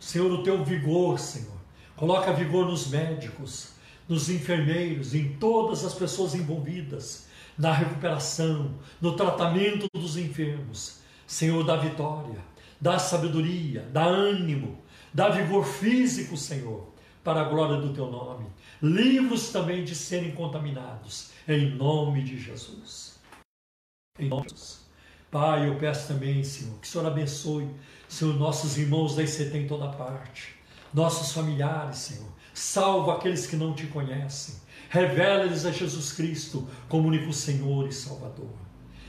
Senhor, 0.00 0.30
o 0.30 0.42
teu 0.42 0.64
vigor, 0.64 1.18
Senhor. 1.18 1.56
Coloca 1.94 2.32
vigor 2.32 2.66
nos 2.66 2.88
médicos, 2.88 3.72
nos 4.08 4.30
enfermeiros, 4.30 5.14
em 5.14 5.34
todas 5.34 5.84
as 5.84 5.94
pessoas 5.94 6.34
envolvidas 6.34 7.26
na 7.58 7.72
recuperação, 7.72 8.74
no 9.00 9.16
tratamento 9.16 9.86
dos 9.94 10.16
enfermos. 10.16 11.00
Senhor, 11.26 11.64
dá 11.64 11.76
vitória, 11.76 12.38
dá 12.80 12.98
sabedoria, 12.98 13.88
dá 13.92 14.04
ânimo, 14.04 14.78
dá 15.12 15.28
vigor 15.28 15.64
físico, 15.64 16.36
Senhor 16.36 16.96
para 17.26 17.40
a 17.40 17.44
glória 17.44 17.78
do 17.78 17.92
teu 17.92 18.08
nome. 18.08 18.46
Livros 18.82 19.48
também 19.50 19.84
de 19.84 19.94
serem 19.94 20.32
contaminados, 20.32 21.30
em 21.48 21.70
nome 21.70 22.22
de 22.22 22.38
Jesus. 22.38 23.18
Em 24.18 24.28
nome 24.28 24.42
de 24.46 24.50
Jesus. 24.50 24.86
Pai, 25.30 25.68
eu 25.68 25.76
peço 25.76 26.08
também, 26.08 26.44
Senhor, 26.44 26.78
que 26.78 26.86
o 26.86 26.90
Senhor 26.90 27.06
abençoe, 27.06 27.68
Senhor, 28.08 28.34
nossos 28.34 28.78
irmãos 28.78 29.16
da 29.16 29.22
ICT 29.22 29.56
em 29.56 29.66
toda 29.66 29.88
parte, 29.88 30.54
nossos 30.92 31.32
familiares, 31.32 31.98
Senhor. 31.98 32.28
Salva 32.54 33.14
aqueles 33.14 33.46
que 33.46 33.56
não 33.56 33.74
te 33.74 33.86
conhecem. 33.86 34.54
Revela-lhes 34.88 35.66
a 35.66 35.72
Jesus 35.72 36.12
Cristo 36.12 36.66
como 36.88 37.08
único 37.08 37.32
Senhor 37.32 37.88
e 37.88 37.92
Salvador. 37.92 38.54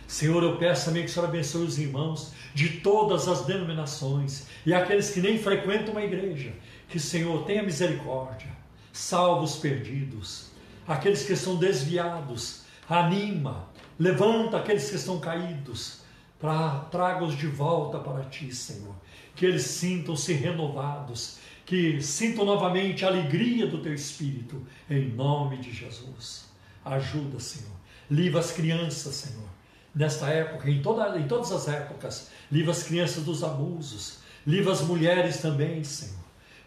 Senhor, 0.08 0.42
eu 0.42 0.58
peço 0.58 0.86
também 0.86 1.04
que 1.04 1.10
o 1.10 1.14
Senhor 1.14 1.26
abençoe 1.28 1.66
os 1.66 1.78
irmãos 1.78 2.34
de 2.54 2.80
todas 2.80 3.28
as 3.28 3.46
denominações 3.46 4.48
e 4.66 4.74
aqueles 4.74 5.12
que 5.12 5.22
nem 5.22 5.38
frequentam 5.38 5.92
uma 5.92 6.04
igreja. 6.04 6.54
Que 6.88 7.00
Senhor 7.00 7.46
tenha 7.46 7.62
misericórdia, 7.62 8.50
salva 8.98 9.44
os 9.44 9.58
perdidos, 9.58 10.48
aqueles 10.88 11.24
que 11.24 11.36
são 11.36 11.56
desviados, 11.56 12.62
anima, 12.90 13.70
levanta 14.00 14.58
aqueles 14.58 14.90
que 14.90 14.96
estão 14.96 15.20
caídos, 15.20 16.00
para 16.40 16.80
traga-os 16.92 17.38
de 17.38 17.48
volta 17.48 18.00
para 18.00 18.24
ti, 18.26 18.54
Senhor. 18.54 18.96
Que 19.36 19.46
eles 19.46 19.64
sintam-se 19.64 20.34
renovados, 20.34 21.38
que 21.66 22.02
sintam 22.02 22.44
novamente 22.44 23.06
a 23.06 23.08
alegria 23.08 23.68
do 23.68 23.82
teu 23.82 23.94
Espírito, 23.94 24.66
em 24.90 25.10
nome 25.10 25.58
de 25.58 25.72
Jesus. 25.72 26.46
Ajuda, 26.84 27.40
Senhor. 27.40 27.76
Livra 28.10 28.40
as 28.40 28.52
crianças, 28.52 29.16
Senhor. 29.16 29.48
Nesta 29.94 30.28
época, 30.30 30.70
em, 30.70 30.82
toda, 30.82 31.20
em 31.20 31.28
todas 31.28 31.52
as 31.52 31.68
épocas, 31.68 32.30
livra 32.52 32.72
as 32.72 32.84
crianças 32.84 33.24
dos 33.24 33.44
abusos, 33.44 34.20
livra 34.46 34.72
as 34.72 34.82
mulheres 34.82 35.38
também, 35.38 35.84
Senhor. 35.84 36.16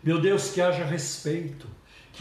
Meu 0.02 0.20
Deus, 0.20 0.50
que 0.50 0.60
haja 0.60 0.84
respeito, 0.84 1.66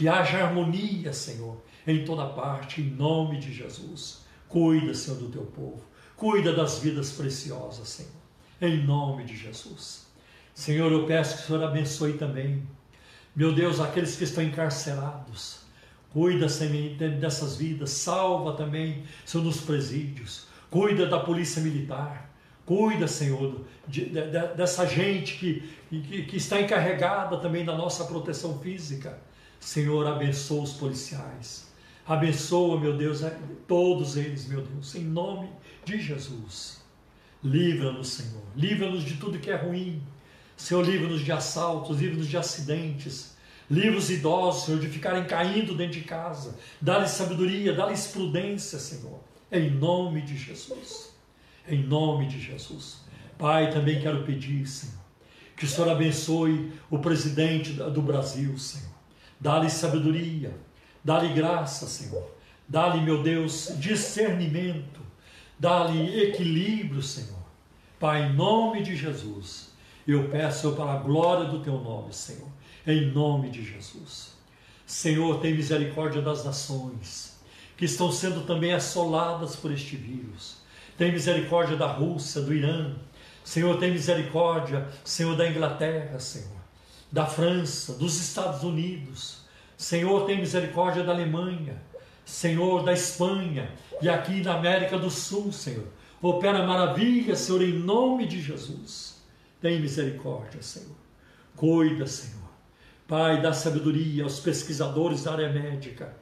que 0.00 0.08
haja 0.08 0.42
harmonia, 0.42 1.12
Senhor, 1.12 1.58
em 1.86 2.06
toda 2.06 2.24
parte, 2.24 2.80
em 2.80 2.88
nome 2.88 3.38
de 3.38 3.52
Jesus. 3.52 4.24
Cuida, 4.48 4.94
Senhor, 4.94 5.20
do 5.20 5.28
teu 5.28 5.42
povo. 5.42 5.82
Cuida 6.16 6.54
das 6.54 6.78
vidas 6.78 7.12
preciosas, 7.12 7.86
Senhor. 7.86 8.10
Em 8.62 8.82
nome 8.82 9.24
de 9.24 9.36
Jesus. 9.36 10.06
Senhor, 10.54 10.90
eu 10.90 11.04
peço 11.04 11.36
que 11.36 11.42
o 11.42 11.46
Senhor 11.48 11.64
abençoe 11.64 12.14
também, 12.14 12.66
meu 13.36 13.54
Deus, 13.54 13.78
aqueles 13.78 14.16
que 14.16 14.24
estão 14.24 14.42
encarcerados. 14.42 15.64
Cuida, 16.14 16.48
Senhor, 16.48 16.96
dessas 16.96 17.58
vidas. 17.58 17.90
Salva 17.90 18.54
também, 18.54 19.04
Senhor, 19.26 19.44
nos 19.44 19.60
presídios. 19.60 20.46
Cuida 20.70 21.06
da 21.06 21.20
polícia 21.20 21.60
militar. 21.60 22.34
Cuida, 22.64 23.06
Senhor, 23.06 23.66
de, 23.86 24.06
de, 24.06 24.22
dessa 24.56 24.86
gente 24.86 25.36
que, 25.36 25.70
que, 25.90 26.22
que 26.22 26.36
está 26.38 26.58
encarregada 26.58 27.36
também 27.36 27.66
da 27.66 27.76
nossa 27.76 28.06
proteção 28.06 28.58
física. 28.60 29.28
Senhor, 29.60 30.06
abençoa 30.06 30.62
os 30.62 30.72
policiais. 30.72 31.68
Abençoa, 32.06 32.80
meu 32.80 32.96
Deus, 32.96 33.20
todos 33.68 34.16
eles, 34.16 34.48
meu 34.48 34.62
Deus, 34.62 34.94
em 34.94 35.04
nome 35.04 35.48
de 35.84 36.00
Jesus. 36.00 36.80
Livra-nos, 37.44 38.08
Senhor. 38.08 38.42
Livra-nos 38.56 39.04
de 39.04 39.16
tudo 39.16 39.38
que 39.38 39.50
é 39.50 39.56
ruim. 39.56 40.02
Senhor, 40.56 40.84
livra-nos 40.84 41.20
de 41.20 41.30
assaltos, 41.30 42.00
livra-nos 42.00 42.26
de 42.26 42.36
acidentes. 42.36 43.36
Livra 43.70 43.98
os 43.98 44.10
idosos, 44.10 44.64
Senhor, 44.64 44.80
de 44.80 44.88
ficarem 44.88 45.24
caindo 45.24 45.74
dentro 45.76 46.00
de 46.00 46.04
casa. 46.04 46.58
Dá-lhes 46.80 47.10
sabedoria, 47.10 47.72
dá-lhes 47.72 48.08
prudência, 48.08 48.78
Senhor. 48.78 49.20
Em 49.52 49.70
nome 49.70 50.22
de 50.22 50.36
Jesus. 50.36 51.14
Em 51.68 51.82
nome 51.82 52.26
de 52.26 52.40
Jesus. 52.40 53.02
Pai, 53.38 53.70
também 53.70 54.00
quero 54.00 54.24
pedir, 54.24 54.66
Senhor, 54.66 55.00
que 55.56 55.64
o 55.64 55.68
Senhor 55.68 55.88
abençoe 55.88 56.72
o 56.90 56.98
presidente 56.98 57.72
do 57.72 58.02
Brasil, 58.02 58.58
Senhor. 58.58 58.99
Dá-lhe 59.40 59.70
sabedoria, 59.70 60.54
dá-lhe 61.02 61.32
graça, 61.32 61.86
Senhor. 61.86 62.30
Dá-lhe, 62.68 63.00
meu 63.00 63.22
Deus, 63.22 63.72
discernimento. 63.78 65.00
Dá-lhe 65.58 66.22
equilíbrio, 66.22 67.02
Senhor. 67.02 67.40
Pai, 67.98 68.24
em 68.26 68.32
nome 68.34 68.82
de 68.82 68.94
Jesus 68.94 69.70
eu 70.06 70.28
peço 70.28 70.72
para 70.72 70.94
a 70.94 70.96
glória 70.96 71.48
do 71.48 71.60
teu 71.60 71.78
nome, 71.78 72.12
Senhor, 72.12 72.48
em 72.86 73.10
nome 73.12 73.50
de 73.50 73.64
Jesus. 73.64 74.34
Senhor, 74.86 75.40
tem 75.40 75.54
misericórdia 75.54 76.20
das 76.20 76.44
nações 76.44 77.38
que 77.76 77.84
estão 77.84 78.10
sendo 78.10 78.44
também 78.44 78.72
assoladas 78.72 79.56
por 79.56 79.70
este 79.70 79.96
vírus. 79.96 80.58
Tem 80.98 81.12
misericórdia 81.12 81.76
da 81.76 81.86
Rússia, 81.86 82.42
do 82.42 82.52
Irã. 82.52 82.94
Senhor, 83.44 83.78
tem 83.78 83.92
misericórdia, 83.92 84.86
Senhor, 85.04 85.36
da 85.36 85.48
Inglaterra, 85.48 86.18
Senhor, 86.18 86.59
da 87.10 87.26
França, 87.26 87.94
dos 87.94 88.20
Estados 88.20 88.62
Unidos. 88.62 89.40
Senhor, 89.76 90.26
tem 90.26 90.38
misericórdia 90.38 91.02
da 91.02 91.12
Alemanha, 91.12 91.80
Senhor, 92.24 92.84
da 92.84 92.92
Espanha 92.92 93.70
e 94.00 94.08
aqui 94.08 94.42
na 94.42 94.54
América 94.54 94.98
do 94.98 95.10
Sul, 95.10 95.52
Senhor. 95.52 95.86
Opera 96.22 96.66
maravilha, 96.66 97.34
Senhor, 97.34 97.62
em 97.62 97.72
nome 97.72 98.26
de 98.26 98.40
Jesus. 98.40 99.22
Tem 99.60 99.80
misericórdia, 99.80 100.62
Senhor. 100.62 100.96
Cuida, 101.56 102.06
Senhor. 102.06 102.40
Pai, 103.08 103.42
dá 103.42 103.52
sabedoria 103.52 104.22
aos 104.22 104.38
pesquisadores 104.38 105.24
da 105.24 105.32
área 105.32 105.52
médica, 105.52 106.14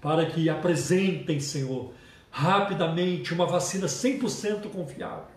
para 0.00 0.26
que 0.26 0.48
apresentem, 0.48 1.38
Senhor, 1.38 1.92
rapidamente 2.30 3.32
uma 3.32 3.46
vacina 3.46 3.86
100% 3.86 4.70
confiável 4.70 5.32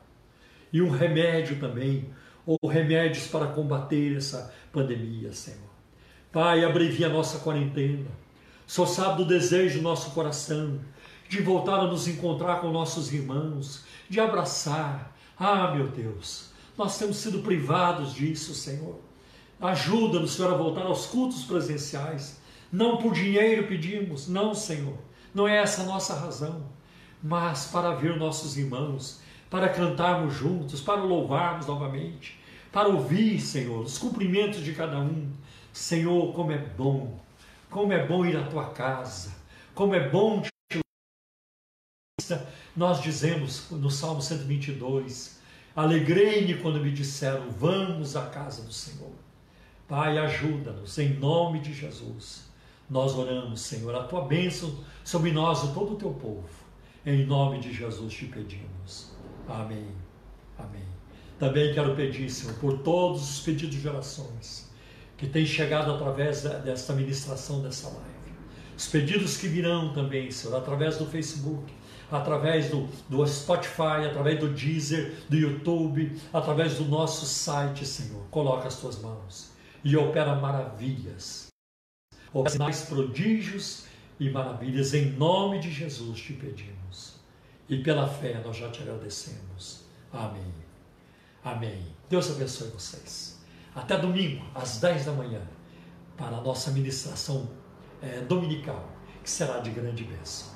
e 0.74 0.82
um 0.82 0.90
remédio 0.90 1.60
também, 1.60 2.10
ou 2.46 2.60
remédios 2.68 3.28
para 3.28 3.48
combater 3.48 4.16
essa 4.16 4.54
pandemia, 4.72 5.34
Senhor. 5.34 5.70
Pai, 6.32 6.64
abrevia 6.64 7.08
a 7.08 7.10
nossa 7.10 7.40
quarentena. 7.40 8.08
Só 8.68 8.86
sabe 8.86 9.18
do 9.18 9.26
desejo 9.26 9.80
do 9.80 9.84
nosso 9.84 10.12
coração 10.12 10.80
de 11.28 11.42
voltar 11.42 11.80
a 11.80 11.88
nos 11.88 12.08
encontrar 12.08 12.62
com 12.62 12.72
nossos 12.72 13.12
irmãos, 13.12 13.84
de 14.10 14.20
abraçar. 14.20 15.16
Ah, 15.38 15.74
meu 15.76 15.88
Deus, 15.88 16.52
nós 16.78 16.98
temos 16.98 17.18
sido 17.18 17.40
privados 17.40 18.14
disso, 18.14 18.54
Senhor. 18.54 19.00
Ajuda-nos, 19.60 20.34
Senhor, 20.34 20.54
a 20.54 20.58
voltar 20.58 20.84
aos 20.84 21.06
cultos 21.08 21.44
presenciais. 21.44 22.40
Não 22.72 22.98
por 22.98 23.14
dinheiro 23.14 23.68
pedimos, 23.68 24.28
não, 24.28 24.54
Senhor. 24.54 24.98
Não 25.34 25.48
é 25.48 25.58
essa 25.58 25.82
a 25.82 25.86
nossa 25.86 26.14
razão, 26.16 26.66
mas 27.22 27.66
para 27.66 27.96
ver 27.96 28.18
nossos 28.18 28.58
irmãos, 28.58 29.22
para 29.50 29.70
cantarmos 29.70 30.34
juntos, 30.34 30.82
para 30.82 31.02
louvarmos 31.02 31.68
novamente, 31.68 32.40
para 32.72 32.88
ouvir, 32.88 33.40
Senhor, 33.40 33.84
os 33.84 33.98
cumprimentos 33.98 34.64
de 34.64 34.74
cada 34.74 35.00
um. 35.00 35.32
Senhor, 35.72 36.34
como 36.34 36.52
é 36.52 36.58
bom, 36.58 37.20
como 37.70 37.92
é 37.92 38.06
bom 38.06 38.26
ir 38.26 38.38
à 38.38 38.44
tua 38.44 38.70
casa, 38.70 39.32
como 39.74 39.94
é 39.94 40.10
bom 40.10 40.42
te 40.42 40.50
nós 42.76 43.02
dizemos 43.02 43.70
no 43.72 43.90
Salmo 43.90 44.22
122, 44.22 45.36
Alegrei-me 45.76 46.56
quando 46.56 46.80
me 46.80 46.90
disseram: 46.90 47.52
Vamos 47.52 48.16
à 48.16 48.28
casa 48.28 48.64
do 48.64 48.72
Senhor. 48.72 49.12
Pai, 49.88 50.18
ajuda-nos 50.18 50.98
em 50.98 51.14
nome 51.16 51.60
de 51.60 51.74
Jesus. 51.74 52.46
Nós 52.90 53.14
oramos, 53.14 53.60
Senhor, 53.62 53.94
a 53.94 54.04
tua 54.04 54.22
bênção 54.22 54.74
sobre 55.04 55.32
nós 55.32 55.64
e 55.64 55.74
todo 55.74 55.94
o 55.94 55.98
teu 55.98 56.14
povo. 56.14 56.48
Em 57.06 57.26
nome 57.26 57.60
de 57.60 57.74
Jesus 57.74 58.14
te 58.14 58.26
pedimos. 58.26 59.15
Amém. 59.48 59.88
Amém. 60.58 60.86
Também 61.38 61.74
quero 61.74 61.96
pedir, 61.96 62.30
Senhor, 62.30 62.56
por 62.56 62.80
todos 62.80 63.22
os 63.22 63.40
pedidos 63.42 63.76
de 63.76 63.88
orações 63.88 64.70
que 65.18 65.28
têm 65.28 65.46
chegado 65.46 65.92
através 65.92 66.42
desta 66.42 66.94
ministração 66.94 67.62
dessa 67.62 67.88
live. 67.88 68.36
Os 68.78 68.88
pedidos 68.88 69.38
que 69.38 69.48
virão 69.48 69.94
também, 69.94 70.30
Senhor, 70.32 70.56
através 70.58 70.98
do 70.98 71.06
Facebook, 71.06 71.74
através 72.12 72.70
do, 72.70 72.88
do 73.10 73.26
Spotify, 73.26 74.06
através 74.10 74.40
do 74.40 74.50
Deezer, 74.50 75.14
do 75.30 75.38
YouTube, 75.38 76.20
através 76.34 76.78
do 76.78 76.86
nosso 76.86 77.26
site, 77.26 77.86
Senhor. 77.86 78.24
Coloca 78.30 78.68
as 78.68 78.80
tuas 78.80 79.02
mãos 79.02 79.52
e 79.84 79.96
opera 79.96 80.36
maravilhas. 80.36 81.48
Opera 82.34 82.50
sinais, 82.50 82.82
prodígios 82.82 83.86
e 84.20 84.30
maravilhas. 84.30 84.94
Em 84.94 85.12
nome 85.12 85.60
de 85.60 85.72
Jesus 85.72 86.20
te 86.20 86.34
pedimos. 86.34 86.75
E 87.68 87.82
pela 87.82 88.08
fé 88.08 88.42
nós 88.44 88.58
já 88.58 88.70
te 88.70 88.82
agradecemos. 88.82 89.86
Amém. 90.12 90.54
Amém. 91.44 91.88
Deus 92.10 92.30
abençoe 92.32 92.70
vocês. 92.70 93.40
Até 93.74 93.98
domingo, 93.98 94.46
às 94.54 94.78
10 94.78 95.06
da 95.06 95.12
manhã, 95.12 95.42
para 96.16 96.38
a 96.38 96.42
nossa 96.42 96.72
ministração 96.72 97.50
é, 98.02 98.22
dominical, 98.22 98.90
que 99.24 99.30
será 99.30 99.60
de 99.60 99.72
grande 99.72 100.04
bênção. 100.04 100.56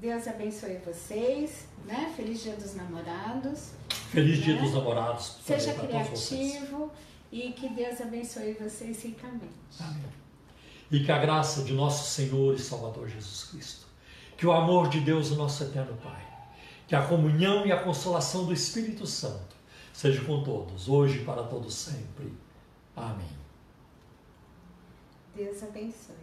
Deus 0.00 0.26
abençoe 0.26 0.78
vocês, 0.78 1.66
né? 1.84 2.10
Feliz 2.16 2.42
Dia 2.42 2.56
dos 2.56 2.74
Namorados. 2.74 3.72
Feliz 4.10 4.38
né? 4.38 4.44
Dia 4.46 4.62
dos 4.62 4.72
Namorados. 4.72 5.36
Seja 5.44 5.74
criativo 5.74 6.90
e 7.30 7.52
que 7.52 7.68
Deus 7.68 8.00
abençoe 8.00 8.54
vocês 8.54 9.02
ricamente. 9.02 9.52
Amém. 9.78 10.02
E 10.90 11.04
que 11.04 11.12
a 11.12 11.18
graça 11.18 11.64
de 11.64 11.74
nosso 11.74 12.10
Senhor 12.10 12.54
e 12.54 12.58
Salvador 12.58 13.10
Jesus 13.10 13.44
Cristo, 13.44 13.86
que 14.40 14.46
o 14.46 14.52
amor 14.52 14.88
de 14.88 15.00
Deus, 15.00 15.30
o 15.30 15.36
nosso 15.36 15.62
eterno 15.62 15.94
Pai, 16.02 16.26
que 16.88 16.96
a 16.96 17.06
comunhão 17.06 17.66
e 17.66 17.72
a 17.72 17.78
consolação 17.78 18.46
do 18.46 18.54
Espírito 18.54 19.06
Santo 19.06 19.54
seja 19.92 20.24
com 20.24 20.42
todos, 20.42 20.88
hoje 20.88 21.20
e 21.20 21.24
para 21.26 21.42
todos 21.42 21.74
sempre. 21.74 22.32
Amém. 22.96 23.28
Deus 25.36 25.62
abençoe. 25.62 26.19